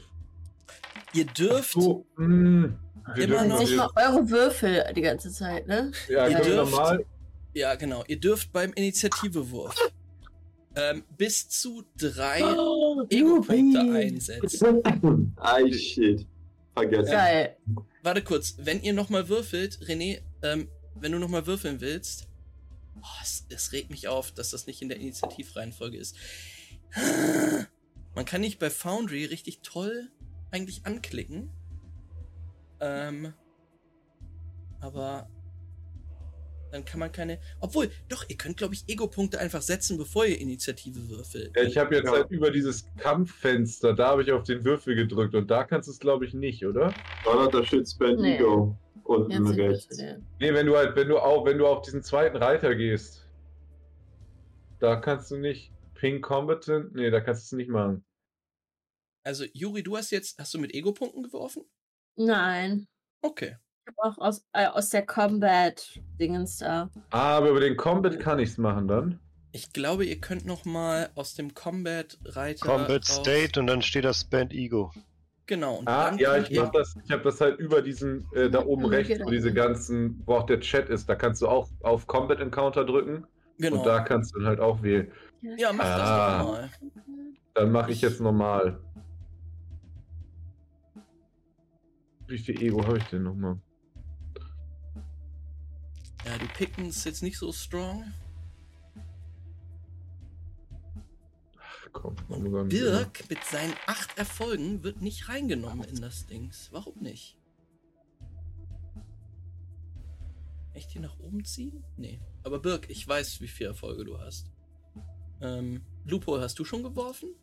[1.13, 2.69] Ihr dürft, So, mh,
[3.15, 5.91] wir Immer dürfen noch- Nicht mal eure Würfel die ganze Zeit, ne?
[6.07, 7.05] Ja, Ihr dürft- normal.
[7.53, 9.75] ja genau, ihr dürft beim Initiativewurf
[10.75, 12.39] ähm, bis zu drei
[13.09, 15.33] Ego-Punkte einsetzen.
[15.37, 16.25] Ay, shit.
[16.75, 17.11] Vergessen.
[17.11, 17.57] Geil.
[18.03, 22.27] Warte kurz, wenn ihr nochmal würfelt, René, ähm, wenn du nochmal würfeln willst,
[23.01, 26.15] oh, es, es regt mich auf, dass das nicht in der Initiativreihenfolge ist.
[28.15, 30.09] Man kann nicht bei Foundry richtig toll
[30.51, 31.49] eigentlich anklicken.
[32.81, 33.33] Ähm,
[34.79, 35.27] aber
[36.71, 37.39] dann kann man keine.
[37.59, 41.51] Obwohl, doch, ihr könnt, glaube ich, Ego-Punkte einfach setzen, bevor ihr Initiative würfelt.
[41.55, 42.11] Ja, ich habe jetzt Ja.
[42.11, 45.91] halt über dieses Kampffenster, da habe ich auf den Würfel gedrückt und da kannst du
[45.91, 46.93] es, glaube ich, nicht, oder?
[47.25, 48.35] Donner der Schützband Nee.
[48.37, 48.77] Ego.
[49.03, 49.97] Unten sind rechts.
[49.97, 53.25] Nee, wenn du halt, wenn du auf, wenn du auf diesen zweiten Reiter gehst,
[54.79, 58.03] da kannst du nicht Ping Combatant, nee, da kannst du es nicht machen.
[59.23, 60.39] Also, Juri, du hast jetzt.
[60.39, 61.63] Hast du mit Ego-Punkten geworfen?
[62.15, 62.87] Nein.
[63.21, 63.57] Okay.
[63.87, 66.89] Ich hab auch aus, äh, aus der Combat-Dingens da.
[67.09, 69.19] Ah, aber über den Combat kann ich es machen dann.
[69.51, 72.65] Ich glaube, ihr könnt noch mal aus dem Combat-Reiter.
[72.65, 74.91] Combat State und dann steht das Band Ego.
[75.47, 75.77] Genau.
[75.77, 78.83] Und Ah, ja, ich mach das, ich habe das halt über diesen, äh, da oben
[78.83, 79.25] Mhm, rechts, genau.
[79.25, 82.85] wo diese ganzen, wo auch der Chat ist, da kannst du auch auf Combat Encounter
[82.85, 83.25] drücken
[83.57, 83.77] Genau.
[83.77, 85.11] und da kannst du dann halt auch wählen.
[85.57, 85.97] ja, mach Ah.
[85.97, 86.69] das doch mal.
[87.55, 88.79] Dann mache ich jetzt normal.
[92.29, 93.59] Wie viel Ego habe ich denn nochmal?
[96.25, 98.03] Ja, die Picken ist jetzt nicht so strong.
[101.57, 102.15] Ach komm,
[102.67, 102.69] nicht.
[102.69, 106.69] Birk mit seinen acht Erfolgen wird nicht reingenommen in das Dings.
[106.71, 107.35] Warum nicht?
[110.73, 111.83] Echt hier nach oben ziehen?
[111.97, 112.19] Nee.
[112.43, 114.51] Aber Birk, ich weiß, wie viele Erfolge du hast.
[115.41, 117.33] Ähm, Lupo, hast du schon geworfen?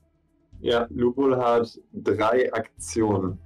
[0.60, 3.40] Ja, Lupol hat drei Aktionen.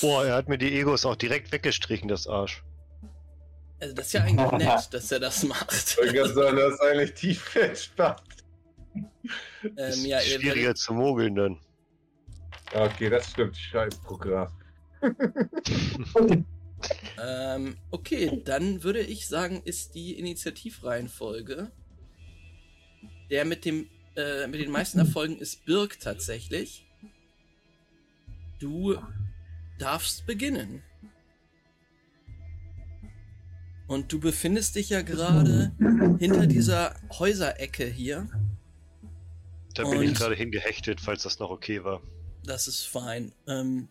[0.00, 2.62] Boah, er hat mir die Egos auch direkt weggestrichen, das Arsch.
[3.80, 5.72] Also das ist ja eigentlich nett, dass er das macht.
[5.72, 5.96] Ich
[6.32, 8.22] sagen, das ist eigentlich tief entspannt.
[8.94, 11.58] ähm, ja, Schwieriger werdet, zu mogeln dann.
[12.72, 13.56] Okay, das stimmt.
[13.56, 14.52] Scheiß Programm.
[17.22, 21.70] ähm, okay, dann würde ich sagen, ist die Initiativreihenfolge.
[23.30, 26.86] Der mit dem äh, mit den meisten Erfolgen ist Birk tatsächlich.
[28.58, 28.96] Du
[29.78, 30.82] darfst beginnen.
[33.86, 35.72] Und du befindest dich ja gerade
[36.18, 38.28] hinter dieser Häuserecke hier.
[39.74, 42.02] Da bin ich gerade hingehechtet, falls das noch okay war.
[42.44, 43.32] Das ist fein.
[43.46, 43.88] Ähm,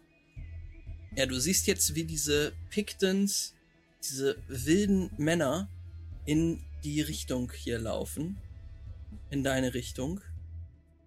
[1.16, 3.56] ja, du siehst jetzt, wie diese Pictons,
[4.04, 5.70] diese wilden Männer
[6.26, 8.38] in die Richtung hier laufen.
[9.30, 10.20] In deine Richtung.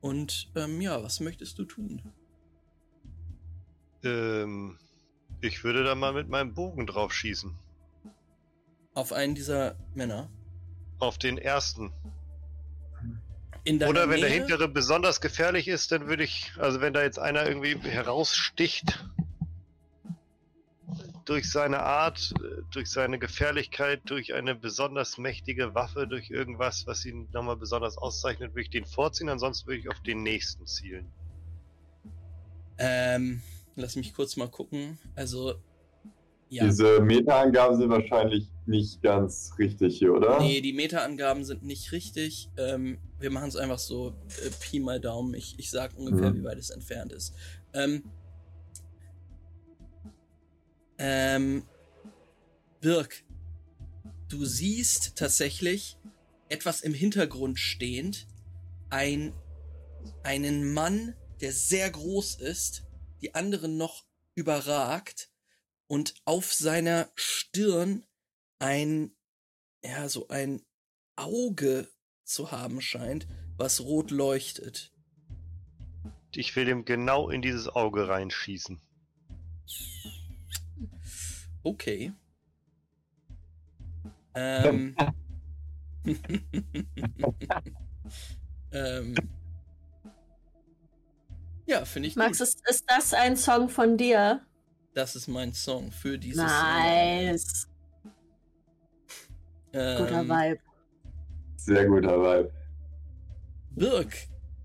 [0.01, 2.01] Und ähm, ja, was möchtest du tun?
[4.05, 4.79] Ähm,
[5.41, 7.55] ich würde da mal mit meinem Bogen drauf schießen.
[8.95, 10.31] Auf einen dieser Männer.
[10.99, 11.93] Auf den ersten.
[13.67, 14.41] Oder wenn der Nähe?
[14.41, 19.05] hintere besonders gefährlich ist, dann würde ich, also wenn da jetzt einer irgendwie heraussticht
[21.29, 27.05] durch seine Art, äh, durch seine Gefährlichkeit, durch eine besonders mächtige Waffe, durch irgendwas, was
[27.05, 31.13] ihn nochmal besonders auszeichnet, würde ich den vorziehen, ansonsten würde ich auf den nächsten zielen.
[32.79, 33.43] Ähm,
[33.79, 34.99] lass mich kurz mal gucken.
[35.15, 35.55] Also,
[36.51, 36.65] ja.
[36.65, 40.39] Diese Meta-Angaben sind wahrscheinlich nicht ganz richtig hier, oder?
[40.41, 42.49] Nee, die Meta-Angaben sind nicht richtig.
[42.57, 44.15] Ähm, wir machen es einfach so,
[44.45, 45.35] äh, Pi mal Daumen.
[45.35, 46.37] Ich, ich sag ungefähr, Mhm.
[46.39, 47.35] wie weit es entfernt ist.
[47.75, 48.03] Ähm,
[50.99, 51.65] ähm,
[52.81, 53.25] Birk,
[54.29, 55.97] du siehst tatsächlich
[56.49, 58.27] etwas im Hintergrund stehend.
[58.91, 59.35] Ein,
[60.23, 62.85] einen Mann, der sehr groß ist,
[63.21, 64.05] die anderen noch
[64.35, 65.31] überragt
[65.87, 68.05] und auf seiner Stirn
[68.59, 69.13] ein,
[69.85, 70.63] ja, so ein
[71.17, 71.89] Auge
[72.25, 73.27] zu haben scheint,
[73.57, 74.93] was rot leuchtet.
[76.35, 78.81] Ich will ihm genau in dieses Auge reinschießen.
[81.63, 82.13] Okay.
[84.35, 84.95] Ähm.
[88.73, 89.15] ähm.
[91.69, 92.49] Ja, finde ich Max, gut.
[92.49, 94.41] ist, ist das ein Song von dir?
[94.95, 97.69] Das ist mein Song für dieses Nice.
[99.75, 99.99] Jahr.
[99.99, 100.61] Guter Ähm, Vibe.
[101.57, 102.53] Sehr guter Vibe.
[103.73, 104.17] Birk,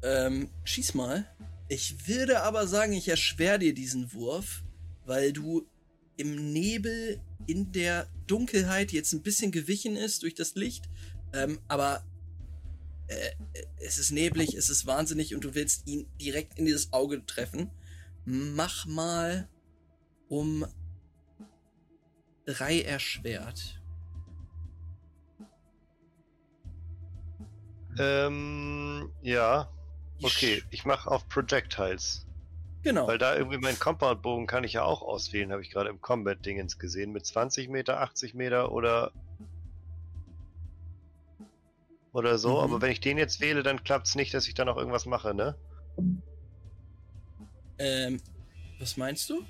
[0.02, 1.28] ähm, schieß mal.
[1.68, 4.64] Ich würde aber sagen, ich erschwer dir diesen Wurf,
[5.06, 5.68] weil du
[6.16, 10.90] im Nebel in der Dunkelheit jetzt ein bisschen gewichen ist durch das Licht,
[11.34, 12.06] ähm, aber
[13.08, 13.32] äh,
[13.80, 17.70] es ist neblig, es ist wahnsinnig und du willst ihn direkt in dieses Auge treffen.
[18.26, 19.50] Mach mal
[20.30, 20.66] um
[22.46, 23.82] drei erschwert.
[28.00, 29.70] Ähm, ja.
[30.22, 32.26] Okay, ich mache auf Projectiles.
[32.84, 33.08] Genau.
[33.08, 36.80] Weil da irgendwie mein Compound-Bogen kann ich ja auch auswählen, habe ich gerade im Combat-Dingens
[36.80, 37.12] gesehen.
[37.14, 39.12] Mit 20 Meter, 80 Meter oder.
[42.14, 42.54] Oder so.
[42.54, 42.64] Mhm.
[42.64, 45.06] Aber wenn ich den jetzt wähle, dann klappt es nicht, dass ich da noch irgendwas
[45.06, 45.56] mache, ne?
[47.80, 48.22] Ähm,
[48.80, 49.44] was meinst du?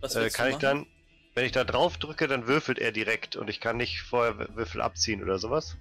[0.00, 0.86] Was Äh, kann du ich dann.
[1.34, 4.82] Wenn ich da drauf drücke, dann würfelt er direkt und ich kann nicht vorher Würfel
[4.82, 5.78] abziehen oder sowas?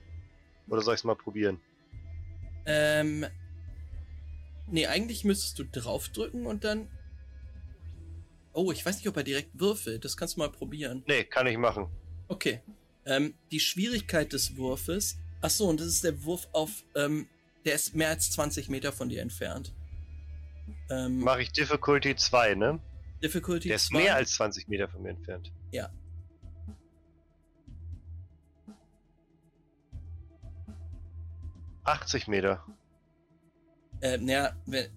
[0.69, 1.59] Oder soll ich es mal probieren?
[2.65, 3.25] Ähm.
[4.67, 6.87] Nee, eigentlich müsstest du draufdrücken und dann.
[8.53, 10.05] Oh, ich weiß nicht, ob er direkt würfelt.
[10.05, 11.03] Das kannst du mal probieren.
[11.07, 11.87] Nee, kann ich machen.
[12.29, 12.61] Okay.
[13.05, 15.17] Ähm, die Schwierigkeit des Wurfes.
[15.41, 16.83] Ach so, und das ist der Wurf auf.
[16.95, 17.27] Ähm,
[17.65, 19.73] der ist mehr als 20 Meter von dir entfernt.
[20.89, 22.79] Ähm, Mache ich Difficulty 2, ne?
[23.23, 23.97] Difficulty Der ist 2.
[23.99, 25.51] mehr als 20 Meter von mir entfernt.
[25.71, 25.89] Ja.
[31.83, 32.63] Achtzig Meter.
[34.01, 34.89] Äh, naja, we-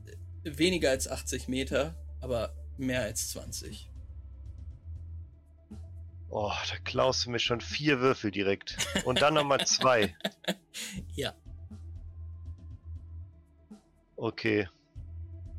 [0.45, 3.91] weniger als 80 Meter, aber mehr als 20.
[6.37, 8.77] Oh, da klaust du mir schon vier Würfel direkt.
[9.05, 10.15] Und dann nochmal zwei.
[11.15, 11.33] Ja.
[14.17, 14.69] Okay.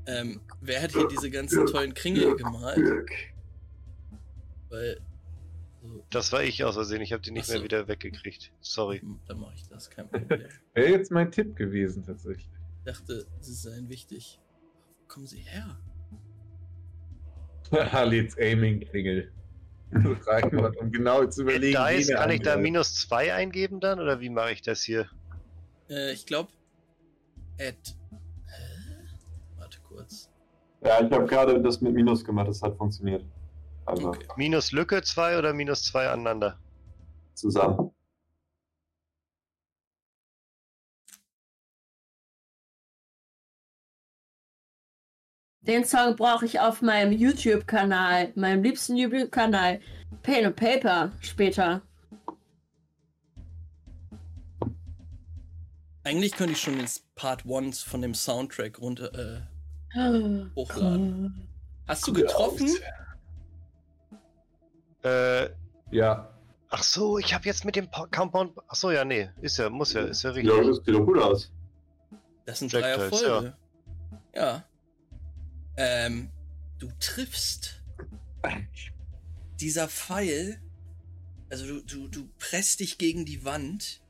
[0.05, 3.09] Ähm, wer hat hier diese ganzen tollen Kringel gemalt?
[4.69, 4.99] Weil.
[5.81, 7.01] So, Das war ich aus Versehen.
[7.01, 7.53] Ich habe die nicht Ach so.
[7.53, 8.51] mehr wieder weggekriegt.
[8.59, 8.99] Sorry.
[8.99, 10.41] hm, dann mache ich das, kein Problem.
[10.73, 12.49] Wäre jetzt mein Tipp gewesen, tatsächlich.
[12.79, 14.41] Ich dachte, sie seien wichtig.
[14.99, 15.79] Wo kommen sie her?
[17.93, 19.31] Halits Aiming-Klingel.
[20.27, 21.77] Reingebracht, um genau zu Mit überlegen.
[21.77, 23.99] Dice wen er kann ich da minus zwei eingeben dann?
[23.99, 25.09] Oder wie mache ich das hier?
[25.89, 26.49] Äh, ich glaube.
[27.57, 27.73] Hä?
[29.57, 30.29] Warte kurz.
[30.83, 33.23] Ja, ich habe gerade das mit Minus gemacht, das hat funktioniert.
[33.85, 34.27] Also Okay.
[34.35, 36.57] Minus Lücke zwei oder minus zwei aneinander?
[37.35, 37.91] zusammen.
[45.67, 49.79] Den Song brauche ich auf meinem YouTube-Kanal, meinem liebsten YouTube-Kanal.
[50.21, 51.81] Pain and Paper später.
[56.03, 59.11] Eigentlich könnte ich schon ins Part 1 von dem Soundtrack runter
[59.95, 61.47] äh, hochladen.
[61.87, 62.69] Hast du getroffen?
[65.03, 65.49] Äh,
[65.91, 66.29] Ja.
[66.69, 68.53] ach so, ich habe jetzt mit dem Pa- Compound.
[68.67, 69.29] Ach so, ja, nee.
[69.41, 70.55] Ist ja, muss ja, ist ja richtig.
[70.55, 71.51] Ja, das sieht doch gut aus.
[72.45, 73.55] Das sind drei Erfolge.
[74.35, 74.63] Ja.
[75.77, 76.29] Ähm,
[76.79, 77.81] du triffst.
[79.59, 80.61] Dieser Pfeil,
[81.49, 84.03] also du, du, du presst dich gegen die Wand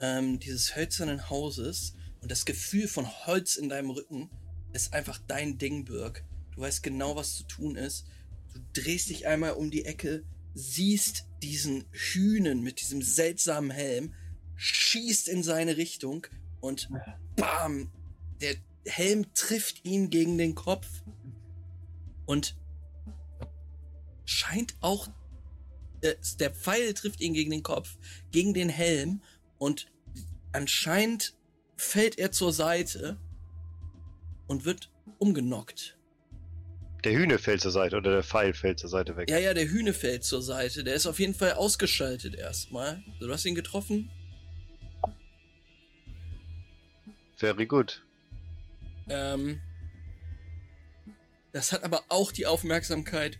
[0.00, 4.30] ähm, dieses hölzernen Hauses und das Gefühl von Holz in deinem Rücken
[4.72, 6.24] ist einfach dein Ding, Birk.
[6.54, 8.06] Du weißt genau, was zu tun ist.
[8.52, 10.24] Du drehst dich einmal um die Ecke,
[10.54, 14.14] siehst diesen Hühnen mit diesem seltsamen Helm,
[14.56, 16.26] schießt in seine Richtung
[16.60, 16.88] und
[17.36, 17.90] bam!
[18.40, 18.56] Der
[18.86, 20.86] Helm trifft ihn gegen den Kopf
[22.26, 22.56] und
[24.24, 25.08] scheint auch.
[26.02, 27.96] äh, Der Pfeil trifft ihn gegen den Kopf,
[28.30, 29.22] gegen den Helm
[29.58, 29.90] und
[30.52, 31.34] anscheinend
[31.76, 33.18] fällt er zur Seite
[34.46, 35.96] und wird umgenockt.
[37.04, 39.30] Der Hühne fällt zur Seite oder der Pfeil fällt zur Seite weg.
[39.30, 40.84] Ja, ja, der Hühne fällt zur Seite.
[40.84, 43.02] Der ist auf jeden Fall ausgeschaltet erstmal.
[43.20, 44.10] Du hast ihn getroffen.
[47.36, 48.02] Very good.
[49.10, 49.60] Ähm,
[51.52, 53.38] das hat aber auch die Aufmerksamkeit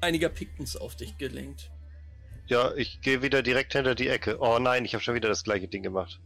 [0.00, 1.70] einiger Pictons auf dich gelenkt.
[2.46, 4.38] Ja, ich gehe wieder direkt hinter die Ecke.
[4.40, 6.20] Oh nein, ich habe schon wieder das gleiche Ding gemacht.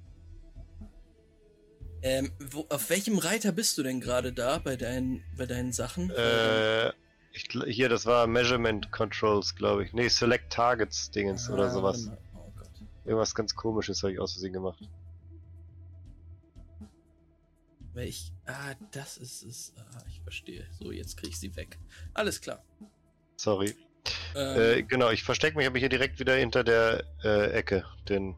[2.03, 6.11] Ähm, wo, auf welchem Reiter bist du denn gerade da bei deinen, bei deinen Sachen?
[6.11, 6.89] Äh,
[7.33, 9.93] ich, hier, das war Measurement Controls, glaube ich.
[9.95, 12.07] Nee, Select Targets Dingens oder Ah, sowas.
[12.07, 12.43] warte mal.
[12.57, 13.09] Oh.
[13.09, 14.79] Irgendwas ganz komisches habe ich aus Versehen gemacht.
[17.95, 18.33] Weil ich.
[18.47, 19.73] Ah, das ist es.
[19.77, 20.67] Ah, ich verstehe.
[20.79, 21.79] So, jetzt krieg ich sie weg.
[22.13, 22.63] Alles klar.
[23.37, 23.75] Sorry.
[24.35, 27.85] Ähm, Äh, genau, ich verstecke mich aber hier direkt wieder hinter der äh, Ecke.
[28.09, 28.35] Denn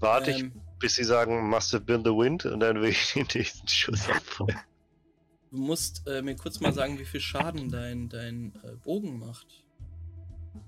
[0.00, 3.12] warte ich, ähm, bis sie sagen, must have been the wind und dann will ich
[3.14, 4.60] den nächsten Schuss abfeuern.
[5.50, 9.46] du musst äh, mir kurz mal sagen, wie viel Schaden dein, dein äh, Bogen macht.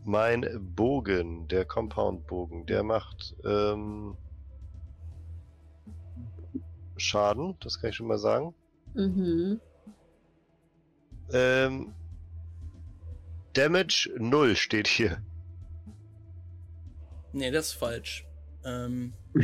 [0.04, 4.16] Mein Bogen, der Compound-Bogen, der macht ähm,
[7.00, 8.54] Schaden, das kann ich schon mal sagen.
[8.94, 9.60] Mhm.
[11.32, 11.92] Ähm,
[13.52, 15.22] Damage 0 steht hier.
[17.32, 18.26] Nee, das ist falsch.
[18.64, 19.12] Ähm,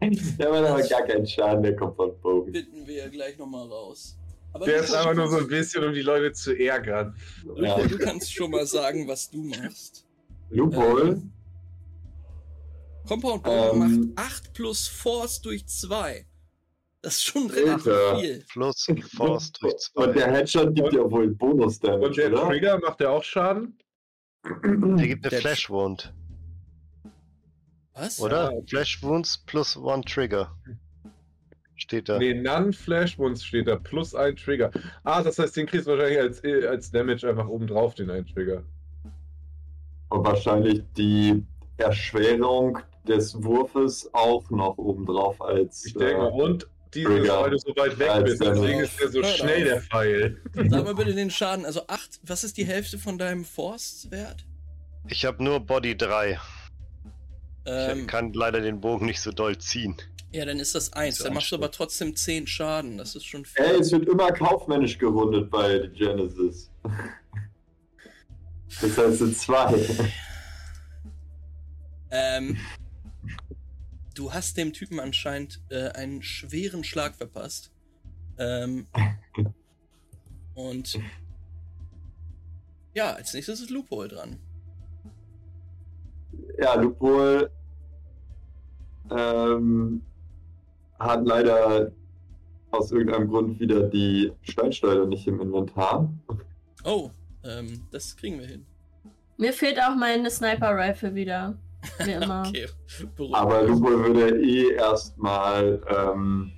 [0.00, 2.52] Der war aber gar keinen Schaden, der kommt von Bogen.
[2.52, 4.16] finden wir ja gleich nochmal raus.
[4.52, 7.14] Aber Der ist einfach nur so ein bisschen, um die Leute zu ärgern.
[7.56, 7.84] Ja.
[7.86, 10.06] Du kannst schon mal sagen, was du machst.
[10.50, 11.20] Loophole.
[13.08, 14.14] Compound Bogen Ähm.
[14.16, 16.26] macht 8 plus Force durch 2.
[17.02, 18.18] Das ist schon relativ Alter.
[18.20, 18.44] viel.
[18.52, 18.86] Plus
[19.16, 20.12] Force durch Und 2.
[20.12, 22.46] der Headshot gibt ja wohl Und Bonus-Damage, der oder?
[22.48, 23.78] Trigger macht der auch Schaden?
[24.44, 26.12] Der gibt eine Der- Flash Wound,
[27.94, 28.20] Was?
[28.20, 28.52] oder?
[28.52, 28.60] Ja.
[28.68, 30.54] Flash Wounds plus One Trigger.
[31.76, 32.18] Steht da.
[32.18, 34.70] Nee, None Flash Wounds steht da, plus ein Trigger.
[35.04, 38.26] Ah, das heißt, den kriegst du wahrscheinlich als, als Damage einfach oben drauf, den einen
[38.26, 38.64] Trigger.
[40.08, 41.44] Und wahrscheinlich die
[41.76, 42.78] Erschwerung
[43.08, 45.84] des Wurfes auch noch obendrauf als.
[45.86, 47.42] Ich denke, äh, und dieses, Trigger.
[47.42, 50.40] weil du so weit weg bist, deswegen ist der so schnell, der Pfeil.
[50.54, 51.66] Sag mal bitte den Schaden.
[51.66, 54.44] Also 8, was ist die Hälfte von deinem Force-Wert?
[55.08, 56.32] Ich habe nur Body 3.
[56.32, 56.38] Ich
[57.66, 59.96] Ähm, kann leider den Bogen nicht so doll ziehen.
[60.32, 61.18] ja, dann ist das 1.
[61.18, 62.96] So Dann machst du aber trotzdem 10 Schaden.
[62.96, 63.62] Das ist schon viel.
[63.64, 66.70] Ey, es wird immer kaufmännisch gerundet bei Genesis.
[68.82, 69.74] Das heißt, sind zwei.
[72.10, 72.56] Ähm,
[74.18, 77.70] du hast dem Typen anscheinend äh, einen schweren Schlag verpasst.
[78.36, 78.86] Ähm,
[80.54, 80.98] und
[82.94, 84.38] ja, als nächstes ist Loophole dran.
[86.58, 87.50] Ja, Lupol
[89.10, 90.02] ähm,
[90.98, 91.92] hat leider
[92.72, 96.12] aus irgendeinem Grund wieder die Steinschleuder nicht im Inventar.
[96.84, 97.10] Oh,
[97.44, 98.66] ähm, das kriegen wir hin.
[99.36, 101.56] Mir fehlt auch meine Sniper-Rifle wieder.
[102.04, 102.44] Wie immer.
[102.48, 102.66] Okay,
[103.32, 103.62] Aber.
[103.62, 106.52] Lupol würde eh erstmal ähm,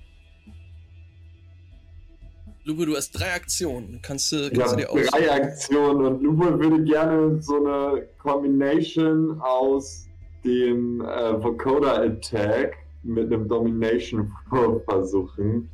[2.65, 4.01] Lupo, du hast drei Aktionen.
[4.03, 5.31] Kannst du, Ich kannst du habe dir drei?
[5.33, 10.07] Aktionen und Lupol würde gerne so eine Combination aus
[10.45, 15.71] dem äh, Vocoder Attack mit einem Domination Wurf versuchen.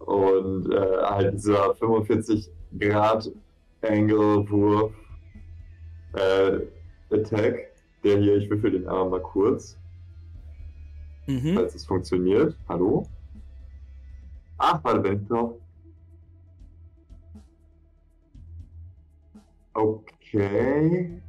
[0.00, 3.30] Und äh, halt dieser 45 Grad
[3.82, 4.92] Angle Wurf
[6.14, 6.58] äh,
[7.14, 7.67] Attack.
[8.04, 9.76] Der hier, ich würfel den einmal mal kurz,
[11.26, 11.54] Mhm.
[11.54, 12.56] falls es funktioniert.
[12.68, 13.06] Hallo?
[14.56, 15.54] Ach, warte, wenn ich drauf.
[19.74, 21.20] Okay.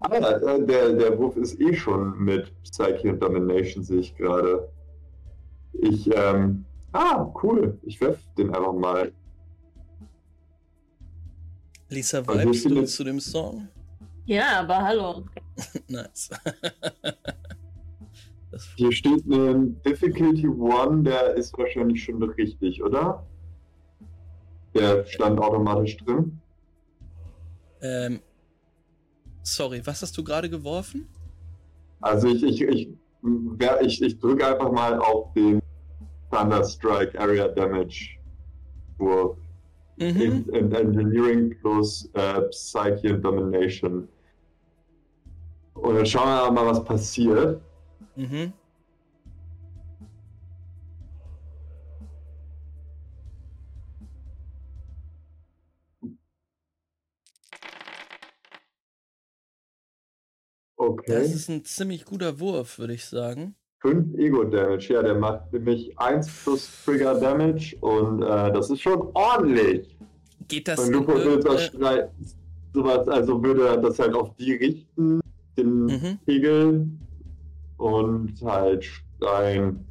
[0.00, 4.68] Ah, äh, der, der Wurf ist eh schon mit Psyche und Domination, sehe ich gerade.
[5.72, 6.64] Ich, ähm.
[6.92, 7.78] Ah, cool.
[7.82, 9.12] Ich werf den einfach mal.
[11.88, 13.68] Lisa, vibest du zu dem Song?
[14.26, 15.24] Ja, aber hallo.
[15.88, 16.30] nice.
[18.50, 23.26] das, Hier steht ein Difficulty 1, der ist wahrscheinlich schon richtig, oder?
[24.74, 26.40] Der stand automatisch drin.
[27.82, 28.20] ähm,
[29.42, 31.06] sorry, was hast du gerade geworfen?
[32.00, 32.88] Also ich, ich, ich,
[33.82, 35.60] ich, ich drücke einfach mal auf den
[36.30, 38.18] Thunderstrike Area Damage
[38.98, 39.36] Wurf.
[39.96, 40.20] Mhm.
[40.20, 44.08] In, in Engineering plus äh, Psyche und Domination.
[45.74, 47.60] Und dann schauen wir mal, was passiert.
[48.16, 48.52] Mhm.
[60.76, 61.18] Okay.
[61.20, 63.56] Das ist ein ziemlich guter Wurf, würde ich sagen.
[63.84, 64.94] 5 Ego Damage.
[64.94, 69.98] Ja, der macht nämlich 1 plus Trigger Damage und äh, das ist schon ordentlich.
[70.48, 72.08] Geht das das irgendeine- schrei-
[72.72, 75.20] sowas, also würde er das halt auf die richten,
[75.56, 76.18] den Mhm.
[76.24, 76.88] Pegel
[77.76, 79.84] und halt schreien.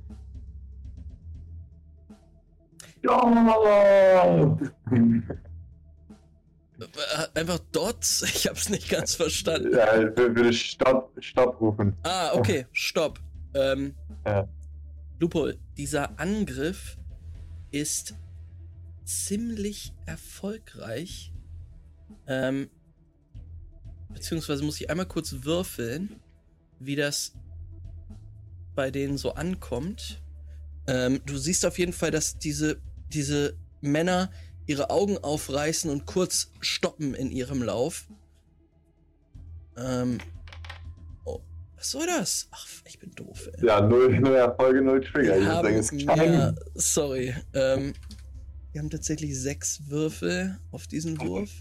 [3.03, 4.57] Ja!
[6.80, 8.24] Äh, Einfach Dots?
[8.36, 9.72] Ich hab's nicht ganz verstanden.
[9.72, 11.95] Ja, er würde Stopp, Stopp rufen.
[12.03, 13.20] Ah, okay, stopp.
[13.54, 14.48] Ähm, Ja.
[15.20, 16.98] Lupol, dieser Angriff
[17.72, 18.16] ist
[19.06, 21.34] ziemlich erfolgreich.
[22.28, 22.70] Ähm,
[24.10, 26.20] beziehungsweise muss ich einmal kurz würfeln,
[26.80, 27.34] wie das
[28.76, 30.22] bei denen so ankommt.
[30.88, 34.32] Ähm, du siehst auf jeden Fall, dass diese, diese Männer
[34.66, 38.08] ihre Augen aufreißen und kurz stoppen in ihrem Lauf.
[39.78, 40.20] Ähm,
[41.84, 42.48] was soll das?
[42.52, 43.68] Ach, ich bin doof, ey.
[43.68, 45.36] Ja, null, null Erfolge, null Trigger.
[45.36, 46.32] Ich Wir haben kein.
[46.32, 47.36] mehr, sorry.
[47.54, 47.94] Ähm,
[48.72, 51.52] wir haben tatsächlich sechs Würfel auf diesen Wurf.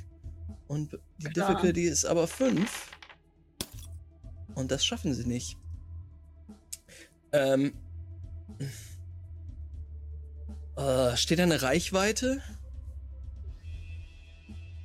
[0.69, 1.49] Und die Klar.
[1.49, 2.91] Difficulty ist aber fünf.
[4.55, 5.59] Und das schaffen sie nicht.
[7.33, 7.75] Ähm.
[10.77, 12.41] Äh, steht da eine Reichweite?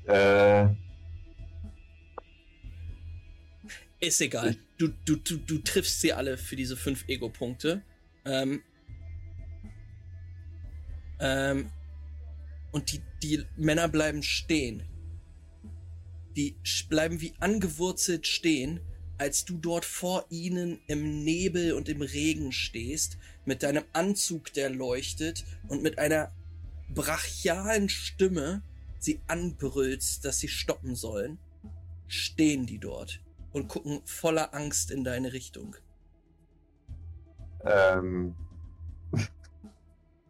[0.07, 0.69] Äh,
[3.99, 4.55] Ist egal.
[4.77, 7.81] Du, du, du, du triffst sie alle für diese fünf Ego-Punkte.
[8.25, 8.61] Ähm,
[11.19, 11.71] ähm,
[12.71, 14.83] und die, die Männer bleiben stehen.
[16.35, 16.55] Die
[16.89, 18.81] bleiben wie angewurzelt stehen,
[19.17, 24.69] als du dort vor ihnen im Nebel und im Regen stehst, mit deinem Anzug, der
[24.69, 26.31] leuchtet, und mit einer
[26.93, 28.61] brachialen Stimme
[28.99, 31.39] sie anbrüllst, dass sie stoppen sollen,
[32.07, 33.21] stehen die dort
[33.57, 35.75] und gucken voller Angst in deine Richtung.
[37.65, 38.35] ähm.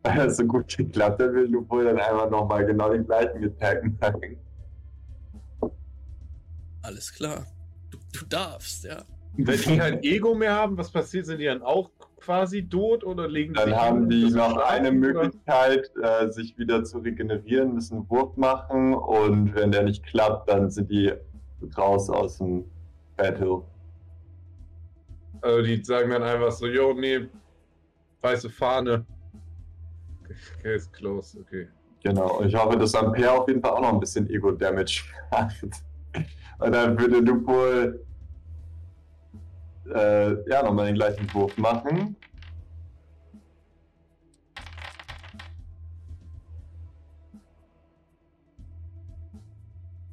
[0.03, 3.97] Weil das so gut geklappt hat, will Lupo dann einfach nochmal genau den gleichen Attacken
[3.99, 4.37] machen.
[6.81, 7.45] Alles klar.
[7.89, 9.03] Du, du darfst, ja.
[9.33, 11.25] Wenn die kein Ego mehr haben, was passiert?
[11.25, 14.97] Sind die dann auch quasi tot oder legen Dann sie haben die noch eine oder?
[14.97, 20.49] Möglichkeit, äh, sich wieder zu regenerieren, müssen einen Wurf machen und wenn der nicht klappt,
[20.49, 21.11] dann sind die
[21.77, 22.65] raus aus dem
[23.17, 23.63] Battle.
[25.41, 27.27] Also die sagen dann einfach so, yo, nee,
[28.21, 29.05] weiße Fahne.
[30.59, 31.67] Okay, ist close, okay.
[32.03, 35.63] Genau, und ich hoffe, dass Ampere auf jeden Fall auch noch ein bisschen Ego-Damage macht.
[36.59, 37.65] Und dann würde Lupo
[39.93, 42.15] äh, ja, nochmal den gleichen Wurf machen.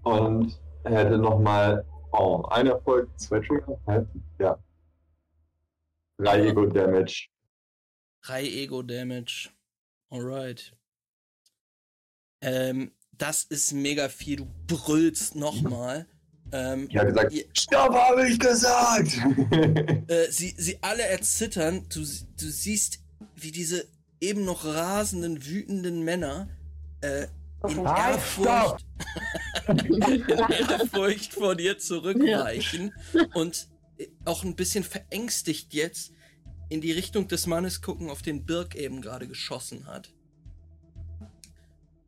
[0.02, 1.85] Und hätte nochmal
[2.19, 3.78] oh, ein Erfolg, zwei Trigger.
[4.39, 4.59] Ja.
[6.19, 7.28] Drei Aber- Ego-Damage.
[8.23, 9.51] Drei Ego-Damage.
[10.11, 10.73] Alright.
[12.41, 14.36] Ähm, das ist mega viel.
[14.66, 16.07] Du brüllst nochmal.
[16.53, 19.12] Ähm, Ich habe gesagt, ihr- Stopp, habe ich gesagt!
[20.11, 21.86] äh, sie, sie alle erzittern.
[21.89, 23.01] Du, du siehst,
[23.35, 23.86] wie diese
[24.20, 26.49] eben noch rasenden, wütenden Männer
[27.01, 27.27] äh,
[27.65, 28.86] in Halt, Ehrfurcht,
[29.69, 32.93] in Ehrfurcht vor dir zurückweichen
[33.35, 33.69] und
[34.24, 36.12] auch ein bisschen verängstigt jetzt
[36.69, 40.12] in die Richtung des Mannes gucken, auf den Birk eben gerade geschossen hat.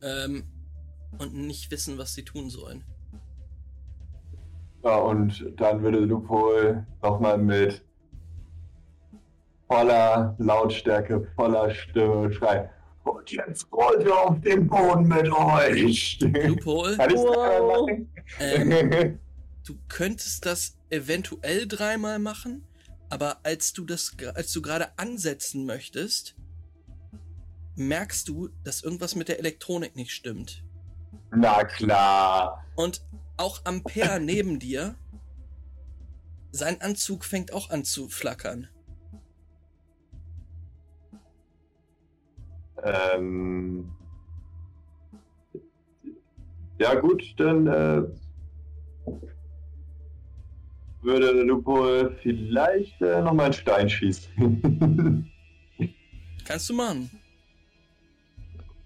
[0.03, 0.45] Ähm,
[1.19, 2.85] und nicht wissen, was sie tun sollen.
[4.83, 6.51] Ja, und dann würde Lupo
[7.03, 7.83] nochmal mit
[9.69, 12.69] voller Lautstärke, voller Stimme schreien.
[13.07, 16.19] Und jetzt rollt ihr auf den Boden mit euch.
[16.21, 17.89] Loophole, Wow.
[18.41, 19.21] ähm,
[19.65, 22.67] du könntest das eventuell dreimal machen,
[23.09, 26.35] aber als du das, als du gerade ansetzen möchtest,
[27.77, 30.65] merkst du, dass irgendwas mit der Elektronik nicht stimmt.
[31.31, 32.65] Na klar.
[32.75, 33.03] Und
[33.37, 34.97] auch Ampere neben dir,
[36.51, 38.69] sein Anzug fängt auch an zu flackern.
[42.87, 43.91] Ähm,
[46.79, 48.03] ja gut, dann äh,
[51.03, 55.33] würde Lupo vielleicht äh, nochmal einen Stein schießen.
[56.45, 57.11] Kannst du machen.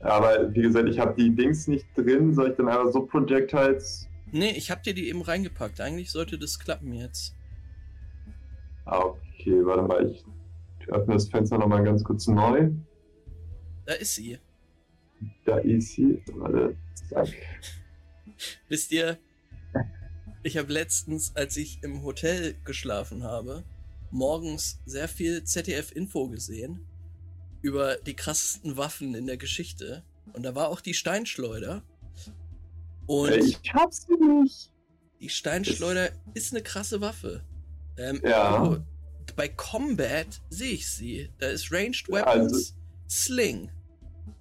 [0.00, 2.32] Aber wie gesagt, ich habe die Dings nicht drin.
[2.32, 4.08] Soll ich dann einfach so Projectiles?
[4.32, 5.80] Nee, ich hab dir die eben reingepackt.
[5.80, 7.36] Eigentlich sollte das klappen jetzt.
[8.86, 10.10] Ah, okay, warte mal.
[10.10, 10.24] Ich
[10.88, 12.70] öffne das Fenster nochmal ganz kurz neu.
[13.86, 14.38] Da ist sie.
[15.44, 16.22] Da ist sie.
[16.34, 16.76] Warte,
[17.08, 17.28] zack.
[18.68, 19.18] Wisst ihr,
[20.42, 23.64] ich habe letztens, als ich im Hotel geschlafen habe,
[24.10, 26.80] morgens sehr viel ZDF-Info gesehen
[27.62, 30.02] über die krassesten Waffen in der Geschichte.
[30.32, 31.82] Und da war auch die Steinschleuder.
[33.06, 34.72] Und Ich hab's nicht.
[35.20, 37.44] die Steinschleuder ist eine krasse Waffe.
[37.98, 38.62] Ähm, Ja.
[38.64, 38.78] oh,
[39.36, 41.28] Bei Combat sehe ich sie.
[41.38, 42.72] Da ist Ranged Ja, Weapons, also-
[43.10, 43.70] Sling.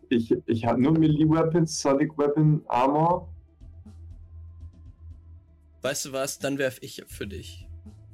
[0.09, 3.27] Ich, ich habe nur Melee Weapons, Sonic Weapon, Armor.
[5.81, 6.37] Weißt du was?
[6.39, 7.67] Dann werf ich für dich.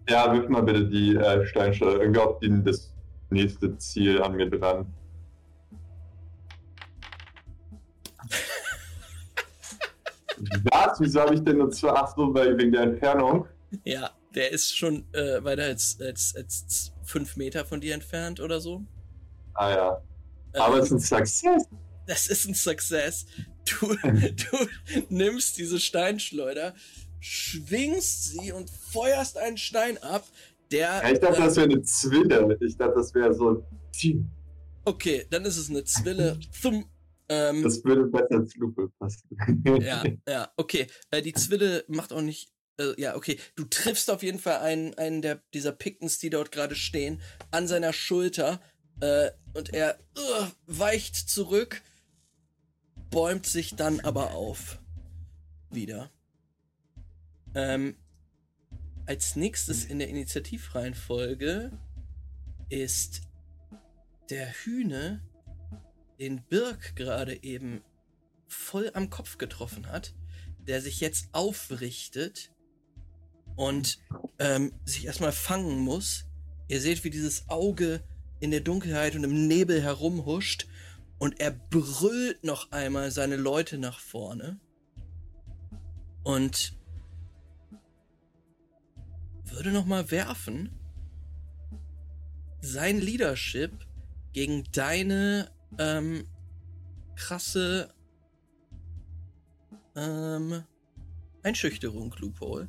[0.09, 1.99] Ja, wirf mal bitte die äh, Steinschleuder.
[2.01, 2.93] Irgendwie auf die, das
[3.29, 4.93] nächste Ziel an mir dran.
[10.71, 10.99] Was?
[10.99, 11.91] Wieso habe ich denn nur zwei?
[11.91, 13.47] Ach so, weil wegen der Entfernung.
[13.83, 18.59] Ja, der ist schon äh, weiter als, als, als fünf Meter von dir entfernt oder
[18.59, 18.83] so.
[19.53, 20.01] Ah ja.
[20.55, 21.63] Aber Ähm, es ist ein Success.
[22.07, 23.25] das ist ein Success.
[23.65, 24.67] Du, du
[25.09, 26.75] nimmst diese Steinschleuder,
[27.19, 30.25] schwingst sie und feuerst einen Stein ab,
[30.71, 31.01] der.
[31.03, 32.57] Ja, ich dachte, äh, das wäre eine Zwille.
[32.61, 33.65] Ich dachte, das wäre so.
[34.85, 36.39] okay, dann ist es eine Zwille.
[36.61, 36.85] Thum,
[37.29, 39.27] ähm, Das würde besser zu Lupe passen.
[39.81, 40.87] Ja, ja, okay.
[41.11, 42.51] Äh, die Zwille macht auch nicht.
[42.79, 43.39] Äh, ja, okay.
[43.55, 47.21] Du triffst auf jeden Fall einen, einen der dieser Pickens, die dort gerade stehen,
[47.51, 48.61] an seiner Schulter.
[48.99, 51.81] Äh, und er uh, weicht zurück,
[53.09, 54.79] bäumt sich dann aber auf.
[55.69, 56.11] Wieder.
[57.53, 57.95] Ähm,
[59.05, 61.71] als nächstes in der Initiativreihenfolge
[62.69, 63.21] ist
[64.29, 65.21] der Hühne,
[66.19, 67.83] den Birk gerade eben
[68.47, 70.13] voll am Kopf getroffen hat,
[70.59, 72.51] der sich jetzt aufrichtet
[73.55, 73.99] und
[74.39, 76.25] ähm, sich erstmal fangen muss.
[76.67, 78.03] Ihr seht, wie dieses Auge
[78.39, 80.67] in der Dunkelheit und im Nebel herumhuscht
[81.17, 84.59] und er brüllt noch einmal seine Leute nach vorne
[86.23, 86.73] und
[89.45, 90.69] würde noch mal werfen
[92.61, 93.71] sein Leadership
[94.33, 96.27] gegen deine ähm,
[97.15, 97.93] krasse
[99.95, 100.63] ähm,
[101.43, 102.67] Einschüchterung, Loophole.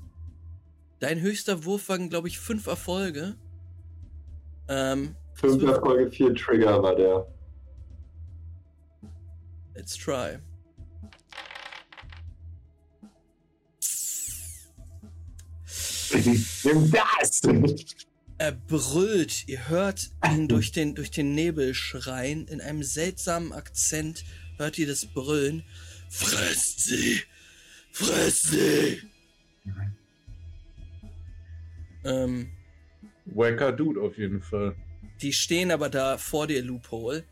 [1.01, 3.37] Dein höchster Wurf waren, glaube ich, fünf Erfolge.
[4.69, 7.27] Ähm, Fünf das wird- Erfolge, vier Trigger war der.
[9.75, 10.39] Let's try.
[16.65, 17.41] Nimm das!
[18.39, 22.47] Er brüllt, ihr hört ihn durch den, durch den Nebel schreien.
[22.49, 24.25] In einem seltsamen Akzent
[24.59, 25.65] hört ihr das Brüllen.
[26.11, 27.23] Fresst sie!
[27.93, 29.01] Fresst sie!
[32.05, 32.51] Ähm,
[33.25, 34.77] Wacker Dude auf jeden Fall.
[35.23, 37.25] Die stehen aber da vor dir, Loophole.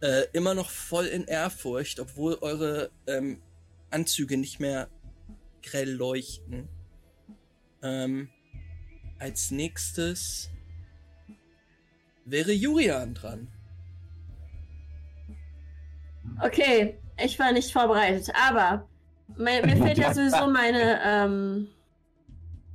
[0.00, 3.40] Äh, immer noch voll in Ehrfurcht, obwohl eure ähm,
[3.90, 4.88] Anzüge nicht mehr
[5.62, 6.68] grell leuchten.
[7.82, 8.28] Ähm,
[9.18, 10.50] als nächstes
[12.24, 13.48] wäre Julian dran.
[16.40, 18.88] Okay, ich war nicht vorbereitet, aber
[19.36, 21.00] mir, mir fehlt ja sowieso meine.
[21.04, 21.68] Ähm,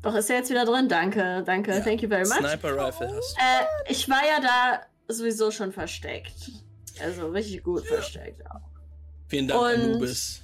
[0.02, 0.88] doch, ist er jetzt wieder drin?
[0.90, 2.38] Danke, danke, Ja, thank you very much.
[2.38, 3.42] Sniper Rifle hast du.
[3.42, 6.52] Äh, ich war ja da sowieso schon versteckt.
[7.02, 8.62] Also richtig gut versteckt auch.
[9.28, 10.42] Vielen Dank, Und- Anubis.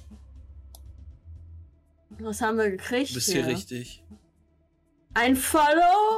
[2.18, 3.10] Was haben wir gekriegt?
[3.10, 4.04] Du bist hier richtig.
[5.14, 5.66] Ein Follow?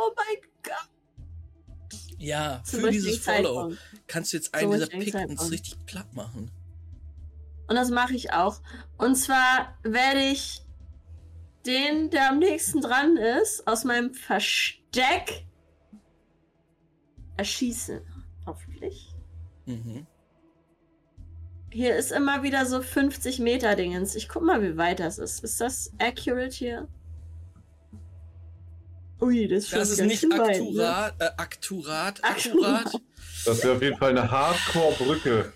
[0.08, 2.00] Oh mein Gott.
[2.18, 3.78] Ja, Zum für dieses Follow Zeitpunkt.
[4.06, 6.50] kannst du jetzt Zum einen dieser richtigen Pickens richtig platt machen.
[7.68, 8.60] Und das mache ich auch.
[8.98, 10.62] Und zwar werde ich
[11.66, 15.44] den, der am nächsten dran ist, aus meinem Versteck
[17.36, 18.00] erschießen.
[18.46, 19.08] Hoffentlich.
[19.66, 20.06] Mhm.
[21.70, 24.14] Hier ist immer wieder so 50 Meter Dingens.
[24.14, 25.42] Ich guck mal, wie weit das ist.
[25.44, 26.88] Ist das accurate hier?
[29.20, 30.88] Ui, das ist schon Das ist nicht schön weit, ne?
[30.88, 32.86] akkurat, äh, akkurat, Akkurat.
[32.86, 33.02] akkurat.
[33.44, 35.52] Das wäre auf jeden Fall eine Hardcore-Brücke.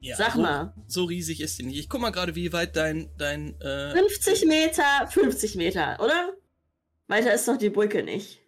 [0.00, 0.74] Ja, Sag so, mal.
[0.86, 1.78] So riesig ist die nicht.
[1.78, 6.32] Ich guck mal gerade, wie weit dein, dein, äh, 50 Meter, 50 Meter, oder?
[7.06, 8.40] Weiter ist doch die Brücke nicht.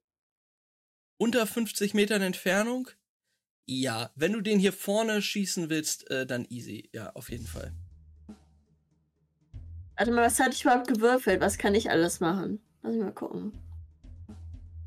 [1.19, 2.89] unter 50 Metern Entfernung?
[3.67, 6.89] Ja, wenn du den hier vorne schießen willst, äh, dann easy.
[6.93, 7.73] Ja, auf jeden Fall.
[9.97, 11.41] Warte mal, was hatte ich überhaupt gewürfelt?
[11.41, 12.61] Was kann ich alles machen?
[12.83, 13.53] Lass mich mal gucken.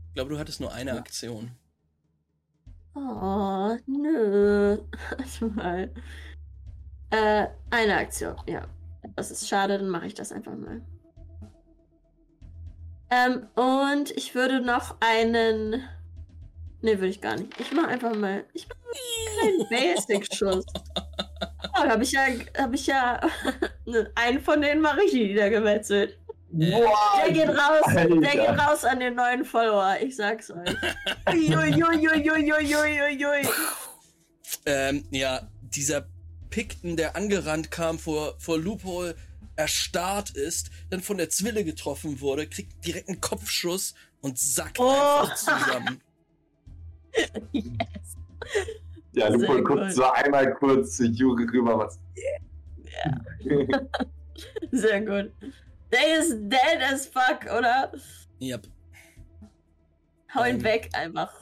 [0.10, 1.52] Ich glaube, du hattest nur eine Aktion.
[2.96, 4.78] Oh, nö.
[5.10, 5.94] Warte mal.
[7.16, 8.68] Äh, eine Aktion, ja.
[9.16, 10.82] Das ist schade, dann mache ich das einfach mal.
[13.10, 15.82] Ähm, und ich würde noch einen.
[16.82, 17.58] Ne, würde ich gar nicht.
[17.60, 18.44] Ich mache einfach mal.
[18.54, 18.80] Ich mache
[19.44, 20.66] einen Basic-Schuss.
[21.78, 22.24] Oh, habe ich ja,
[22.58, 23.22] habe ich ja.
[24.16, 26.20] einen von denen mache ich niedergemetzelt.
[26.50, 26.94] Boah,
[27.26, 28.16] Der geht raus, der Alter.
[28.18, 29.96] geht raus an den neuen Follower.
[30.02, 30.76] Ich sag's euch.
[31.30, 33.48] Uiuiuiuiuiuiui.
[34.66, 36.08] Ähm, ja, dieser
[36.56, 39.14] Pikten, der angerannt kam vor, vor Loophole,
[39.57, 44.90] erstarrt ist, dann von der Zwille getroffen wurde, kriegt direkt einen Kopfschuss und sackt Oh.
[44.90, 46.02] einfach zusammen.
[47.53, 48.15] Yes.
[49.14, 51.99] Ja, Lupo guckt so einmal kurz zu Juri rüber, was.
[54.72, 55.32] Sehr gut.
[55.91, 57.91] Der ist dead as fuck, oder?
[58.41, 58.68] Yep.
[60.34, 61.34] Hau ihn Ähm, weg einfach.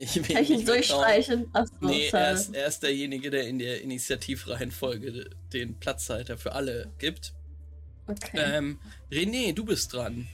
[0.00, 1.48] Ich will Kann ich ihn durchstreichen?
[1.52, 6.92] Achso, Nee, er ist, er ist derjenige, der in der Initiativreihenfolge den Platzhalter für alle
[6.98, 7.34] gibt.
[8.06, 8.38] Okay.
[8.38, 8.78] Ähm,
[9.10, 10.28] René, du bist dran.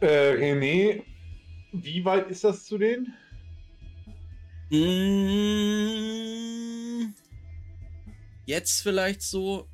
[0.00, 1.02] Äh, René,
[1.72, 3.12] wie weit ist das zu denen?
[6.20, 7.14] Mm,
[8.46, 9.68] Jetzt vielleicht so.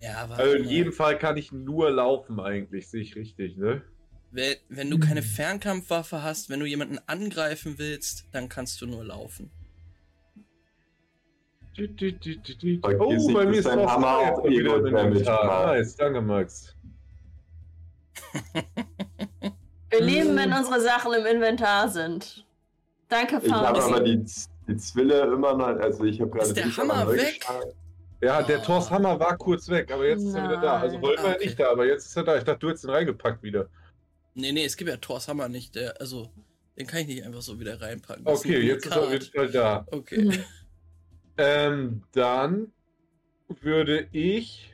[0.00, 0.70] Ja, warte Also in mal.
[0.70, 3.82] jedem Fall kann ich nur laufen eigentlich, sehe ich richtig, ne?
[4.32, 9.04] Wenn, wenn du keine Fernkampfwaffe hast, wenn du jemanden angreifen willst, dann kannst du nur
[9.04, 9.50] laufen.
[11.76, 11.84] Du,
[12.82, 15.46] Oh, bei mir ist Thorsten Hammer im Ego-Damage Inventar.
[15.46, 15.66] macht.
[15.66, 16.74] Nice, danke Max.
[19.90, 22.44] Wir lieben, wenn unsere Sachen im Inventar sind.
[23.08, 23.88] Danke, Ich habe Faust.
[23.92, 24.24] aber die,
[24.68, 25.66] die Zwille immer noch.
[25.66, 26.46] Also, ich habe gerade.
[26.46, 27.40] Ist der Hammer weg?
[27.40, 27.70] geschlagen.
[28.22, 28.62] Ja, der.
[28.62, 30.80] Thors Hammer war kurz weg, aber jetzt ist er wieder da.
[30.80, 31.10] Also Nein.
[31.18, 31.44] Ah, er okay.
[31.46, 32.36] nicht da, aber jetzt ist er da.
[32.36, 33.68] Ich dachte, du hättest ihn reingepackt wieder.
[34.34, 35.74] Nee, nee, es gibt ja Thors Hammer nicht.
[35.74, 36.30] Der, also,
[36.78, 38.24] den kann ich nicht einfach so wieder reinpacken.
[38.24, 39.32] Das Okay, ein jetzt ist er Unikat.
[39.32, 39.86] wieder da.
[39.90, 40.24] Okay.
[40.24, 40.44] Mhm.
[41.36, 42.72] Ähm, dann
[43.60, 44.72] würde ich.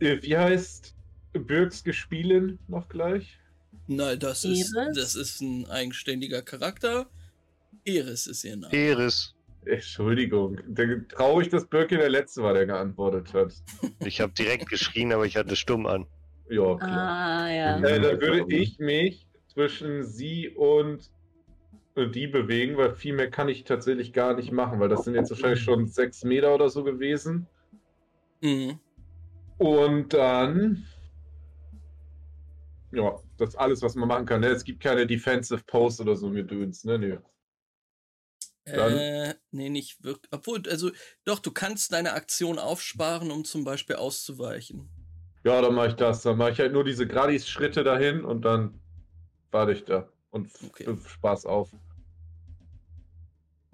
[0.00, 0.94] Äh, wie heißt
[1.32, 3.38] Birks gespielen noch gleich?
[3.88, 4.96] Nein, das ist, Iris?
[4.96, 7.08] das ist ein eigenständiger Charakter.
[7.84, 8.74] Eris ist ihr Name.
[8.74, 9.34] Eris.
[9.64, 10.58] Entschuldigung.
[11.08, 13.52] Traurig, dass Birke der Letzte war, der geantwortet hat.
[14.04, 16.06] Ich habe direkt geschrien, aber ich hatte stumm an.
[16.48, 16.90] Ja, klar.
[16.90, 17.78] Ah, ja.
[17.78, 21.10] Äh, dann würde ich mich zwischen sie und
[21.96, 25.30] die bewegen, weil viel mehr kann ich tatsächlich gar nicht machen, weil das sind jetzt
[25.30, 27.46] wahrscheinlich schon sechs Meter oder so gewesen.
[28.42, 28.78] Mhm.
[29.58, 30.86] Und dann.
[32.92, 34.42] Ja, das ist alles, was man machen kann.
[34.42, 34.48] Ne?
[34.48, 36.98] Es gibt keine Defensive Post oder so Gedöns, ne?
[36.98, 37.18] Nee.
[38.66, 40.30] Dann- Äh, nee, nicht wirklich.
[40.32, 40.90] Obwohl, also,
[41.24, 44.88] doch, du kannst deine Aktion aufsparen, um zum Beispiel auszuweichen.
[45.46, 46.22] Ja, dann mache ich das.
[46.22, 48.80] Dann mache ich halt nur diese Gradis-Schritte dahin und dann
[49.52, 50.90] warte ich da und Okay.
[50.90, 51.70] f- Spaß auf.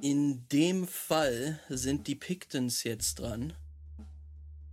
[0.03, 3.55] In dem Fall sind die Pictons jetzt dran,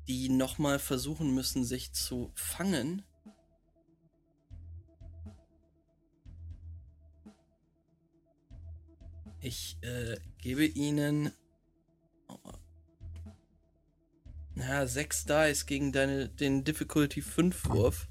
[0.09, 3.03] die nochmal versuchen müssen, sich zu fangen.
[9.39, 11.31] Ich äh, gebe ihnen
[12.27, 12.37] oh,
[14.59, 18.07] na, sechs Dice gegen deine, den Difficulty 5 Wurf.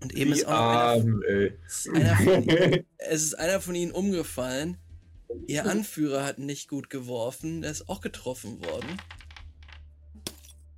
[0.00, 3.92] Und eben ist auch noch einer, ist einer von ihnen, es ist einer von ihnen
[3.92, 4.76] umgefallen.
[5.46, 7.62] Ihr Anführer hat nicht gut geworfen.
[7.62, 9.00] Der ist auch getroffen worden.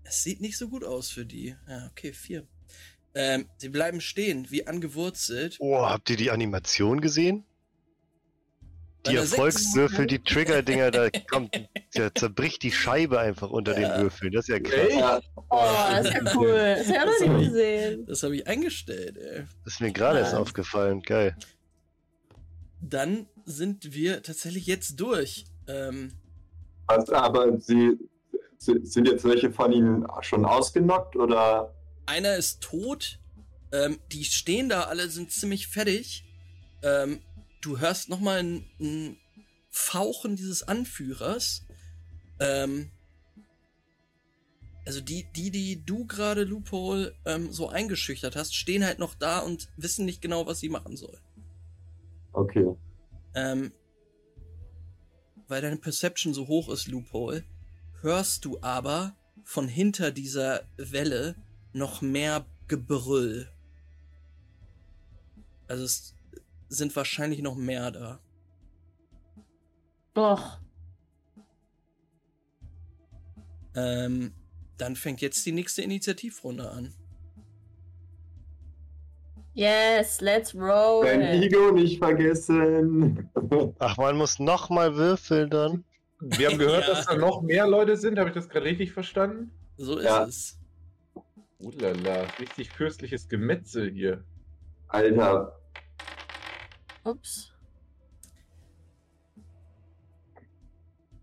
[0.04, 1.56] Es sieht nicht so gut aus für die.
[1.68, 2.46] Ja, okay, vier.
[3.14, 5.56] Ähm, sie bleiben stehen, wie angewurzelt.
[5.58, 7.44] Oh, habt ihr die Animation gesehen?
[9.06, 11.54] Die Erfolgswürfel, die Trigger-Dinger, da kommt,
[11.96, 13.96] der zerbricht die Scheibe einfach unter Ja.
[13.96, 14.32] den Würfeln.
[14.32, 14.92] Das ist ja krass.
[14.92, 15.58] Ja, Oh,
[15.90, 16.76] das ist ja cool.
[16.76, 18.06] Das habe ich noch nicht gesehen.
[18.06, 19.44] Das habe ich eingestellt, ey.
[19.64, 21.00] Das ist mir gerade erst aufgefallen.
[21.02, 21.34] Geil.
[22.82, 25.44] Dann sind wir tatsächlich jetzt durch.
[25.66, 26.12] Ähm,
[26.86, 27.98] was, aber sie
[28.58, 31.74] si- sind jetzt welche von ihnen schon ausgenockt oder?
[32.06, 33.18] einer ist tot.
[33.72, 36.24] Ähm, die stehen da alle, sind ziemlich fertig.
[36.82, 37.20] Ähm,
[37.60, 39.16] du hörst nochmal ein, ein
[39.70, 41.66] Fauchen dieses Anführers.
[42.38, 42.90] Ähm,
[44.86, 49.40] also die, die, die du gerade, Loophole, ähm, so eingeschüchtert hast, stehen halt noch da
[49.40, 51.20] und wissen nicht genau, was sie machen sollen.
[52.32, 52.74] Okay.
[53.34, 53.72] Ähm,
[55.48, 57.44] weil deine Perception so hoch ist, Loophole,
[58.00, 61.36] hörst du aber von hinter dieser Welle
[61.72, 63.48] noch mehr Gebrüll.
[65.68, 66.14] Also es
[66.70, 68.20] sind wahrscheinlich noch mehr da.
[70.14, 70.58] Doch.
[73.74, 74.32] Ähm,
[74.78, 76.94] dann fängt jetzt die nächste Initiativrunde an.
[79.52, 81.04] Yes, let's roll.
[81.04, 83.28] Dein Ego nicht vergessen.
[83.78, 85.84] Ach, man muss nochmal würfeln dann.
[86.20, 86.94] Wir haben gehört, Ja.
[86.94, 88.18] dass da noch mehr Leute sind.
[88.18, 89.50] Habe ich das gerade richtig verstanden?
[89.76, 90.24] So ist Ja.
[90.24, 90.56] es.
[91.58, 94.24] Ulala, richtig fürstliches Gemetzel hier.
[94.88, 95.59] Alter,
[97.04, 97.52] Ups.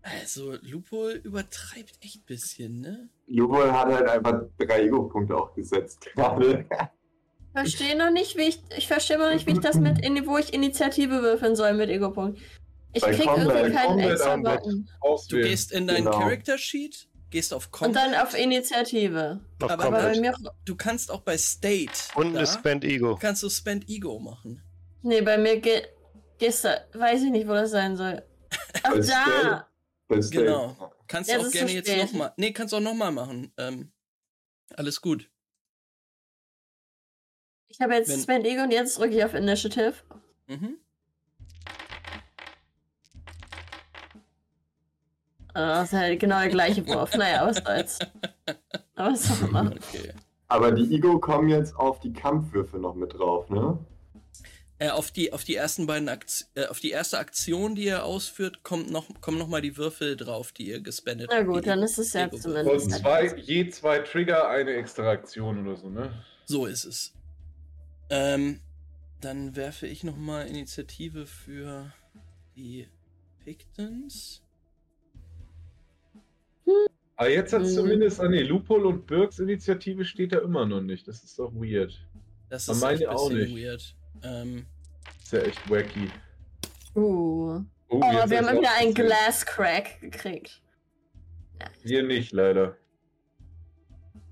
[0.02, 3.08] Also, Lupo übertreibt echt ein bisschen, ne?
[3.26, 6.64] Lubol hat halt einfach drei Ego-Punkte auch gesetzt gerade.
[7.52, 8.60] Verstehe noch nicht, wie ich.
[8.76, 11.90] Ich verstehe noch nicht, wie ich das mit in, wo ich Initiative würfeln soll mit
[11.90, 12.38] Ego-Punkt.
[12.94, 14.36] Ich Bei krieg Combat, irgendwie keinen Combat extra.
[14.36, 14.88] Button.
[15.28, 16.18] Du gehst in deinen Genau.
[16.18, 17.96] Character Sheet, gehst auf Und Combat.
[17.96, 19.40] dann auf Initiative.
[19.60, 20.32] Auf Aber Aber bei mir.
[20.64, 21.92] Du kannst auch bei State.
[22.14, 23.16] Und da, Spend Ego.
[23.16, 24.62] kannst du Spend Ego machen.
[25.02, 25.88] Nee, bei mir geht.
[26.38, 26.78] Gestern.
[26.92, 28.22] Weiß ich nicht, wo das sein soll.
[28.82, 29.68] Ach, da!
[30.08, 30.92] Genau.
[31.06, 32.32] Kannst du auch gerne jetzt nochmal.
[32.36, 33.52] Nee, kannst du auch nochmal machen.
[33.58, 33.92] Ähm,
[34.74, 35.30] alles gut.
[37.68, 39.94] Ich habe jetzt Wenn- Spend Ego und jetzt drücke ich auf Initiative.
[40.46, 40.78] Mhm.
[45.54, 47.14] Ah, Das ist halt genau der gleiche Wurf.
[47.16, 47.98] Naja, was soll's.
[48.94, 49.80] Aber was soll man machen?
[49.94, 50.12] Okay.
[50.50, 53.78] Aber die Ego kommen jetzt auf die Kampfwürfe noch mit drauf, ne?
[54.80, 58.04] Äh, auf, die, auf die ersten beiden Akt äh, auf die erste Aktion, die ihr
[58.04, 61.46] ausführt, kommt noch, kommen nochmal die Würfel drauf, die ihr gespendet Na habt.
[61.48, 62.84] gut, die- dann ist es ja zumindest.
[62.86, 66.12] Und zwei, je zwei Trigger, eine extra Aktion oder so, ne?
[66.44, 67.12] So ist es.
[68.08, 68.60] Ähm,
[69.20, 71.92] dann werfe ich nochmal Initiative für
[72.56, 72.86] die
[73.44, 74.42] Pictons.
[77.16, 77.66] Aber jetzt hat Mhm.
[77.66, 81.08] zumindest, ah nee, Lupol und Birks Initiative steht da immer noch nicht.
[81.08, 81.98] Das ist doch weird.
[82.48, 83.64] Das ist meine auch bisschen nicht.
[83.64, 83.94] weird.
[84.22, 84.66] Ähm,
[85.22, 86.10] Ist ja echt wacky.
[86.94, 87.60] Uh.
[87.90, 88.92] Oh, Oh, wir haben wieder einen.
[88.92, 90.62] Glass Crack gekriegt.
[91.82, 92.76] Wir nicht, leider.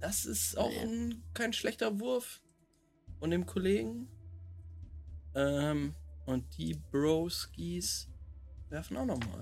[0.00, 2.42] das ist auch ein, kein schlechter Wurf
[3.18, 4.08] von dem Kollegen.
[5.34, 5.94] Ähm,
[6.26, 8.08] und die Broskis
[8.68, 9.40] werfen auch nochmal.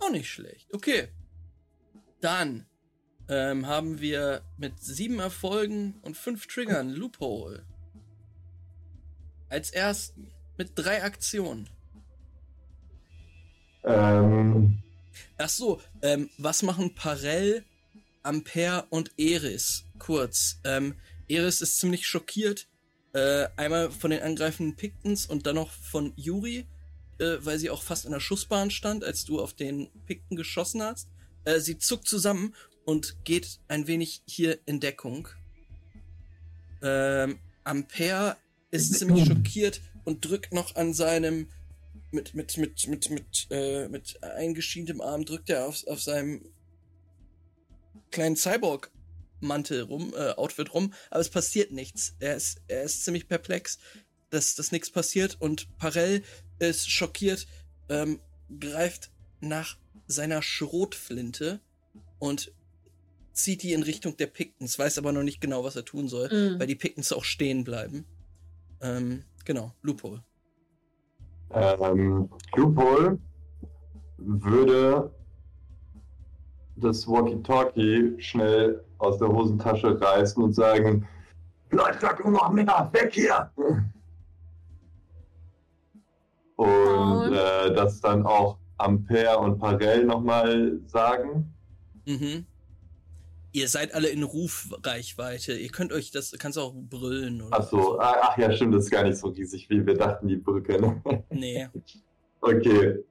[0.00, 0.72] Auch nicht schlecht.
[0.72, 1.08] Okay.
[2.20, 2.66] Dann
[3.28, 7.66] ähm, haben wir mit sieben Erfolgen und fünf Triggern Loophole.
[9.48, 10.30] Als ersten.
[10.56, 11.68] Mit drei Aktionen.
[13.84, 14.82] Ähm,
[15.36, 17.64] Ach so, ähm, was machen Parell,
[18.22, 19.84] Ampere und Eris?
[19.98, 20.58] Kurz.
[20.64, 20.96] Ähm,
[21.28, 22.66] Eris ist ziemlich schockiert.
[23.12, 26.66] Äh, einmal von den angreifenden Pictons und dann noch von Yuri,
[27.18, 30.82] äh, weil sie auch fast in der Schussbahn stand, als du auf den Picton geschossen
[30.82, 31.08] hast.
[31.44, 32.54] Äh, sie zuckt zusammen
[32.84, 35.28] und geht ein wenig hier in Deckung.
[36.82, 38.36] Ähm, Ampere
[38.70, 41.48] ist ziemlich schockiert und drückt noch an seinem
[42.10, 46.44] mit mit mit mit mit äh, mit eingeschientem Arm drückt er auf, auf seinem
[48.10, 48.90] kleinen Cyborg
[49.40, 52.14] Mantel rum äh, Outfit rum aber es passiert nichts.
[52.18, 53.78] Er ist er ist ziemlich perplex
[54.30, 56.22] dass dass nichts passiert und Parell
[56.58, 57.46] ist schockiert
[57.88, 58.20] ähm,
[58.58, 59.76] greift nach
[60.06, 61.60] seiner Schrotflinte
[62.18, 62.52] und
[63.32, 66.28] zieht die in Richtung der Pictons weiß aber noch nicht genau was er tun soll
[66.32, 66.58] Mhm.
[66.58, 68.06] weil die Pictons auch stehen bleiben
[68.82, 70.22] ähm, genau Loophole
[71.50, 73.18] ähm, Loophole
[74.18, 75.10] würde
[76.76, 81.06] das Walkie-Talkie schnell aus der Hosentasche reißen und sagen,
[81.70, 83.50] Leute, sag nur noch mehr, weg hier!
[86.56, 91.52] Und äh, das dann auch Ampere und Parell nochmal sagen.
[92.06, 92.46] Mhm.
[93.52, 95.54] Ihr seid alle in Rufreichweite.
[95.54, 97.40] Ihr könnt euch das, kannst auch brüllen.
[97.42, 99.94] Oder Ach so, ah, ach ja, stimmt, das ist gar nicht so riesig, wie wir
[99.94, 100.80] dachten, die Brücke.
[100.80, 101.24] Ne?
[101.30, 101.68] Nee.
[102.40, 103.04] Okay.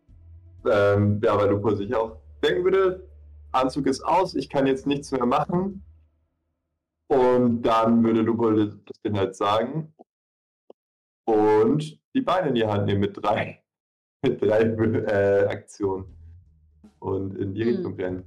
[0.71, 3.05] Ähm, ja, weil Lupo sich auch denken würde,
[3.51, 5.83] Anzug ist aus, ich kann jetzt nichts mehr machen.
[7.07, 9.93] Und dann würde Lupo das denen halt sagen.
[11.25, 13.61] Und die Beine in die Hand nehmen mit drei,
[14.21, 16.05] mit drei äh, Aktionen.
[16.99, 17.75] Und in die Hm.
[17.75, 18.23] Richtung rennen.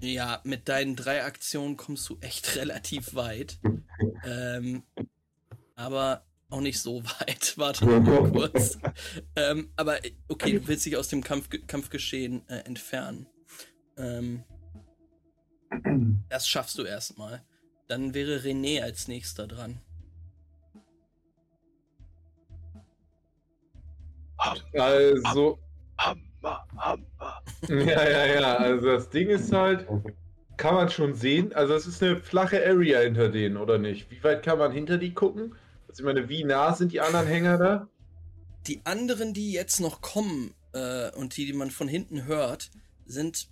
[0.00, 3.58] Ja, mit deinen drei Aktionen kommst du echt relativ weit.
[4.24, 4.84] ähm,
[5.74, 7.54] aber auch nicht so weit.
[7.58, 8.78] Warte mal kurz.
[9.36, 13.26] ähm, aber äh, okay, du willst dich aus dem Kampf, Kampfgeschehen äh, entfernen.
[13.96, 14.44] Ähm,
[16.28, 17.42] das schaffst du erstmal.
[17.88, 19.80] Dann wäre René als nächster dran.
[24.74, 25.58] Also.
[27.68, 28.56] ja, ja, ja.
[28.56, 29.86] Also das Ding ist halt,
[30.56, 31.52] kann man schon sehen.
[31.54, 34.10] Also es ist eine flache Area hinter denen, oder nicht?
[34.10, 35.54] Wie weit kann man hinter die gucken?
[35.88, 37.88] Also ich meine, wie nah sind die anderen Hänger da?
[38.66, 42.70] Die anderen, die jetzt noch kommen äh, und die, die man von hinten hört,
[43.06, 43.48] sind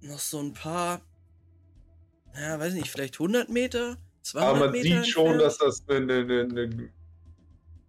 [0.00, 1.00] noch so ein paar,
[2.38, 5.42] ja, weiß nicht, vielleicht 100 Meter 200 Aber man Meter sieht schon, entfernt?
[5.42, 6.88] dass das eine, eine, eine, eine,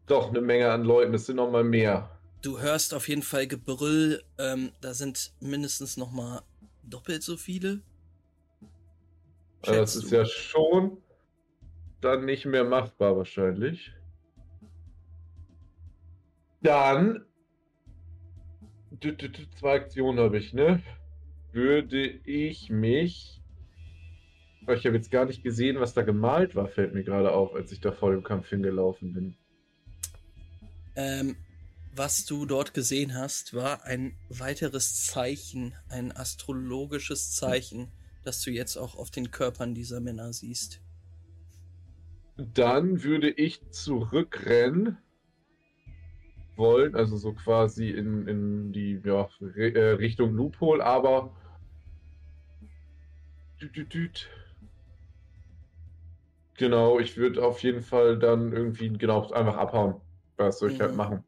[0.05, 2.09] doch eine Menge an Leuten, das sind noch mal mehr.
[2.45, 4.23] Du hörst auf jeden Fall Gebrüll.
[4.37, 6.43] Ähm, da sind mindestens noch mal
[6.83, 7.81] doppelt so viele.
[9.63, 10.15] Also das Schätzt ist du?
[10.17, 10.97] ja schon
[12.01, 13.91] dann nicht mehr machbar wahrscheinlich.
[16.61, 17.25] Dann
[19.59, 20.83] zwei Aktionen habe ich, ne?
[21.51, 23.41] Würde ich mich.
[24.65, 27.55] Aber Ich habe jetzt gar nicht gesehen, was da gemalt war, fällt mir gerade auf,
[27.55, 29.35] als ich da vor dem Kampf hingelaufen bin.
[30.95, 31.35] Ähm,
[31.97, 37.87] was du dort gesehen hast, war ein weiteres Zeichen, ein astrologisches Zeichen,
[38.23, 40.81] das du jetzt auch auf den Körpern dieser Männer siehst.
[42.37, 44.97] Dann würde ich zurückrennen
[46.57, 51.33] wollen, also so quasi in, in die ja, Re äh, Richtung Loophole, aber
[56.57, 60.01] genau, ich würde auf jeden Fall dann irgendwie genau einfach abhauen.
[60.37, 60.97] Was soll ich halt Mhm.
[60.97, 61.23] machen?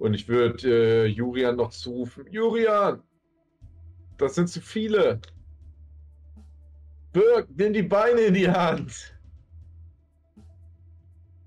[0.00, 3.02] Und ich würde äh, Jurian noch zurufen: Jurian,
[4.16, 5.20] das sind zu viele.
[7.12, 9.14] Birk, nimm die Beine in die Hand.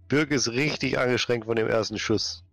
[0.07, 2.45] Birk ist richtig angeschränkt von dem ersten Schuss.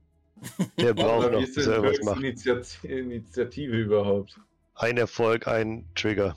[0.79, 2.21] Der braucht noch, ist bis er Birks macht.
[2.21, 4.41] Initiat Initiative überhaupt?
[4.77, 6.35] Ein Erfolg, ein Trigger.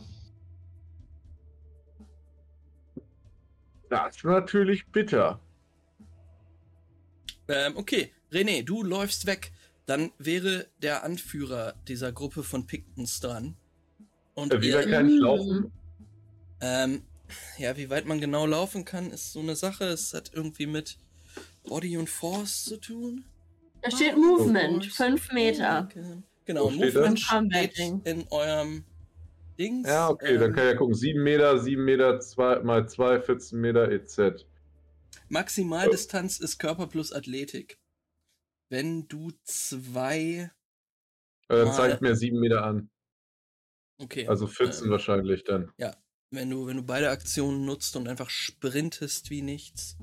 [3.89, 5.39] Das ist natürlich bitter.
[7.47, 9.51] Ähm, okay, René, du läufst weg.
[9.85, 13.55] Dann wäre der Anführer dieser Gruppe von Pictons dran.
[14.33, 15.21] Und Äh, Wie weit kann ich Mhm.
[15.21, 15.71] laufen?
[16.61, 17.01] ähm,
[17.57, 19.85] ja, wie weit man genau laufen kann, ist so eine Sache.
[19.85, 20.97] Es hat irgendwie mit
[21.63, 23.25] Body und Force zu tun.
[23.81, 24.95] Da steht Movement, Force.
[24.95, 25.89] 5 Meter.
[26.45, 28.85] Genau, Wo steht Movement steht in eurem
[29.59, 29.87] Dings.
[29.87, 30.95] Ja, okay, dann ähm, kann ich ja gucken.
[30.95, 34.45] 7 Meter, 7 Meter, 2 mal 2, 14 Meter EZ.
[35.29, 37.77] Maximaldistanz ist Körper plus Athletik.
[38.73, 40.49] Wenn du zwei.
[41.47, 42.89] Äh, dann zeigt mir 7 Meter an.
[43.99, 44.27] Okay.
[44.27, 45.71] Also 14 ähm, wahrscheinlich dann.
[46.31, 49.95] wenn du, wenn du beide Aktionen nutzt und einfach sprintest wie nichts.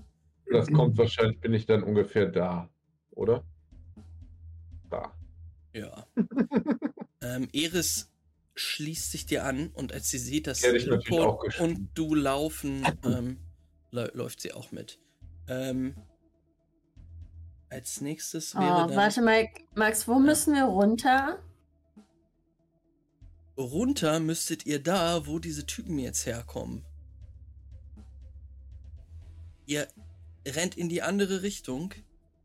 [0.47, 2.71] Das kommt wahrscheinlich, bin ich dann ungefähr da.
[3.11, 3.45] Oder?
[4.89, 5.19] Da.
[5.75, 6.07] Ja.
[7.23, 8.09] ähm, Eris
[8.55, 11.41] schließt sich dir an und als sie sieht, dass Die hätte ich natürlich Lupo auch
[11.41, 11.75] geschrieben.
[11.77, 13.39] und du laufen, ähm,
[13.91, 15.01] lä- läuft sie auch mit.
[15.49, 15.97] Ähm,
[17.71, 21.39] als nächstes Oh, wäre dann warte mal, Max, wo müssen wir runter?
[23.57, 26.85] runter müsstet ihr da, wo diese Typen jetzt herkommen.
[29.67, 29.87] Ihr
[30.47, 31.95] rennt in die andere Richtung.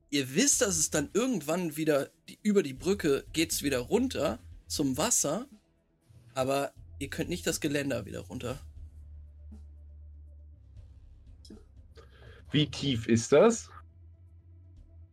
[0.10, 4.98] Ihr wisst, dass es dann irgendwann wieder die, über die Brücke geht's wieder runter zum
[4.98, 5.48] Wasser,
[6.34, 8.60] aber ihr könnt nicht das Geländer wieder runter.
[12.52, 13.70] Wie tief ist das?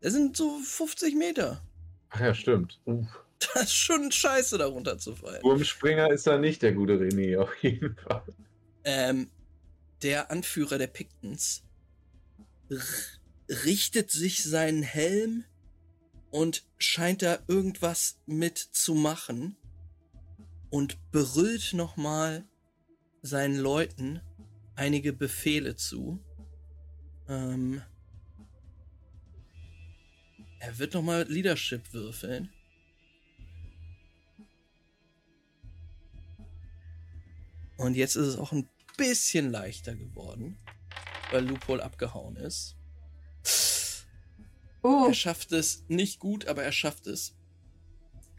[0.03, 1.63] Das sind so 50 Meter.
[2.11, 2.81] Ach ja, stimmt.
[2.87, 3.07] Uh,
[3.55, 5.43] Das ist schon scheiße, da runterzufallen.
[5.43, 8.23] Wurmspringer ist da nicht der gute René, auf jeden Fall.
[8.85, 9.31] Ähm,
[10.03, 11.63] der Anführer der Pictons
[13.49, 15.45] richtet sich seinen Helm
[16.31, 19.57] und scheint da irgendwas mit zu machen
[20.71, 22.45] und brüllt nochmal
[23.21, 24.21] seinen Leuten
[24.75, 26.19] einige Befehle zu.
[27.29, 27.83] Ähm,
[30.63, 32.49] er wird nochmal Leadership würfeln.
[37.77, 40.57] Und jetzt ist es auch ein bisschen leichter geworden,
[41.33, 42.77] weil Loophole abgehauen ist.
[44.83, 47.35] Oh, Er schafft es nicht gut, aber er schafft es.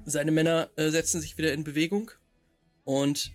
[0.06, 2.12] Seine Männer äh, setzen sich wieder in Bewegung
[2.86, 3.34] und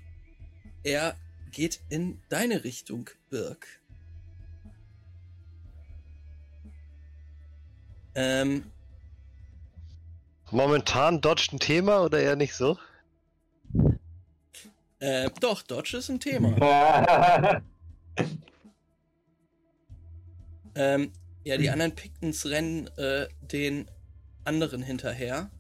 [0.82, 1.15] er
[1.51, 3.66] geht in deine Richtung, Birk.
[8.15, 8.65] Ähm,
[10.50, 12.78] Momentan Dodge ein Thema oder eher nicht so?
[15.00, 17.62] äh, doch, Dodge ist ein Thema.
[20.78, 21.12] Ähm,
[21.42, 23.90] ja, die anderen Pictons rennen äh, den
[24.44, 25.50] anderen hinterher.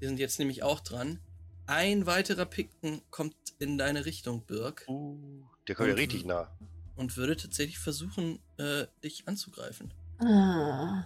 [0.00, 1.20] Die sind jetzt nämlich auch dran.
[1.66, 6.50] Ein weiterer Picton kommt in deine Richtung, Birk, Uh, der kommt ja richtig nah.
[6.96, 9.94] und würde tatsächlich versuchen, äh, dich anzugreifen.
[10.18, 11.04] ah.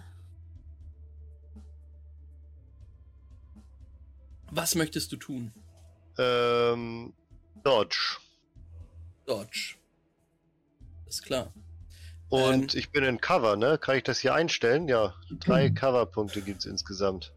[4.51, 5.51] Was möchtest du tun?
[6.17, 7.13] Ähm,
[7.63, 8.17] Dodge.
[9.25, 9.75] Dodge.
[11.07, 11.53] Ist klar.
[12.29, 12.79] Und Ähm.
[12.79, 13.77] ich bin in Cover, ne?
[13.77, 14.87] Kann ich das hier einstellen?
[14.87, 17.33] Ja, drei Cover-Punkte gibt es insgesamt.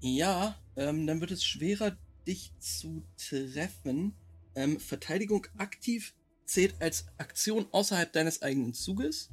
[0.00, 1.96] Ja, ähm, dann wird es schwerer,
[2.26, 4.14] dich zu treffen.
[4.54, 6.14] Ähm, Verteidigung aktiv
[6.44, 9.30] zählt als Aktion außerhalb deines eigenen Zuges.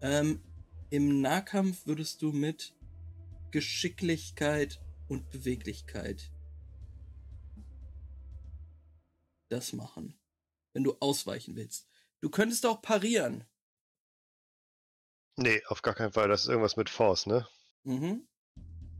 [0.00, 0.40] Ähm,
[0.90, 2.72] Im Nahkampf würdest du mit
[3.50, 6.30] Geschicklichkeit und Beweglichkeit
[9.50, 10.18] das machen,
[10.72, 11.88] wenn du ausweichen willst.
[12.20, 13.44] Du könntest auch parieren.
[15.36, 16.28] Nee, auf gar keinen Fall.
[16.28, 17.46] Das ist irgendwas mit Force, ne?
[17.84, 18.26] Mhm.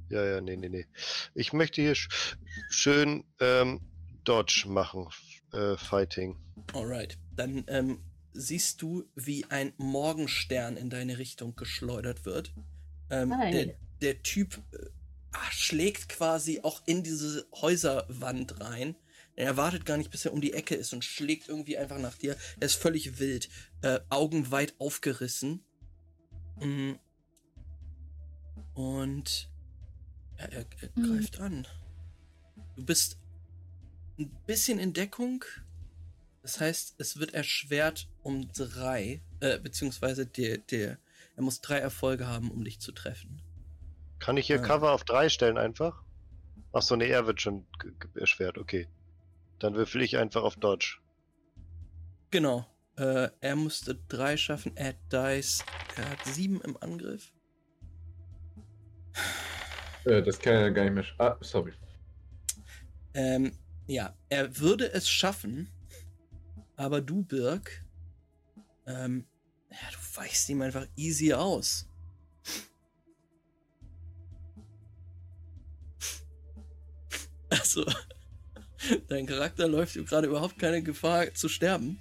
[0.08, 0.86] Ja, ja, nee, nee, nee.
[1.34, 2.36] Ich möchte hier sch
[2.68, 3.80] schön ähm,
[4.24, 5.08] Dodge machen.
[5.52, 6.38] Äh, Fighting.
[6.72, 7.18] Alright.
[7.34, 8.02] Dann ähm,
[8.32, 12.52] siehst du, wie ein Morgenstern in deine Richtung geschleudert wird.
[13.10, 13.50] Ähm, Hi.
[13.50, 14.86] der, der Typ äh,
[15.32, 18.96] ah, schlägt quasi auch in diese Häuserwand rein.
[19.40, 22.16] Er wartet gar nicht, bis er um die Ecke ist und schlägt irgendwie einfach nach
[22.16, 22.36] dir.
[22.60, 23.48] Er ist völlig wild,
[23.82, 25.64] äh, Augen weit aufgerissen.
[26.60, 26.92] Mm.
[28.74, 29.48] Und
[30.36, 31.02] er, er, er Mhm.
[31.16, 31.66] greift an.
[32.76, 33.18] Du bist
[34.18, 35.44] ein bisschen in Deckung.
[36.42, 40.98] Das heißt, es wird erschwert um drei, äh, beziehungsweise der, der,
[41.36, 43.42] er muss drei Erfolge haben, um dich zu treffen.
[44.18, 44.62] Kann ich hier Ja.
[44.62, 46.02] Cover auf drei stellen einfach?
[46.72, 47.66] Ach so, nee, er wird schon
[48.14, 48.56] erschwert.
[48.58, 48.86] Okay.
[49.60, 50.98] Dann würfel ich einfach auf Dodge.
[52.30, 52.66] Genau.
[52.96, 54.72] Äh, er musste drei schaffen.
[54.76, 55.64] Add Dice.
[55.96, 57.32] Er hat sieben im Angriff.
[60.04, 61.04] Äh, das kann er gar nicht mehr.
[61.04, 61.72] sch- Ah, sorry.
[63.14, 63.52] Ähm,
[63.86, 65.68] ja, er würde es schaffen,
[66.76, 67.84] aber du, Birk,
[68.86, 69.26] ähm,
[69.70, 71.86] ja, du weichst ihm einfach easy aus.
[77.50, 77.84] Also,
[79.08, 82.00] dein Charakter läuft gerade überhaupt keine Gefahr zu sterben.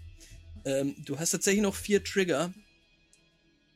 [0.66, 2.54] Ähm, du hast tatsächlich noch vier Trigger.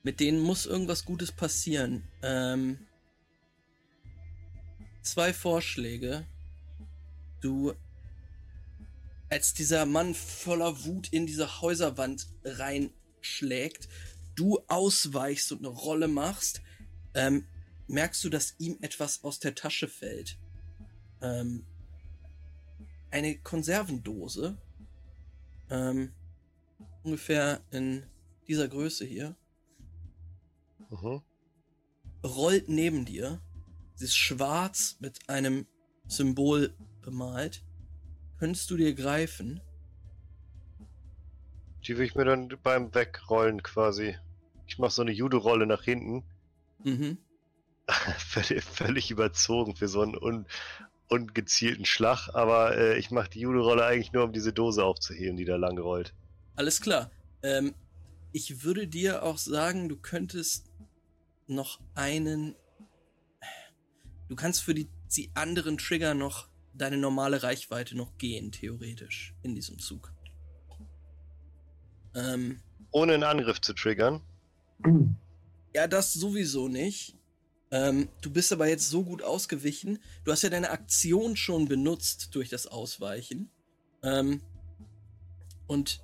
[0.03, 2.03] Mit denen muss irgendwas Gutes passieren.
[2.21, 2.77] Ähm,
[5.01, 6.25] zwei Vorschläge.
[7.41, 7.73] Du,
[9.29, 13.87] als dieser Mann voller Wut in diese Häuserwand reinschlägt,
[14.35, 16.61] du ausweichst und eine Rolle machst,
[17.13, 17.45] ähm,
[17.87, 20.37] merkst du, dass ihm etwas aus der Tasche fällt.
[21.21, 21.65] Ähm,
[23.13, 24.57] eine Konservendose.
[25.69, 26.11] Ähm,
[27.03, 28.03] ungefähr in
[28.47, 29.35] dieser Größe hier.
[30.89, 31.21] Mhm.
[32.23, 33.41] rollt neben dir.
[33.95, 35.65] Sie ist schwarz mit einem
[36.07, 37.63] Symbol bemalt.
[38.39, 39.61] Könntest du dir greifen?
[41.85, 44.17] Die will ich mir dann beim Wegrollen quasi.
[44.67, 46.23] Ich mache so eine Judo-Rolle nach hinten.
[46.83, 47.17] Mhm.
[48.17, 50.45] völlig, völlig überzogen für so einen un,
[51.13, 55.45] ungezielten Schlag, aber äh, ich mache die Judo-Rolle eigentlich nur, um diese Dose aufzuheben, die
[55.45, 56.13] da lang rollt.
[56.55, 57.11] Alles klar.
[57.41, 57.73] Ähm,
[58.31, 60.71] ich würde dir auch sagen, du könntest
[61.47, 62.55] noch einen.
[64.27, 69.53] Du kannst für die, die anderen Trigger noch deine normale Reichweite noch gehen, theoretisch, in
[69.53, 70.11] diesem Zug.
[72.15, 72.59] Ähm,
[72.91, 74.21] Ohne einen Angriff zu triggern.
[75.73, 77.15] Ja, das sowieso nicht.
[77.73, 79.99] Ähm, du bist aber jetzt so gut ausgewichen.
[80.25, 83.51] Du hast ja deine Aktion schon benutzt durch das Ausweichen.
[84.03, 84.43] Ähm,
[85.67, 86.01] und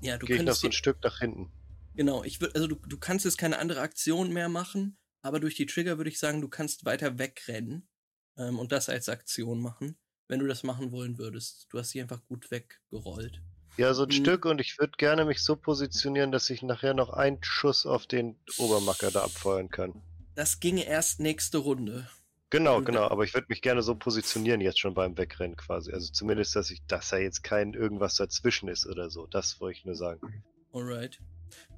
[0.00, 1.52] ja, du Gehe ich noch so ein Stück nach hinten.
[1.94, 2.24] genau.
[2.24, 5.66] Ich würde, also du, du kannst jetzt keine andere Aktion mehr machen, aber durch die
[5.66, 7.88] Trigger würde ich sagen, du kannst weiter wegrennen
[8.38, 9.98] ähm, und das als Aktion machen,
[10.28, 11.66] wenn du das machen wollen würdest.
[11.70, 13.42] Du hast sie einfach gut weggerollt.
[13.76, 14.12] Ja, so ein Mhm.
[14.12, 18.06] Stück und ich würde gerne mich so positionieren, dass ich nachher noch einen Schuss auf
[18.06, 20.02] den Obermacker da abfeuern kann.
[20.38, 22.08] Das ginge erst nächste Runde.
[22.50, 25.92] Genau, genau, aber ich würde mich gerne so positionieren jetzt schon beim Wegrennen quasi.
[25.92, 29.26] Also zumindest, dass ich, dass da jetzt kein irgendwas dazwischen ist oder so.
[29.26, 30.44] Das wollte ich nur sagen.
[30.72, 31.18] Alright.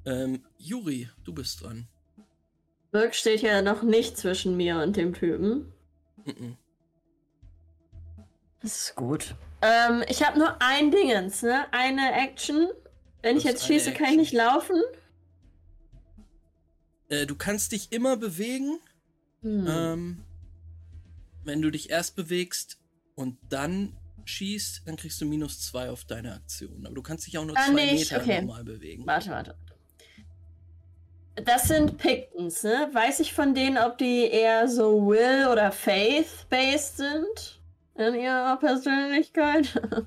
[0.05, 1.87] Ähm, Juri, du bist dran.
[2.91, 5.73] Birk steht ja noch nicht zwischen mir und dem Typen.
[6.23, 6.55] Mhm.
[8.61, 9.33] Das ist gut.
[9.63, 11.65] Ähm, ich habe nur ein Dingens, ne?
[11.73, 12.69] Eine Action.
[13.23, 14.83] Wenn ich jetzt schieße, kann ich nicht laufen.
[17.11, 18.79] Äh, du kannst dich immer bewegen.
[19.41, 19.67] Hm.
[19.69, 20.23] Ähm,
[21.43, 22.77] wenn du dich erst bewegst
[23.15, 26.85] und dann schießt, dann kriegst du minus zwei auf deine Aktion.
[26.85, 28.41] Aber du kannst dich auch nur Ah, zwei nee, ich- Meter okay.
[28.41, 29.05] normal bewegen.
[29.05, 29.55] Warte, warte.
[31.35, 32.89] Das sind Pictons, ne?
[32.93, 37.61] Weiß ich von denen, ob die eher so Will- oder Faith-based sind?
[37.95, 39.81] In ihrer Persönlichkeit?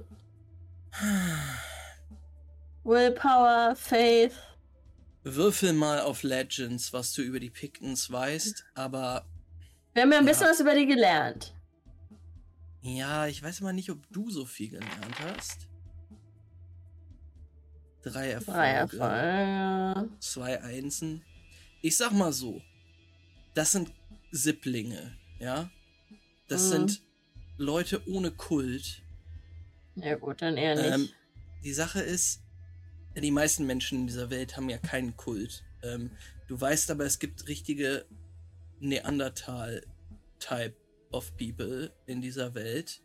[2.85, 4.35] Willpower, Faith.
[5.25, 8.65] Würfel mal auf Legends, was du über die Pictons weißt.
[8.75, 9.27] Aber
[9.95, 10.31] Wir haben ja ein Ja.
[10.33, 11.55] bisschen was über die gelernt.
[12.83, 15.67] ja, ich weiß immer nicht, ob du so viel gelernt hast.
[18.03, 18.59] Drei Erfolge.
[18.61, 20.11] Drei Erfolge.
[20.21, 21.25] zwei Einsen.
[21.81, 22.61] Ich sag mal so,
[23.55, 23.93] das sind
[24.31, 25.71] Sipplinge, ja?
[26.49, 26.69] Das Mhm.
[26.69, 27.03] sind
[27.57, 29.01] Leute ohne Kult.
[29.97, 30.85] Ja gut, dann eher nicht.
[30.93, 31.09] Ähm,
[31.63, 32.43] die Sache ist,
[33.17, 35.63] Die meisten Menschen in dieser Welt haben ja keinen Kult.
[35.83, 36.11] Ähm,
[36.49, 38.05] du weißt aber, es gibt richtige
[38.81, 40.75] Neandertal-Type
[41.13, 43.01] of People in dieser Welt.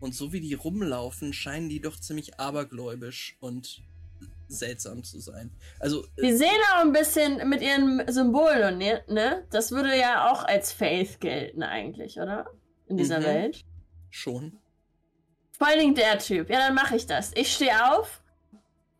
[0.00, 3.82] Und so wie die rumlaufen, scheinen die doch ziemlich abergläubisch und
[4.48, 5.50] seltsam zu sein.
[5.80, 9.02] Also, äh, Die sehen auch ein bisschen mit ihren Symbolen, ne?
[9.08, 9.44] ne?
[9.50, 12.46] Das würde ja auch als Faith gelten eigentlich, oder?
[12.86, 13.24] In dieser Mhm.
[13.24, 13.64] Welt.
[14.10, 14.58] schon.
[15.52, 16.48] Vor allen Dingen der Typ.
[16.50, 17.32] Ja, dann mache ich das.
[17.34, 18.22] Ich stehe auf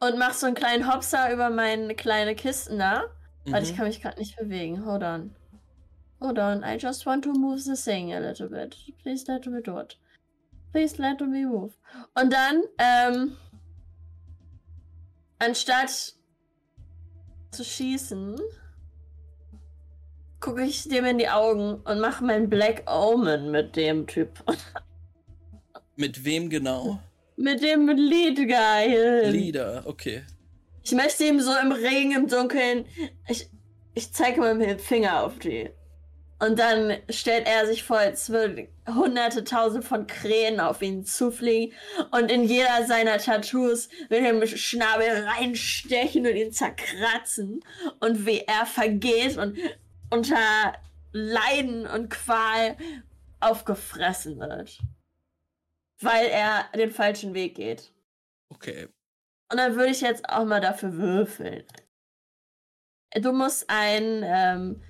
[0.00, 3.04] und mache so einen kleinen Hopser über meine kleine Kisten da.
[3.46, 3.76] Warte, ich Mhm.
[3.76, 4.84] kann mich gerade nicht bewegen.
[4.84, 5.34] Hold on.
[6.20, 6.62] Hold on.
[6.64, 8.76] I just want to move the thing a little bit.
[9.02, 9.98] Please let me do it.
[10.72, 11.72] Please let me move.
[12.14, 13.36] Und dann, ähm,
[15.38, 16.14] anstatt
[17.50, 18.38] zu schießen,
[20.40, 24.42] gucke ich dem in die Augen und mache mein Black Omen mit dem Typ.
[25.98, 26.98] Mit wem genau?
[27.36, 29.30] Mit dem Lead Guy.
[29.30, 30.24] Leader, okay.
[30.82, 32.86] Ich möchte ihm so im Regen, im Dunkeln.
[33.28, 33.48] Ich,
[33.94, 35.70] ich zeige mal mit dem Finger auf die.
[36.38, 41.74] Und dann stellt er sich vor, als würden hunderte, tausend von Krähen auf ihn zufliegen
[42.10, 47.64] und in jeder seiner Tattoos mit dem Schnabel reinstechen und ihn zerkratzen.
[48.00, 49.56] Und wie er vergeht und
[50.10, 50.74] unter
[51.12, 52.76] Leiden und Qual
[53.40, 54.78] aufgefressen wird.
[56.00, 57.92] Weil er den falschen Weg geht.
[58.50, 58.88] Okay.
[59.50, 61.64] Und dann würde ich jetzt auch mal dafür würfeln.
[63.14, 64.22] Du musst ein.
[64.24, 64.82] Ähm,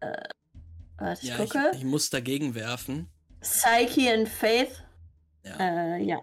[0.00, 0.12] äh,
[0.98, 1.70] warte, ich Ja, gucke.
[1.72, 3.08] ich, ich muss dagegen werfen.
[3.40, 4.82] Psyche and Faith.
[5.44, 5.56] Ja,
[5.96, 6.20] Äh, ja.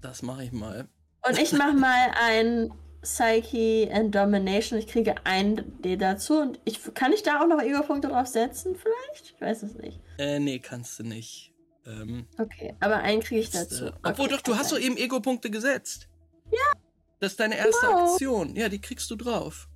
[0.00, 0.88] das mache ich mal.
[1.26, 2.72] Und ich mach mal ein
[3.02, 4.78] Psyche and Domination.
[4.78, 6.40] Ich kriege ein D dazu.
[6.40, 9.34] Und ich kann ich da auch noch Ego-Punkte drauf setzen, vielleicht?
[9.34, 10.00] Ich weiß es nicht.
[10.18, 11.52] Äh, nee, kannst du nicht.
[11.86, 13.86] Ähm, Okay, aber einen kriege ich dazu.
[13.86, 14.96] äh, obwohl okay, doch, du hast doch perfekt.
[14.98, 16.08] eben Ego-Punkte gesetzt.
[16.50, 16.80] Ja.
[17.20, 18.12] Das ist deine erste Genau.
[18.12, 18.56] Aktion.
[18.56, 19.68] Ja, die kriegst du drauf.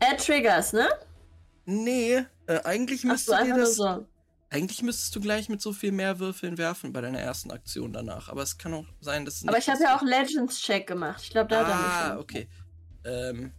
[0.00, 0.88] Add Triggers, ne?
[1.66, 3.74] Nee, äh, eigentlich Ach so, müsstest du das.
[3.76, 4.06] so.
[4.50, 8.28] Eigentlich müsstest du gleich mit so viel mehr Würfeln werfen bei deiner ersten Aktion danach.
[8.28, 9.46] Aber es kann auch sein, dass.
[9.46, 10.02] Aber ich habe ja auch.
[10.02, 11.20] Legends-Check gemacht.
[11.24, 12.48] Ich glaube, da hat er mich Ah, okay.
[13.04, 13.52] Ähm,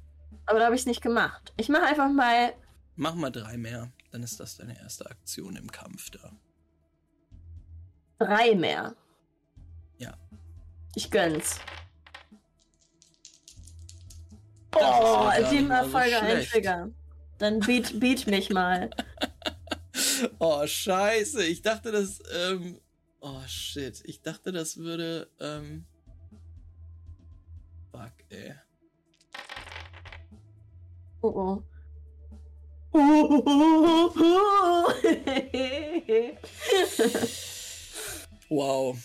[0.45, 1.53] Aber da habe ich es nicht gemacht.
[1.57, 2.53] Ich mache einfach mal.
[2.95, 3.91] mach mal drei mehr.
[4.15, 6.31] Dann ist das deine erste Aktion im Kampf da.
[8.17, 8.95] Drei mehr.
[9.97, 10.17] Ja.
[10.95, 11.59] Ich gönn's.
[14.71, 16.45] Das ja Oh, nicht sieben mal so Erfolge, ein.
[16.45, 16.91] Trigger.
[17.39, 18.89] Dann beat, beat mich mal.
[20.39, 21.43] Oh, scheiße.
[21.45, 22.79] Ich dachte, das, ähm.
[23.19, 24.01] Oh, shit.
[24.05, 25.85] Ich dachte, das würde, ähm.
[27.91, 28.55] Fuck, ey.
[31.21, 31.74] Oh oh.
[32.97, 34.93] Oh,
[38.49, 38.95] Wow.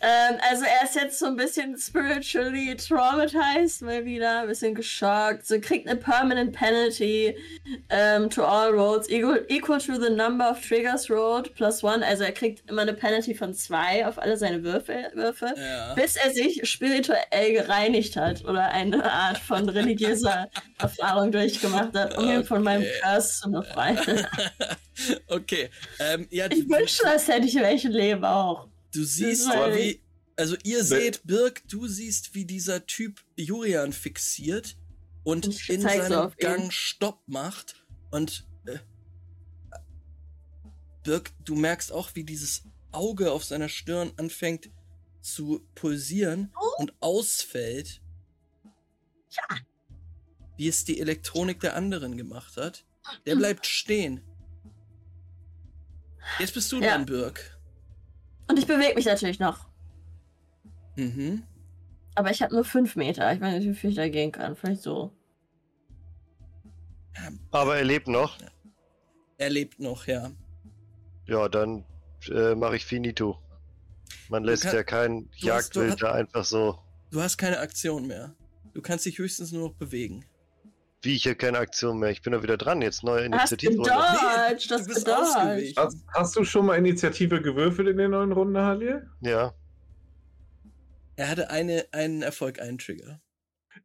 [0.00, 5.46] Ähm, also er ist jetzt so ein bisschen spiritually traumatized mal wieder, ein bisschen geschockt.
[5.46, 7.36] So kriegt eine permanent penalty
[7.88, 12.04] ähm, to all rolls equal, equal to the number of triggers rolled plus one.
[12.06, 15.94] Also er kriegt immer eine penalty von zwei auf alle seine Würfe, Würfe Ja.
[15.94, 20.48] bis er sich spirituell gereinigt hat oder eine Art von religiöser
[20.78, 23.00] Erfahrung durchgemacht hat, um ihn von meinem Okay.
[23.02, 24.26] Curse zu befreien.
[25.28, 25.70] okay.
[26.00, 28.68] Ähm, ja, Ich wünschte, das hätte ich welchen Leben auch.
[28.92, 30.00] Du siehst, wie.
[30.36, 34.76] Also, ihr seht, Birk, du siehst, wie dieser Typ Jurian fixiert
[35.24, 36.38] und in seinem auf ihn.
[36.40, 37.84] Gang Stopp macht.
[38.10, 38.46] Und.
[38.66, 38.78] Äh,
[41.02, 42.62] Birk, du merkst auch, wie dieses
[42.92, 44.70] Auge auf seiner Stirn anfängt
[45.20, 46.82] zu pulsieren Oh.
[46.82, 48.00] und ausfällt.
[49.30, 49.56] Ja.
[50.56, 52.84] Wie es die Elektronik der anderen gemacht hat.
[53.26, 54.22] Der bleibt stehen.
[56.38, 56.90] Jetzt bist du Ja.
[56.92, 57.57] dran, Birk.
[58.48, 59.68] Und ich bewege mich natürlich noch.
[60.96, 61.42] Mhm.
[62.14, 63.32] Aber ich habe nur fünf Meter.
[63.32, 64.56] Ich weiß nicht, wie viel ich da gehen kann.
[64.56, 65.12] Vielleicht so.
[67.50, 68.38] Aber er lebt noch.
[69.38, 70.30] Er lebt noch, ja.
[71.26, 71.84] Ja, dann
[72.30, 73.38] äh, mache ich Finito.
[74.28, 76.78] Man lässt kann- ja kein du hast- du Jagdwild da einfach so.
[77.10, 78.34] Du hast keine Aktion mehr.
[78.74, 80.24] Du kannst dich höchstens nur noch bewegen.
[81.02, 82.10] Wie ich hier keine Aktion mehr.
[82.10, 82.82] Ich bin doch wieder dran.
[82.82, 83.76] Jetzt neue Hast Initiative.
[83.76, 85.08] das du bist gedodged.
[85.36, 85.74] ausgewichen.
[85.76, 89.08] Hast, hast du schon mal Initiative gewürfelt in der neuen Runde, Halil?
[89.20, 89.54] Ja.
[91.16, 93.20] Er hatte eine, einen Erfolg, einen Trigger.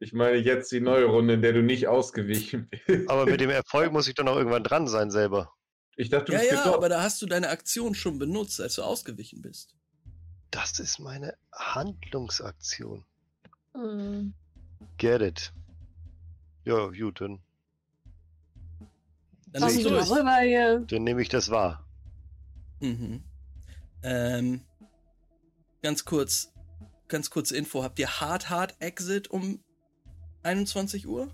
[0.00, 3.08] Ich meine jetzt die neue Runde, in der du nicht ausgewichen bist.
[3.08, 5.52] Aber mit dem Erfolg muss ich doch noch irgendwann dran sein selber.
[5.96, 6.76] Ich dachte, du Ja, bist ja, gedodged.
[6.78, 9.76] aber da hast du deine Aktion schon benutzt, als du ausgewichen bist.
[10.50, 13.04] Das ist meine Handlungsaktion.
[13.74, 14.34] Hm.
[14.98, 15.52] Get it.
[16.64, 17.40] Ja, gut, dann,
[19.52, 20.10] Dann ich durch.
[20.10, 20.80] rüber hier.
[20.80, 21.86] dann nehme ich das wahr.
[22.80, 23.22] Mhm.
[24.02, 24.60] Ähm,
[25.82, 26.52] ganz kurz.
[27.08, 27.82] ganz kurze Info.
[27.82, 29.62] Habt ihr Hard Hard Exit um
[30.42, 31.30] 21 Uhr?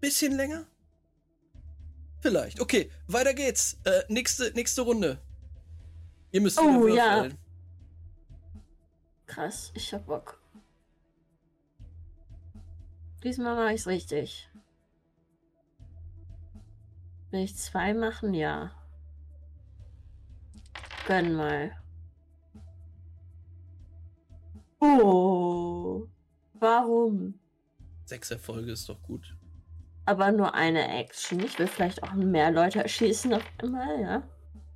[0.00, 0.64] Bisschen länger?
[2.20, 2.60] Vielleicht.
[2.60, 3.78] Okay, weiter geht's.
[3.84, 5.20] Äh, nächste, nächste Runde.
[6.30, 7.14] Ihr müsst wieder Oh, ja.
[7.16, 7.38] würfeln.
[9.26, 10.37] Krass, ich hab Bock.
[13.28, 14.48] Diesmal mache ich's richtig.
[17.30, 18.32] Will ich zwei machen?
[18.32, 18.70] Ja.
[21.06, 21.76] Gönn mal.
[24.80, 26.06] Oh.
[26.54, 27.38] Warum?
[28.06, 29.36] Sechs Erfolge ist doch gut.
[30.06, 31.40] Aber nur eine Action.
[31.40, 34.22] Ich will vielleicht auch mehr Leute erschießen auf einmal, ja?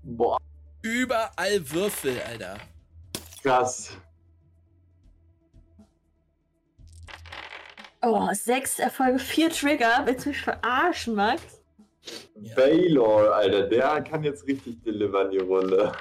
[0.03, 0.37] Boah,
[0.83, 2.59] Überall Würfel, Alter.
[3.43, 3.97] krass.
[8.03, 10.03] Oh, sechs Erfolge, vier Trigger.
[10.05, 11.43] Willst du mich verarschen, Max?
[12.41, 12.55] Ja.
[12.57, 15.93] Baylor, Alter, der kann jetzt richtig delivern die Runde.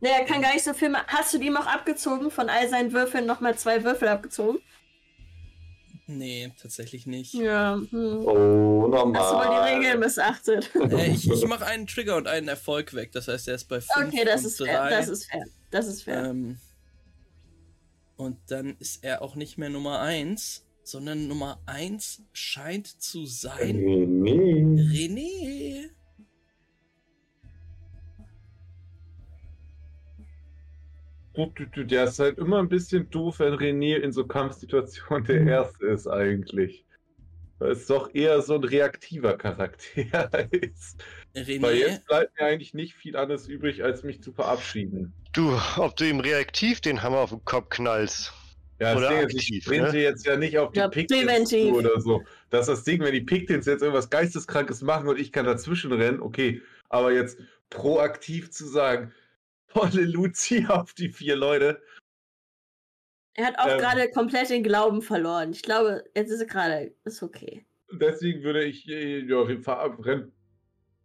[0.00, 1.06] Ne, er kann gar nicht so viel machen.
[1.06, 2.32] Hast du ihm auch abgezogen?
[2.32, 4.58] Von all seinen Würfeln nochmal zwei Würfel abgezogen?
[6.08, 7.34] Nee, tatsächlich nicht.
[7.34, 7.80] Ja.
[7.90, 8.26] Hm.
[8.26, 9.22] Oh, normal.
[9.22, 10.70] Hast du wohl die Regeln missachtet?
[10.74, 13.12] Äh, ich ich mache einen Trigger und einen Erfolg weg.
[13.12, 14.80] Das heißt, er ist bei 5 okay, das und ist fair.
[14.80, 14.90] drei.
[14.90, 15.44] Das ist fair.
[15.70, 16.24] Das ist fair.
[16.24, 16.58] Ähm,
[18.22, 23.76] und dann ist er auch nicht mehr Nummer 1, sondern Nummer 1 scheint zu sein.
[23.76, 25.90] René.
[31.34, 35.24] Gut, du, du, der ist halt immer ein bisschen doof, wenn René in so Kampfsituationen
[35.24, 36.84] der Erste ist eigentlich.
[37.62, 41.04] Weil es doch eher so ein reaktiver Charakter ist.
[41.32, 45.12] Weil René, jetzt bleibt mir eigentlich nicht viel anderes übrig, als mich zu verabschieden.
[45.32, 48.32] Du, ob du ihm reaktiv den Hammer auf den Kopf knallst.
[48.80, 50.02] Ja, das Oder Ding ist, aktiv, ich sprinte ne?
[50.02, 52.24] jetzt ja nicht auf die Ja, Pictins oder so.
[52.50, 55.92] Das ist das Ding, wenn die Pictins jetzt irgendwas Geisteskrankes machen und ich kann dazwischen
[55.92, 56.62] rennen, okay.
[56.88, 57.38] Aber jetzt
[57.70, 59.12] proaktiv zu sagen,
[59.68, 61.80] volle Luzi auf die vier Leute,
[63.34, 65.52] er hat auch ähm, gerade komplett den Glauben verloren.
[65.52, 66.94] Ich glaube, jetzt ist er gerade.
[67.04, 67.64] Ist okay.
[67.92, 70.32] deswegen würde ich äh, ja, rennen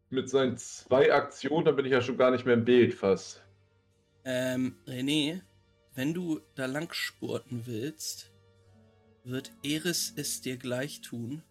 [0.10, 3.44] mit seinen zwei Aktionen, dann bin ich ja schon gar nicht mehr im Bild fast.
[4.24, 5.42] ähm, René,
[5.96, 8.32] wenn du da lang spurten willst,
[9.24, 11.44] wird Eris es dir gleich tun.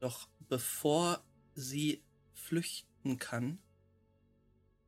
[0.00, 1.24] Doch bevor
[1.54, 2.02] sie
[2.34, 3.58] flüchten kann,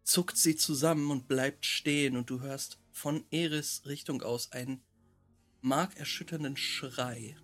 [0.02, 4.83] zuckt sie zusammen und bleibt stehen und du hörst von Eris Richtung aus einen
[5.61, 7.37] markerschütternden Schrei.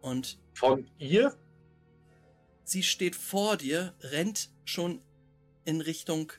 [0.00, 1.36] Und Von ihr?
[2.64, 5.02] sie steht vor dir, rennt schon
[5.64, 6.32] in Richtung,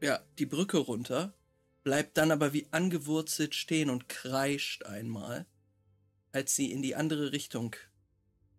[0.00, 1.34] ja, die Brücke runter,
[1.82, 5.46] bleibt dann aber wie angewurzelt stehen und kreischt einmal,
[6.32, 7.76] als sie in die andere Richtung,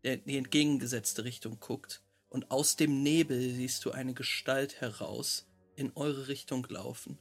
[0.04, 2.04] die entgegengesetzte Richtung guckt.
[2.30, 7.20] Und aus dem Nebel siehst du eine Gestalt heraus in eure Richtung laufen.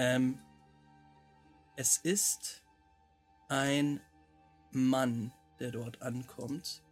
[0.00, 0.38] Ähm,
[1.74, 2.62] es ist
[3.48, 4.00] ein
[4.70, 6.84] Mann, der dort ankommt.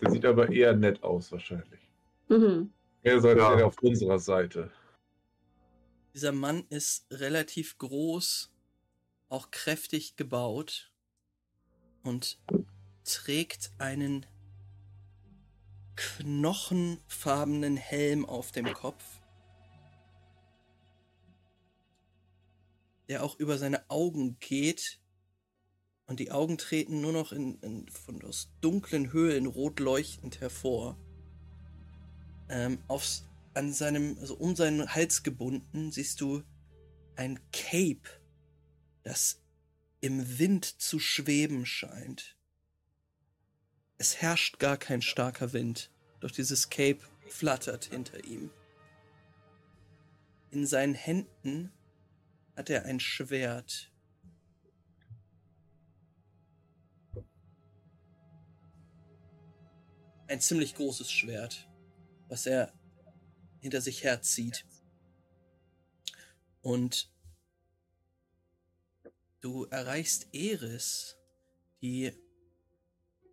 [0.00, 1.80] Der sieht aber eher nett aus, wahrscheinlich.
[2.28, 2.72] Mhm.
[3.04, 3.56] Er seid Ja.
[3.60, 3.64] ja.
[3.66, 4.72] auf unserer Seite.
[6.14, 8.52] Dieser Mann ist relativ groß,
[9.28, 10.92] auch kräftig gebaut
[12.02, 12.40] und
[13.04, 14.26] trägt einen
[15.94, 19.15] knochenfarbenen Helm auf dem Kopf,
[23.08, 25.00] der auch über seine Augen geht
[26.06, 30.96] und die Augen treten nur noch in, in, von aus dunklen Höhlen rot leuchtend hervor.
[32.48, 33.24] Ähm, aufs,
[33.54, 36.42] an seinem, also um seinen Hals gebunden, siehst du
[37.16, 38.08] ein Cape,
[39.02, 39.42] das
[40.00, 42.36] im Wind zu schweben scheint.
[43.98, 48.50] Es herrscht gar kein starker Wind, doch dieses Cape flattert hinter ihm.
[50.52, 51.72] In seinen Händen
[52.56, 53.92] hat er ein Schwert.
[60.28, 61.68] Ein ziemlich großes Schwert,
[62.28, 62.72] was er
[63.60, 64.66] hinter sich herzieht.
[66.62, 67.12] Und
[69.40, 71.16] du erreichst Eris,
[71.80, 72.12] die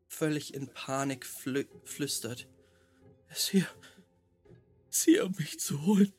[0.07, 2.47] völlig in Panik flü flüstert.
[3.29, 3.67] Er ist hier.
[4.45, 6.13] Er ist hier, um mich zu holen.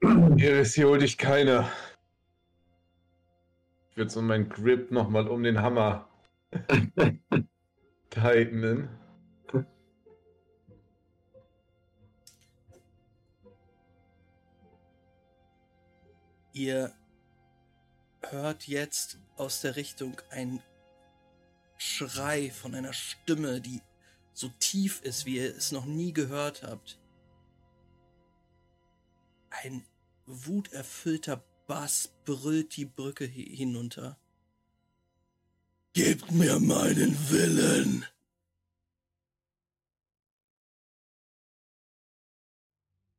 [0.36, 1.70] Iris, hier holt dich keiner.
[3.90, 6.08] Ich würde so meinen Grip nochmal um den Hammer
[8.10, 8.88] tightenen.
[16.54, 16.94] Ihr
[18.22, 20.62] hört jetzt aus der Richtung ein
[21.76, 23.82] Schrei von einer Stimme, die
[24.32, 26.98] so tief ist, wie ihr es noch nie gehört habt.
[29.50, 29.84] Ein
[30.46, 34.18] wuterfüllter Bass brüllt die Brücke hi- hinunter.
[35.92, 38.06] Gebt mir meinen Willen!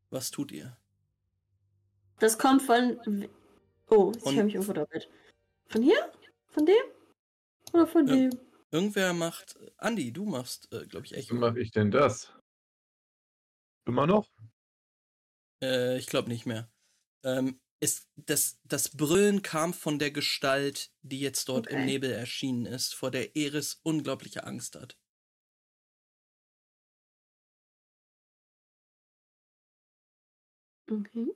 [0.09, 0.77] Was tut ihr?
[2.19, 2.99] Das kommt von.
[3.89, 5.09] Oh, Von- habe ich irgendwo doppelt.
[5.67, 6.11] Von hier?
[6.47, 6.83] Von dem?
[7.73, 8.15] Oder von Ja.
[8.15, 8.39] dem?
[8.71, 9.57] Irgendwer macht.
[9.77, 11.35] Andi, du machst, äh, glaube ich, Wie Echo.
[11.35, 12.31] mache ich denn das?
[13.85, 14.29] Immer noch?
[15.61, 16.70] Äh, ich glaube nicht mehr.
[17.23, 21.85] Ähm, es, das, das Brüllen kam von der Gestalt, die jetzt dort im Okay.
[21.85, 24.97] Nebel erschienen ist, vor der Eris unglaubliche Angst hat.
[30.91, 31.31] Okay.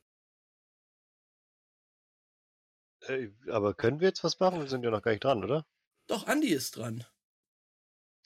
[3.08, 4.60] Äh, aber können wir jetzt was machen?
[4.60, 5.66] Wir sind ja noch gar nicht dran, oder?
[6.08, 7.06] Doch, Andi ist dran.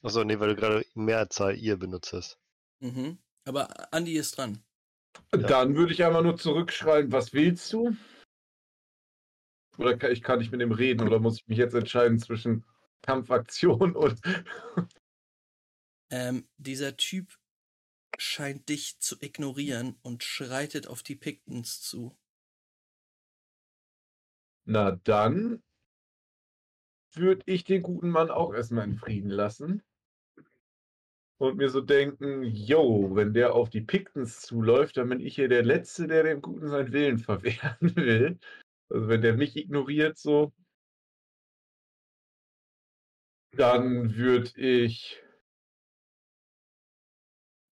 [0.02, 2.38] Achso, nee, weil du gerade Mehrzahl ihr benutzt hast.
[2.80, 3.18] Mhm.
[3.44, 4.62] Aber Andi ist dran.
[5.30, 7.96] Dann würde ich einmal nur zurückschreien, was willst du?
[9.78, 12.64] Oder kann ich, kann ich mit dem reden oder muss ich mich jetzt entscheiden zwischen
[13.02, 14.20] Kampfaktion und.
[16.10, 17.38] Ähm, dieser Typ
[18.18, 22.18] scheint dich zu ignorieren und schreitet auf die Pictons zu.
[24.64, 25.62] Na dann
[27.12, 29.82] würde ich den guten Mann auch erstmal in Frieden lassen.
[31.40, 35.48] Und mir so denken, yo, wenn der auf die Pictons zuläuft, dann bin ich hier
[35.48, 38.38] der Letzte, der dem Guten seinen Willen verwehren will.
[38.90, 40.52] Also wenn der mich ignoriert, so,
[43.56, 45.22] dann würde ich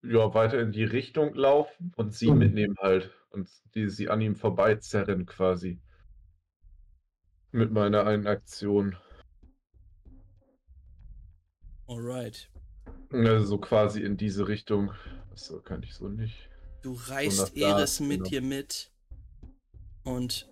[0.02, 2.38] ja weiter in die Richtung laufen und sie Mhm.
[2.38, 5.78] mitnehmen halt und die sie an ihm vorbeizerren quasi.
[7.52, 8.96] Mit meiner einen Aktion.
[11.88, 12.48] Alright.
[13.10, 14.92] Also so quasi in diese Richtung.
[15.34, 16.48] So kann ich so nicht.
[16.82, 18.30] Du reißt da, Eris mit genau.
[18.30, 18.90] dir mit
[20.04, 20.48] und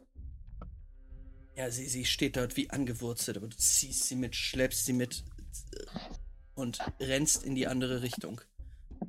[1.57, 5.25] ja, sie, sie steht dort wie angewurzelt, aber du ziehst sie mit, schleppst sie mit
[6.55, 8.41] und rennst in die andere Richtung.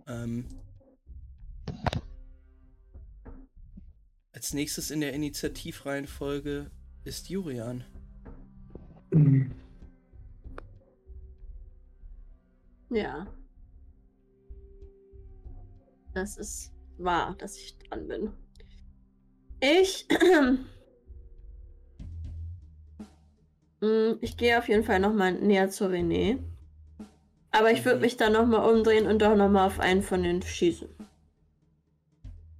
[0.08, 0.46] Ähm,
[4.32, 6.72] als nächstes in der Initiativreihenfolge
[7.04, 7.84] ist Jurian.
[12.90, 13.28] Ja.
[16.14, 18.32] Das ist wahr, dass ich dran bin.
[19.62, 20.08] Ich.
[23.80, 26.40] Mm, ich gehe auf jeden Fall nochmal näher zu René.
[27.52, 28.02] Aber ich würde Mhm.
[28.02, 30.90] mich dann nochmal umdrehen und doch nochmal auf einen von den schießen.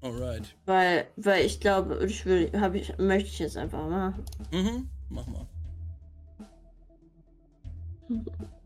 [0.02, 0.56] Alright.
[0.68, 4.24] Weil, weil ich glaube, ich will, habe ich, möchte ich jetzt einfach machen.
[4.52, 5.48] Mhm, mach mal.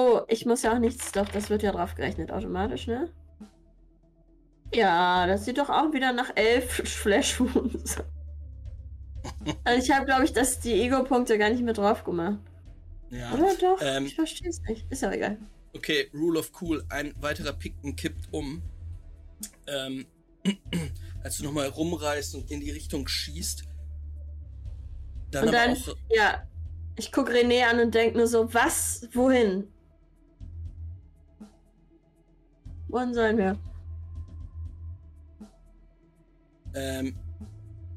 [0.00, 3.12] Oh, ich muss ja auch nichts, doch, das wird ja drauf gerechnet automatisch, ne?
[4.72, 7.96] Ja, das sieht doch auch wieder nach elf Flash Wounds.
[9.64, 12.38] Also ich habe, glaube ich, dass die Ego-Punkte gar nicht mehr drauf gemacht.
[13.10, 13.34] Ja.
[13.34, 13.78] Oder doch?
[13.82, 14.86] ähm, ich verstehe es nicht.
[14.90, 15.36] Ist ja egal.
[15.74, 16.82] Okay, Rule of Cool.
[16.88, 18.62] Ein weiterer Pikten kippt um.
[19.66, 20.06] Ähm,
[21.22, 23.64] als du nochmal rumreißt und in die Richtung schießt.
[25.32, 25.96] Dann Und dann, auch.
[26.10, 26.42] ja,
[26.96, 29.08] ich gucke René an und denke nur so, was?
[29.12, 29.68] Wohin?
[32.88, 33.58] Wohin sollen wir?
[36.74, 37.16] Ähm,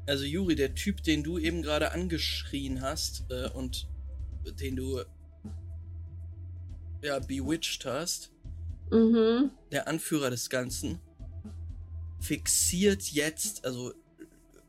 [0.06, 3.88] also Juri, der Typ, den du eben gerade angeschrien hast äh, und
[4.60, 5.02] den du
[7.02, 8.30] ja bewitched hast,
[8.90, 9.50] Mhm.
[9.70, 11.00] der Anführer des Ganzen,
[12.20, 13.94] fixiert jetzt, also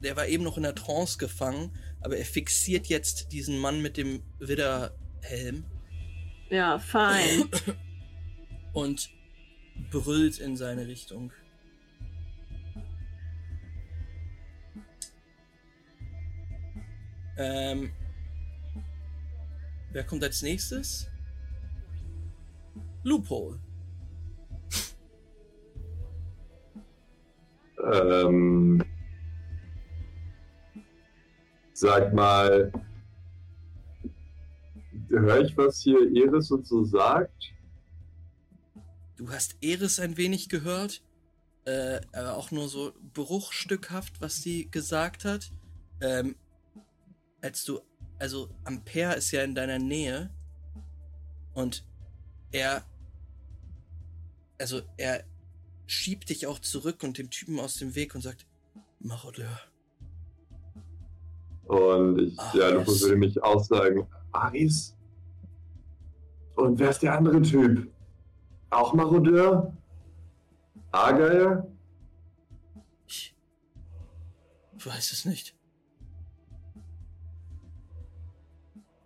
[0.02, 3.98] der war eben noch in der Trance gefangen, aber er fixiert jetzt diesen Mann mit
[3.98, 5.66] dem Widderhelm
[6.50, 7.50] Ja, fein.
[8.74, 9.10] und
[9.92, 11.32] brüllt in seine Richtung.
[17.38, 17.92] Ähm,
[19.92, 21.10] wer kommt als nächstes?
[23.04, 23.60] Loophole.
[27.92, 28.82] Ähm,
[31.74, 32.72] sag mal,
[35.10, 37.54] höre ich, was hier Iris und so sagt?
[39.16, 41.04] Du hast Eris ein wenig gehört,
[41.66, 45.52] äh, aber auch nur so bruchstückhaft, was sie gesagt hat.
[46.02, 46.36] Ähm,
[47.42, 47.80] als du,
[48.20, 50.30] also Ampere ist ja in deiner Nähe
[51.54, 51.86] und
[52.52, 52.84] er,
[54.58, 55.24] also er
[55.86, 58.48] schiebt dich auch zurück und dem Typen aus dem Weg und sagt,
[59.00, 59.60] Marodeur.
[61.66, 62.70] Und ich, Ach, ja.
[62.70, 64.96] Lupo würde mich auch sagen, Aris?
[66.56, 67.92] Und wer ist der andere Typ?
[68.74, 69.72] Auch Marodeur?
[70.92, 71.72] Argyle?
[73.06, 73.36] Ich
[74.86, 75.56] weiß es nicht.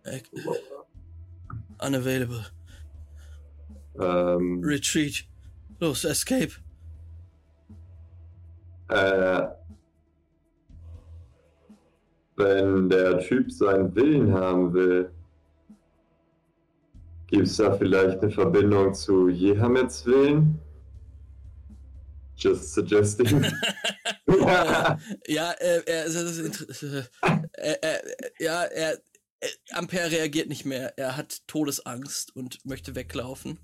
[0.04, 0.22] Äh,
[1.80, 2.46] unavailable.
[4.00, 5.26] Ähm, Retreat.
[5.80, 6.54] Los, escape.
[8.90, 9.48] äh,
[12.38, 15.12] wenn der Typ seinen Willen haben will,
[17.28, 20.60] gibt es da vielleicht eine Verbindung zu Jehameds Willen?
[22.36, 23.46] Just suggesting.
[25.28, 27.04] Ja, äh, er, ist inter-
[27.58, 28.00] äh, äh, äh,
[28.40, 28.94] ja, er,
[29.40, 30.98] äh, Ampere reagiert nicht mehr.
[30.98, 33.60] Er hat Todesangst und möchte weglaufen.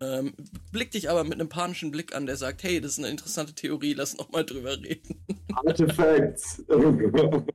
[0.00, 0.34] Ähm,
[0.72, 3.54] blickt dich aber mit einem panischen Blick an, der sagt, hey, das ist eine interessante
[3.54, 5.24] Theorie, lass noch mal drüber reden.
[5.54, 6.62] Artifacts.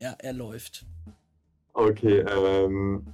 [0.00, 0.84] Ja, er läuft.
[1.72, 3.06] okay, ähm.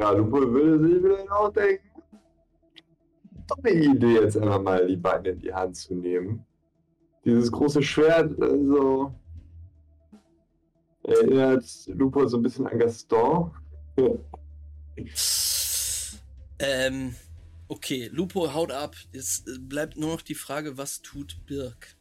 [0.00, 1.84] Ja, Lupo würde sich vielleicht auch denken.
[3.46, 6.46] Dumme Idee, jetzt einfach mal die Beine in die Hand zu nehmen.
[7.22, 9.14] Dieses große Schwert, also.
[11.02, 13.52] Erinnert Lupo so ein bisschen an Gaston.
[16.62, 17.14] Ähm,
[17.68, 18.94] okay, Lupo haut ab.
[19.12, 21.96] Jetzt äh, bleibt nur noch die Frage, was tut Birk?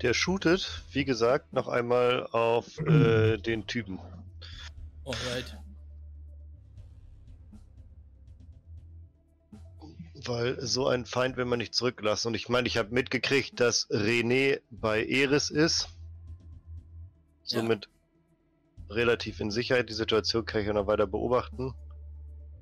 [0.00, 3.98] Der shootet, wie gesagt, noch einmal auf äh, den Typen.
[5.10, 5.56] Alright.
[10.24, 12.28] Weil so ein Feind will man nicht zurücklassen.
[12.28, 15.88] Und ich meine, ich habe mitgekriegt, dass René bei Eris ist.
[17.46, 17.60] Ja.
[17.60, 17.88] Somit
[18.88, 19.88] relativ in Sicherheit.
[19.88, 21.74] Die Situation kann ich ja noch weiter beobachten.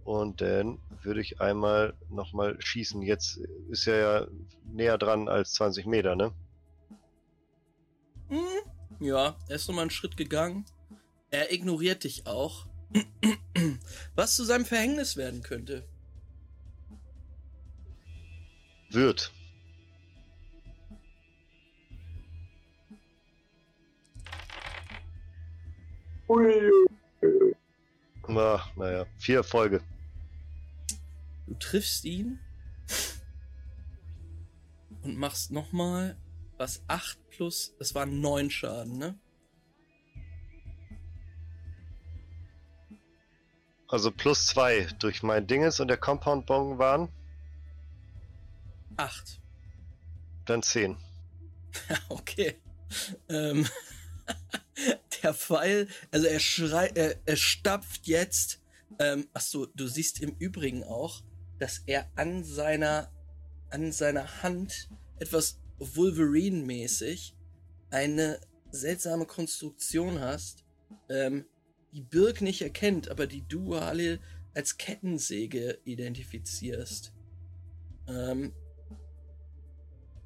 [0.05, 3.03] Und dann würde ich einmal nochmal schießen.
[3.03, 4.27] Jetzt ist er ja
[4.65, 6.33] näher dran als 20 Meter, ne?
[8.29, 8.41] Hm,
[9.01, 10.65] ja, er ist nochmal einen Schritt gegangen.
[11.31, 12.67] Er ignoriert dich auch.
[14.15, 15.87] Was zu seinem Verhängnis werden könnte.
[18.91, 19.33] Wird.
[28.27, 29.83] Na, naja, vier Erfolge.
[31.47, 32.39] Du triffst ihn
[35.03, 36.19] und machst nochmal
[36.59, 39.19] was 8 plus, das waren 9 Schaden, ne?
[43.89, 47.09] Also plus zwei durch mein Dinges und der Compound-Bong waren
[48.97, 49.41] 8.
[50.45, 50.99] dann zehn.
[52.11, 52.61] okay.
[53.31, 53.67] Ähm,
[55.23, 58.61] der Pfeil, also er schreit, er, er stapft jetzt.
[58.99, 61.23] Ähm, achso, du siehst im Übrigen auch,
[61.59, 63.11] dass er an seiner,
[63.71, 67.35] an seiner Hand etwas Wolverine-mäßig
[67.91, 70.65] eine seltsame Konstruktion hast,
[71.09, 71.47] ähm,
[71.93, 74.21] die Birk nicht erkennt, aber die du alle
[74.55, 77.13] als Kettensäge identifizierst.
[78.07, 78.53] Ähm,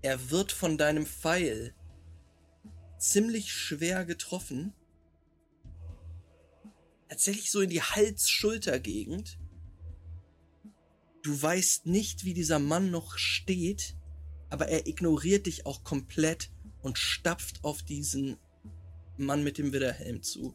[0.01, 1.75] er wird von deinem Pfeil
[2.99, 4.73] ziemlich schwer getroffen.
[7.09, 9.39] Tatsächlich so in die Hals-Schulter-Gegend.
[11.23, 13.97] Du weißt nicht, wie dieser Mann noch steht,
[14.49, 16.51] aber er ignoriert dich auch komplett
[16.81, 18.39] und stapft auf diesen
[19.17, 20.55] Mann mit dem Widderhelm zu.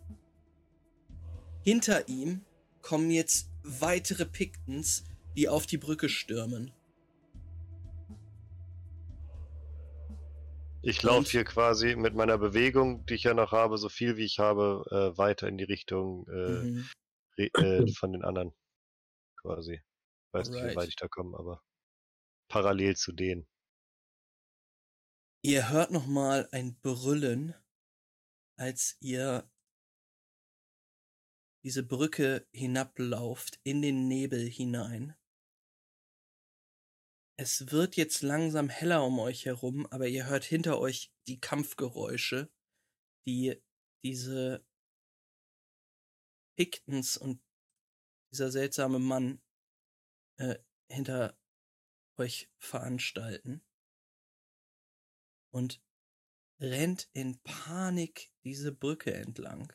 [1.67, 2.45] Hinter ihm
[2.81, 5.03] kommen jetzt weitere Pictons,
[5.35, 6.71] die auf die Brücke stürmen.
[10.81, 14.23] Ich laufe hier quasi mit meiner Bewegung, die ich ja noch habe, so viel wie
[14.23, 16.89] ich habe, äh, weiter in die Richtung äh, Mhm.
[17.35, 18.53] äh, von den anderen.
[19.41, 19.81] Quasi.
[20.31, 20.77] Weiß nicht, wie Alright.
[20.77, 21.61] weit ich da komme, aber
[22.47, 23.45] parallel zu denen.
[25.41, 27.55] Ihr hört noch mal ein Brüllen,
[28.55, 29.49] als ihr
[31.67, 35.17] diese Brücke hinablauft in den Nebel hinein.
[37.37, 42.49] Es wird jetzt langsam heller um euch herum, aber ihr hört hinter euch die Kampfgeräusche,
[43.27, 43.61] die
[44.01, 44.65] diese
[46.55, 47.43] Pictons und
[48.31, 49.41] dieser seltsame Mann
[50.37, 50.55] äh,
[50.89, 51.37] hinter
[52.15, 53.61] euch veranstalten
[55.51, 55.83] und
[56.61, 59.73] rennt in Panik diese Brücke entlang.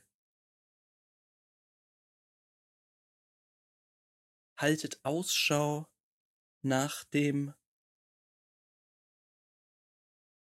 [4.63, 5.89] Haltet Ausschau
[6.61, 7.53] nach dem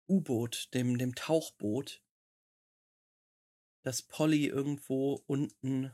[0.08, 2.02] U-Boot, dem, dem Tauchboot,
[3.82, 5.94] das Polly irgendwo unten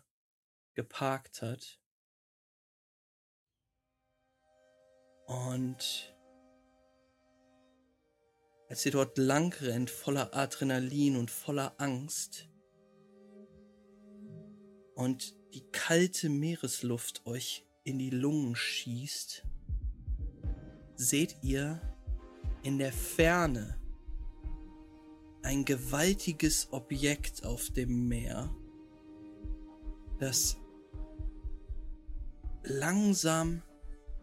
[0.76, 1.82] geparkt hat.
[5.26, 6.16] Und
[8.70, 12.48] als ihr dort lang rennt, voller Adrenalin und voller Angst,
[14.94, 19.46] und die kalte Meeresluft euch in die Lungen schießt,
[20.96, 21.82] seht ihr
[22.64, 23.80] in der Ferne
[25.44, 28.54] ein gewaltiges Objekt auf dem Meer,
[30.20, 30.58] das
[32.64, 33.64] langsam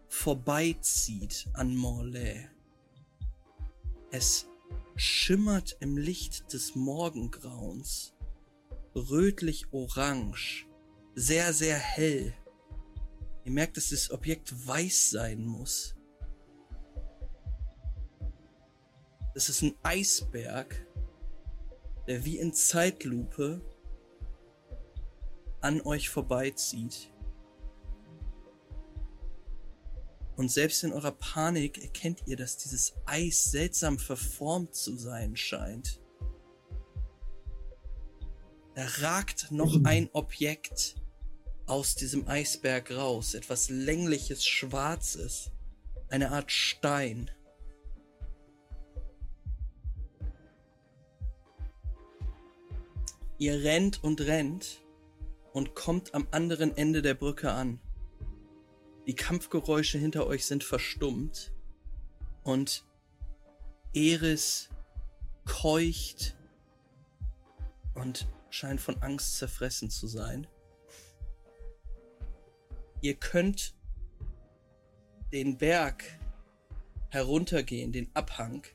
[0.09, 2.49] vorbeizieht an Morlaix.
[4.11, 4.47] Es
[4.95, 8.15] schimmert im Licht des Morgengrauens,
[8.95, 10.67] rötlich-orange,
[11.15, 12.33] sehr, sehr hell.
[13.49, 15.97] Ihr merkt, dass das Objekt weiß sein muss.
[19.33, 20.87] Das ist ein Eisberg,
[22.07, 23.63] der wie in Zeitlupe
[25.63, 27.11] an euch vorbeizieht.
[30.37, 36.03] Und selbst in eurer Panik erkennt ihr, dass dieses Eis seltsam verformt zu sein scheint.
[38.75, 40.97] Da ragt noch ein Objekt
[41.69, 43.35] aus diesem Eisberg raus.
[43.35, 45.51] Etwas längliches, schwarzes.
[46.09, 47.31] Eine Art Stein.
[53.39, 54.83] Ihr rennt und rennt
[55.53, 57.79] und kommt am anderen Ende der Brücke an.
[59.07, 61.53] Die Kampfgeräusche hinter euch sind verstummt
[62.43, 62.85] und
[63.95, 64.71] Eris
[65.45, 66.37] keucht
[67.95, 70.47] und scheint von Angst zerfressen zu sein.
[73.01, 73.77] Ihr könnt
[75.33, 76.03] den Berg
[77.11, 78.67] heruntergehen, den Abhang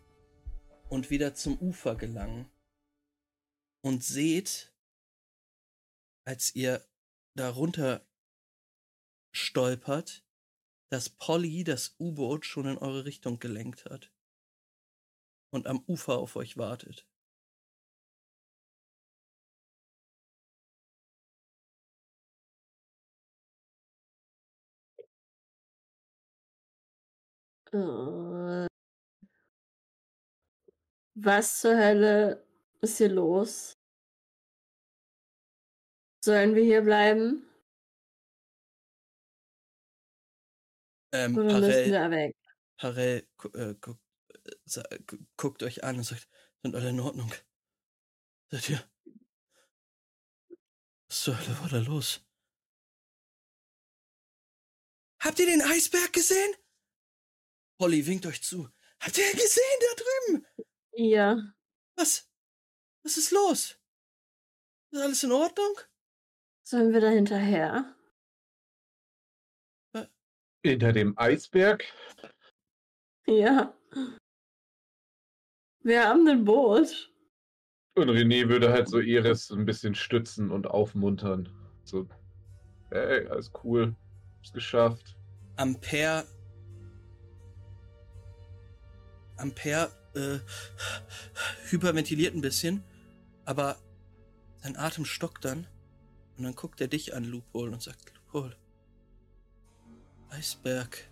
[0.90, 2.50] und wieder zum Ufer gelangen
[3.82, 4.74] und seht,
[6.26, 6.88] als ihr
[7.36, 8.08] darunter
[9.34, 10.24] stolpert,
[10.90, 14.14] dass Polly das U-Boot schon in eure Richtung gelenkt hat
[15.50, 17.06] und am Ufer auf euch wartet.
[27.74, 28.68] Äh,
[31.16, 32.46] Was zur Hölle
[32.82, 33.74] ist hier los?
[36.24, 37.50] Sollen wir hier bleiben?
[41.14, 42.36] Ähm, Oder müssen wir weg?
[42.78, 44.02] Parell gu äh, guckt,
[44.76, 45.00] äh,
[45.38, 46.28] guckt euch an und sagt,
[46.62, 47.32] sind alle in Ordnung?
[48.52, 48.84] Seid ihr?
[51.10, 52.22] Was zur Hölle war da los?
[55.24, 56.54] Habt ihr den Eisberg gesehen?
[57.84, 58.70] Polly winkt euch zu.
[59.02, 60.46] Habt ihr gesehen da drüben?
[60.94, 61.54] Ja.
[61.98, 62.32] Was?
[63.04, 63.78] Was ist los?
[64.92, 65.76] Ist alles in Ordnung?
[66.66, 67.94] Sollen wir da hinterher?
[70.64, 71.84] Hinter dem Eisberg?
[73.26, 73.78] Ja.
[75.82, 77.12] Wir haben ein Boot.
[77.96, 81.50] Und René würde halt so Eris so ein bisschen stützen und aufmuntern.
[81.84, 82.08] So,
[82.92, 83.94] hey, alles cool.
[84.38, 85.18] Hab's geschafft.
[85.58, 86.26] Ampere.
[89.38, 90.40] Ampere äh,
[91.70, 92.84] hyperventiliert ein bisschen,
[93.46, 93.78] aber
[94.58, 95.68] sein Atem stockt dann.
[96.38, 98.56] Und dann guckt er dich an, Loophole, und sagt: Loophole.
[100.30, 101.12] Eisberg.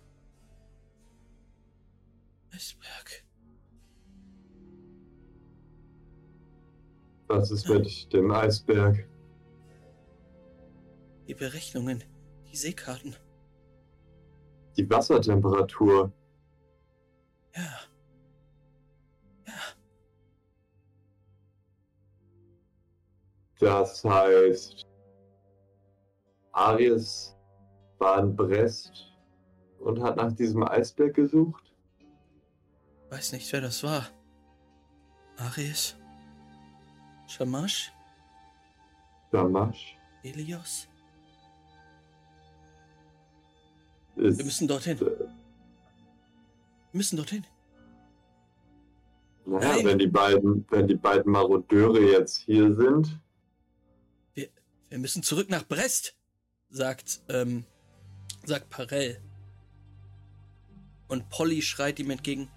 [2.52, 3.24] Eisberg.
[7.28, 9.08] Was ist mit dem Eisberg?
[11.28, 12.02] Die Berechnungen,
[12.50, 13.14] die Seekarten.
[14.76, 16.12] Die Wassertemperatur.
[17.54, 17.78] Ja.
[23.62, 24.84] Das heißt,
[26.50, 27.36] Aries
[27.98, 29.06] war in Brest
[29.78, 31.62] und hat nach diesem Eisberg gesucht.
[33.10, 34.08] Weiß nicht, wer das war.
[35.36, 35.96] Ares?
[37.28, 37.92] Shamash?
[39.30, 39.96] Damasch.
[40.22, 40.88] Helios?
[44.16, 44.98] Ist, Wir müssen dorthin.
[44.98, 45.28] äh, Wir
[46.94, 47.46] müssen dorthin.
[49.46, 49.86] Naja, Nein.
[49.86, 53.20] wenn die beiden, wenn die beiden Marodeure jetzt hier sind,
[54.92, 56.14] Wir müssen zurück nach Brest,
[56.68, 57.64] sagt, ähm,
[58.44, 59.22] sagt Parell.
[61.08, 62.50] Und Polly schreit ihm entgegen.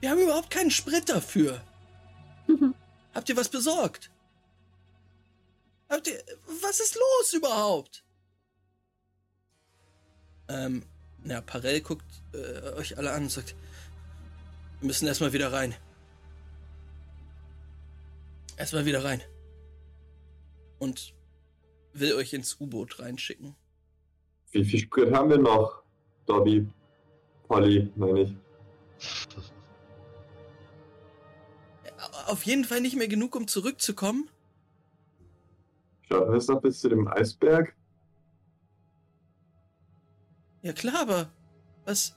[0.00, 1.62] Wir haben überhaupt keinen Sprit dafür.
[3.14, 4.10] Habt ihr was besorgt?
[5.90, 6.24] Habt ihr.
[6.62, 8.02] Was ist los überhaupt?
[10.48, 10.86] Ähm,
[11.24, 13.54] ja, Parell guckt äh, euch alle an und sagt,
[14.80, 15.74] wir müssen erstmal wieder rein.
[18.56, 19.20] Erstmal wieder rein.
[20.78, 21.12] Und
[21.92, 23.54] will euch ins U-Boot reinschicken.
[24.52, 25.82] wie viel Sprit haben wir noch?
[26.26, 26.66] Dobby,
[27.48, 28.36] Polly, meine ich.
[32.26, 34.28] Auf jeden Fall nicht mehr genug, um zurückzukommen.
[36.08, 37.74] Schaffen wir es noch bis zu dem Eisberg?
[40.62, 41.32] Ja klar, aber
[41.84, 42.16] was?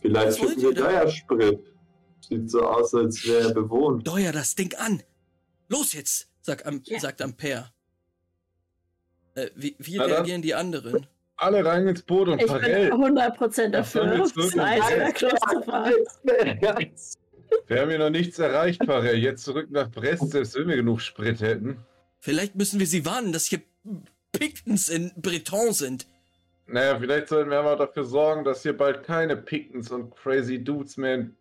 [0.00, 0.82] Vielleicht finden wir da?
[0.84, 1.60] Deuersprit.
[2.20, 4.02] Sieht so aus, als wäre er bewohnt.
[4.02, 5.02] Steuer das Ding an!
[5.68, 6.28] Los jetzt!
[6.40, 6.98] Sagt, Am Ja.
[7.00, 7.72] sagt Ampere.
[9.34, 11.06] Äh, wie wie Na reagieren die anderen?
[11.36, 12.92] Alle rein ins Boot und Ich bin Parell.
[12.92, 14.60] 100% dafür, das wirklich.
[14.60, 15.94] Eisberg loszufahren.
[17.66, 19.16] Wir haben hier noch nichts erreicht, Parell.
[19.16, 21.78] Jetzt zurück nach Brest, selbst wenn wir genug Sprit hätten.
[22.20, 23.60] Vielleicht müssen wir sie warnen, dass hier
[24.30, 26.06] Pictons in Breton sind.
[26.66, 30.96] Naja, vielleicht sollten wir aber dafür sorgen, dass hier bald keine Pictons und Crazy Dudes
[30.96, 31.36] mehr in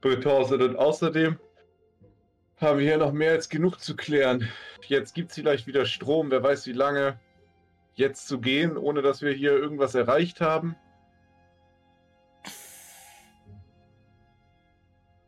[0.00, 0.62] Breton sind.
[0.62, 1.38] Und außerdem
[2.60, 4.48] haben wir hier noch mehr als genug zu klären.
[4.86, 7.18] Jetzt gibt es vielleicht wieder Strom, wer weiß wie lange.
[7.94, 10.76] Jetzt zu gehen, ohne dass wir hier irgendwas erreicht haben.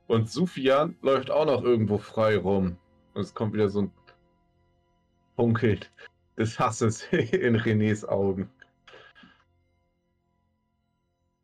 [0.06, 2.78] Und Sufian läuft auch noch irgendwo frei rum.
[3.14, 3.92] Und es kommt wieder so ein
[5.36, 5.80] Funkeln
[6.38, 8.48] des Hasses in Renés Augen.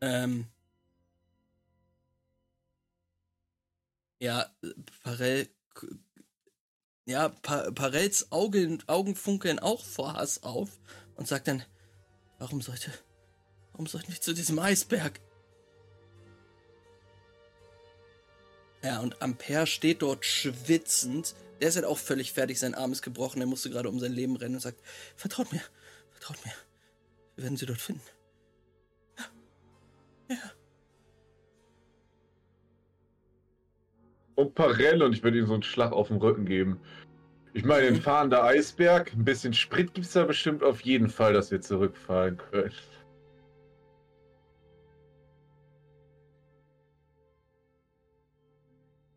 [0.01, 0.47] Ähm.
[4.21, 4.69] Ja, äh,
[5.03, 5.47] Parell.
[5.47, 5.53] k-
[7.05, 10.71] Ja, pa Parells Augen, Augen funkeln auch vor Hass auf
[11.17, 11.65] und sagt dann:
[12.39, 12.93] Warum sollte.
[13.73, 15.21] Warum sollten wir zu diesem Eisberg?
[18.83, 21.35] Ja, und Ampere steht dort schwitzend.
[21.61, 24.13] Der ist halt auch völlig fertig, sein Arm ist gebrochen, er musste gerade um sein
[24.13, 24.81] Leben rennen und sagt:
[25.17, 25.63] Vertraut mir,
[26.11, 26.53] vertraut mir.
[27.37, 28.03] Wir werden sie dort finden.
[34.35, 36.81] Und Parell und ich würde ihm so einen Schlag auf den Rücken geben.
[37.55, 41.35] Ich meine, ein fahrender Eisberg, ein bisschen Sprit gibt es da bestimmt auf jeden Fall,
[41.35, 42.73] dass wir zurückfahren können.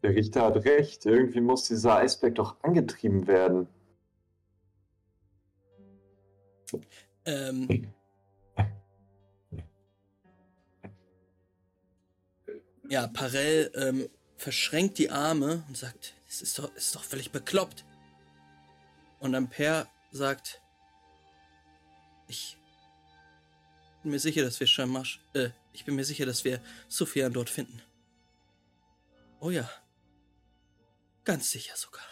[0.03, 1.05] Der Richter hat recht.
[1.05, 3.67] Irgendwie muss dieser Eisberg doch angetrieben werden.
[7.25, 7.87] Ähm.
[12.87, 14.07] Ja, Parell ähm,
[14.37, 17.85] verschränkt die Arme und sagt, es ist doch, ist doch völlig bekloppt.
[19.19, 20.61] Und Ampere sagt,
[22.27, 22.57] ich
[24.01, 27.49] bin mir sicher, dass wir Shamash, äh, ich bin mir sicher, dass wir Sufjan dort
[27.49, 27.81] finden.
[29.39, 29.69] Oh ja.
[31.23, 32.03] Ganz sicher sogar.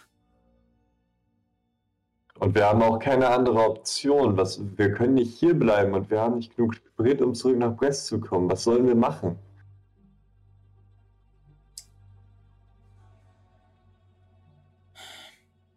[2.40, 4.35] Und wir haben auch keine andere Option.
[4.38, 7.76] Was, wir können nicht hier bleiben und wir haben nicht genug Sprit, um zurück nach
[7.76, 8.50] Brest zu kommen.
[8.50, 9.38] Was sollen wir machen?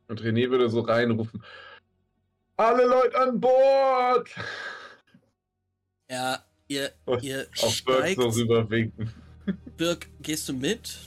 [0.08, 1.42] Und René würde so reinrufen:
[2.56, 4.30] Alle Leute an Bord!
[6.08, 8.20] Ja, ihr, Und ihr Auf Birk steigt.
[8.20, 9.12] so rüberwinken.
[9.76, 10.98] Birk, gehst du mit?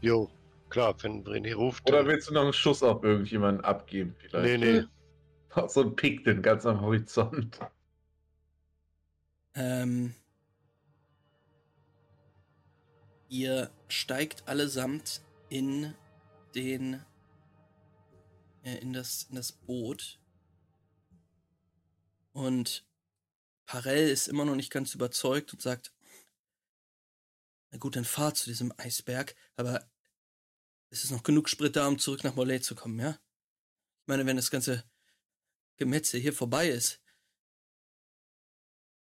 [0.00, 0.30] Jo,
[0.70, 1.88] klar, wenn René ruft.
[1.88, 4.14] Oder willst du noch einen Schuss auf irgendjemanden abgeben?
[4.18, 4.60] Vielleicht?
[4.60, 4.84] Nee, nee.
[5.54, 7.58] Auf so ein Pikten ganz am Horizont.
[9.54, 10.14] Ähm,
[13.28, 15.94] ihr steigt allesamt in
[16.54, 17.02] den
[18.62, 20.20] äh, in das in das Boot
[22.32, 22.86] und
[23.66, 25.92] Parell ist immer noch nicht ganz überzeugt und sagt
[27.70, 29.90] na gut dann fahr zu diesem Eisberg aber
[30.90, 34.26] es ist noch genug Sprit da um zurück nach Molay zu kommen ja ich meine
[34.26, 34.84] wenn das ganze
[35.76, 37.00] Gemetzel hier vorbei ist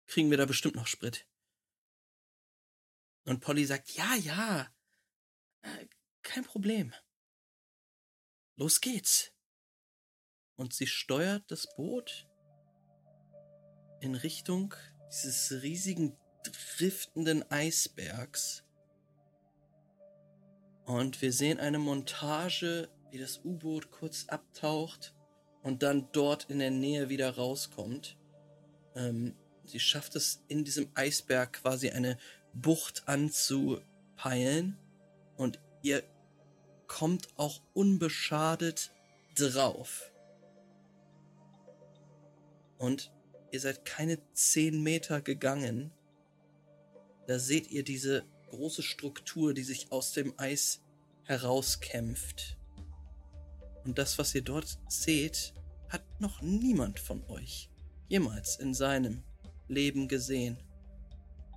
[0.08, 1.27] kriegen wir da bestimmt noch Sprit.
[3.25, 4.74] Und Polly sagt, ja, ja,
[5.61, 5.88] äh,
[6.22, 6.93] kein Problem.
[8.56, 9.32] Los geht's.
[10.58, 12.27] Und sie steuert das Boot
[14.00, 14.74] in Richtung
[15.11, 18.64] dieses riesigen, driftenden Eisbergs.
[20.85, 25.16] Und wir sehen eine Montage, wie das U-Boot kurz abtaucht
[25.64, 28.17] und dann dort in der Nähe wieder rauskommt.
[28.95, 29.35] Ähm,
[29.66, 32.17] sie schafft es in diesem Eisberg quasi eine
[32.53, 34.77] Bucht anzupeilen
[35.38, 36.03] und ihr
[36.88, 38.92] kommt auch unbeschadet
[39.35, 40.11] drauf.
[42.77, 43.11] Und
[43.51, 45.91] ihr seid keine zehn Meter gegangen.
[47.27, 50.81] Da seht ihr diese große Struktur, die sich aus dem Eis
[51.23, 52.57] herauskämpft.
[53.83, 55.53] Und das, was ihr dort seht,
[55.89, 57.69] hat noch niemand von euch
[58.07, 59.23] jemals in seinem
[59.67, 60.57] Leben gesehen.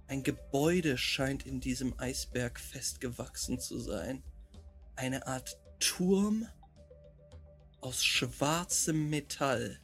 [0.07, 4.23] Ein Gebäude scheint in diesem Eisberg festgewachsen zu sein.
[4.97, 6.47] Eine Art Turm
[7.81, 9.79] aus schwarzem Metall.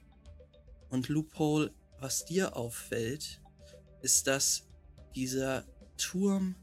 [0.94, 3.40] Und Loophole, was dir auffällt,
[4.00, 4.62] ist, dass
[5.16, 5.64] dieser
[5.97, 6.55] Turm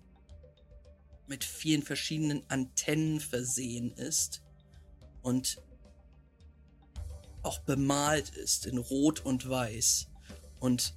[1.28, 4.42] mit vielen verschiedenen Antennen versehen ist
[5.22, 5.62] und
[7.44, 10.08] auch bemalt ist in Rot und Weiß.
[10.62, 10.94] Und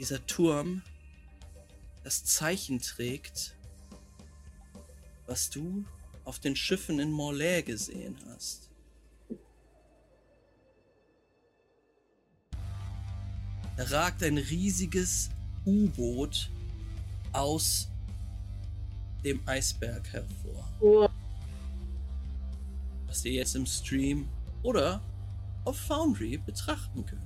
[0.00, 0.82] dieser Turm
[2.02, 3.56] das Zeichen trägt,
[5.26, 5.84] was du
[6.24, 8.69] auf den Schiffen in Morlaix gesehen hast.
[13.80, 15.30] Ragt ein riesiges
[15.64, 16.50] U-Boot
[17.32, 17.88] aus
[19.24, 20.68] dem Eisberg hervor.
[20.80, 21.08] Oh,
[23.06, 24.28] Was ihr jetzt im Stream
[24.62, 25.00] oder
[25.64, 27.20] auf Foundry betrachten könnt.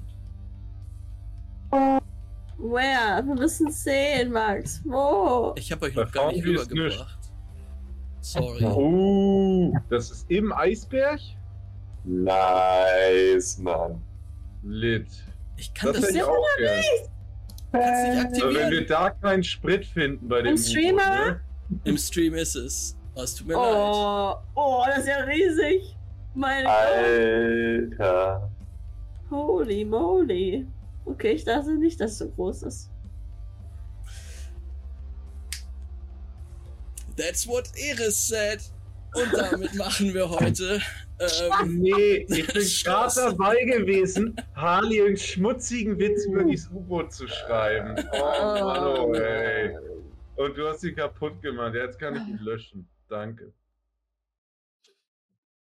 [2.58, 3.22] where?
[3.26, 4.80] Wir müssen sehen, Max.
[4.84, 5.54] Wo?
[5.56, 7.18] Ich habe euch Bei noch gar nicht rübergebracht.
[8.20, 8.64] Sorry.
[8.64, 11.20] Oh, das ist im Eisberg?
[12.04, 14.00] Nice, Mann.
[14.62, 15.06] Lit.
[15.56, 16.82] Ich kann Das das, hätte ich auch gern.
[17.72, 18.86] kann's nicht Aber wenn wir aktivieren.
[18.88, 21.24] da keinen Sprit finden bei dem Im Stream U-Boot, aber?
[21.26, 21.40] ne?
[21.84, 22.96] Im Stream ist es.
[23.14, 23.62] Oh, es tut mir leid.
[23.64, 25.96] Oh, oh, das ist ja riesig.
[26.34, 26.72] Meine Gott.
[26.74, 28.50] Alter.
[29.30, 30.66] Holy moly.
[31.04, 32.90] Okay, ich dachte nicht, dass es so groß ist.
[37.16, 38.60] That's what Eris said.
[39.14, 40.80] Und damit machen wir heute.
[41.20, 47.26] Ähm, Nee, ich bin gerade dabei gewesen, Harley einen schmutzigen Witz über dieses U-Boot zu
[47.28, 47.94] schreiben.
[48.12, 49.76] Oh oh, ey.
[50.36, 51.74] Und du hast ihn kaputt gemacht.
[51.74, 52.88] Jetzt kann ich ihn löschen.
[53.08, 53.52] Danke.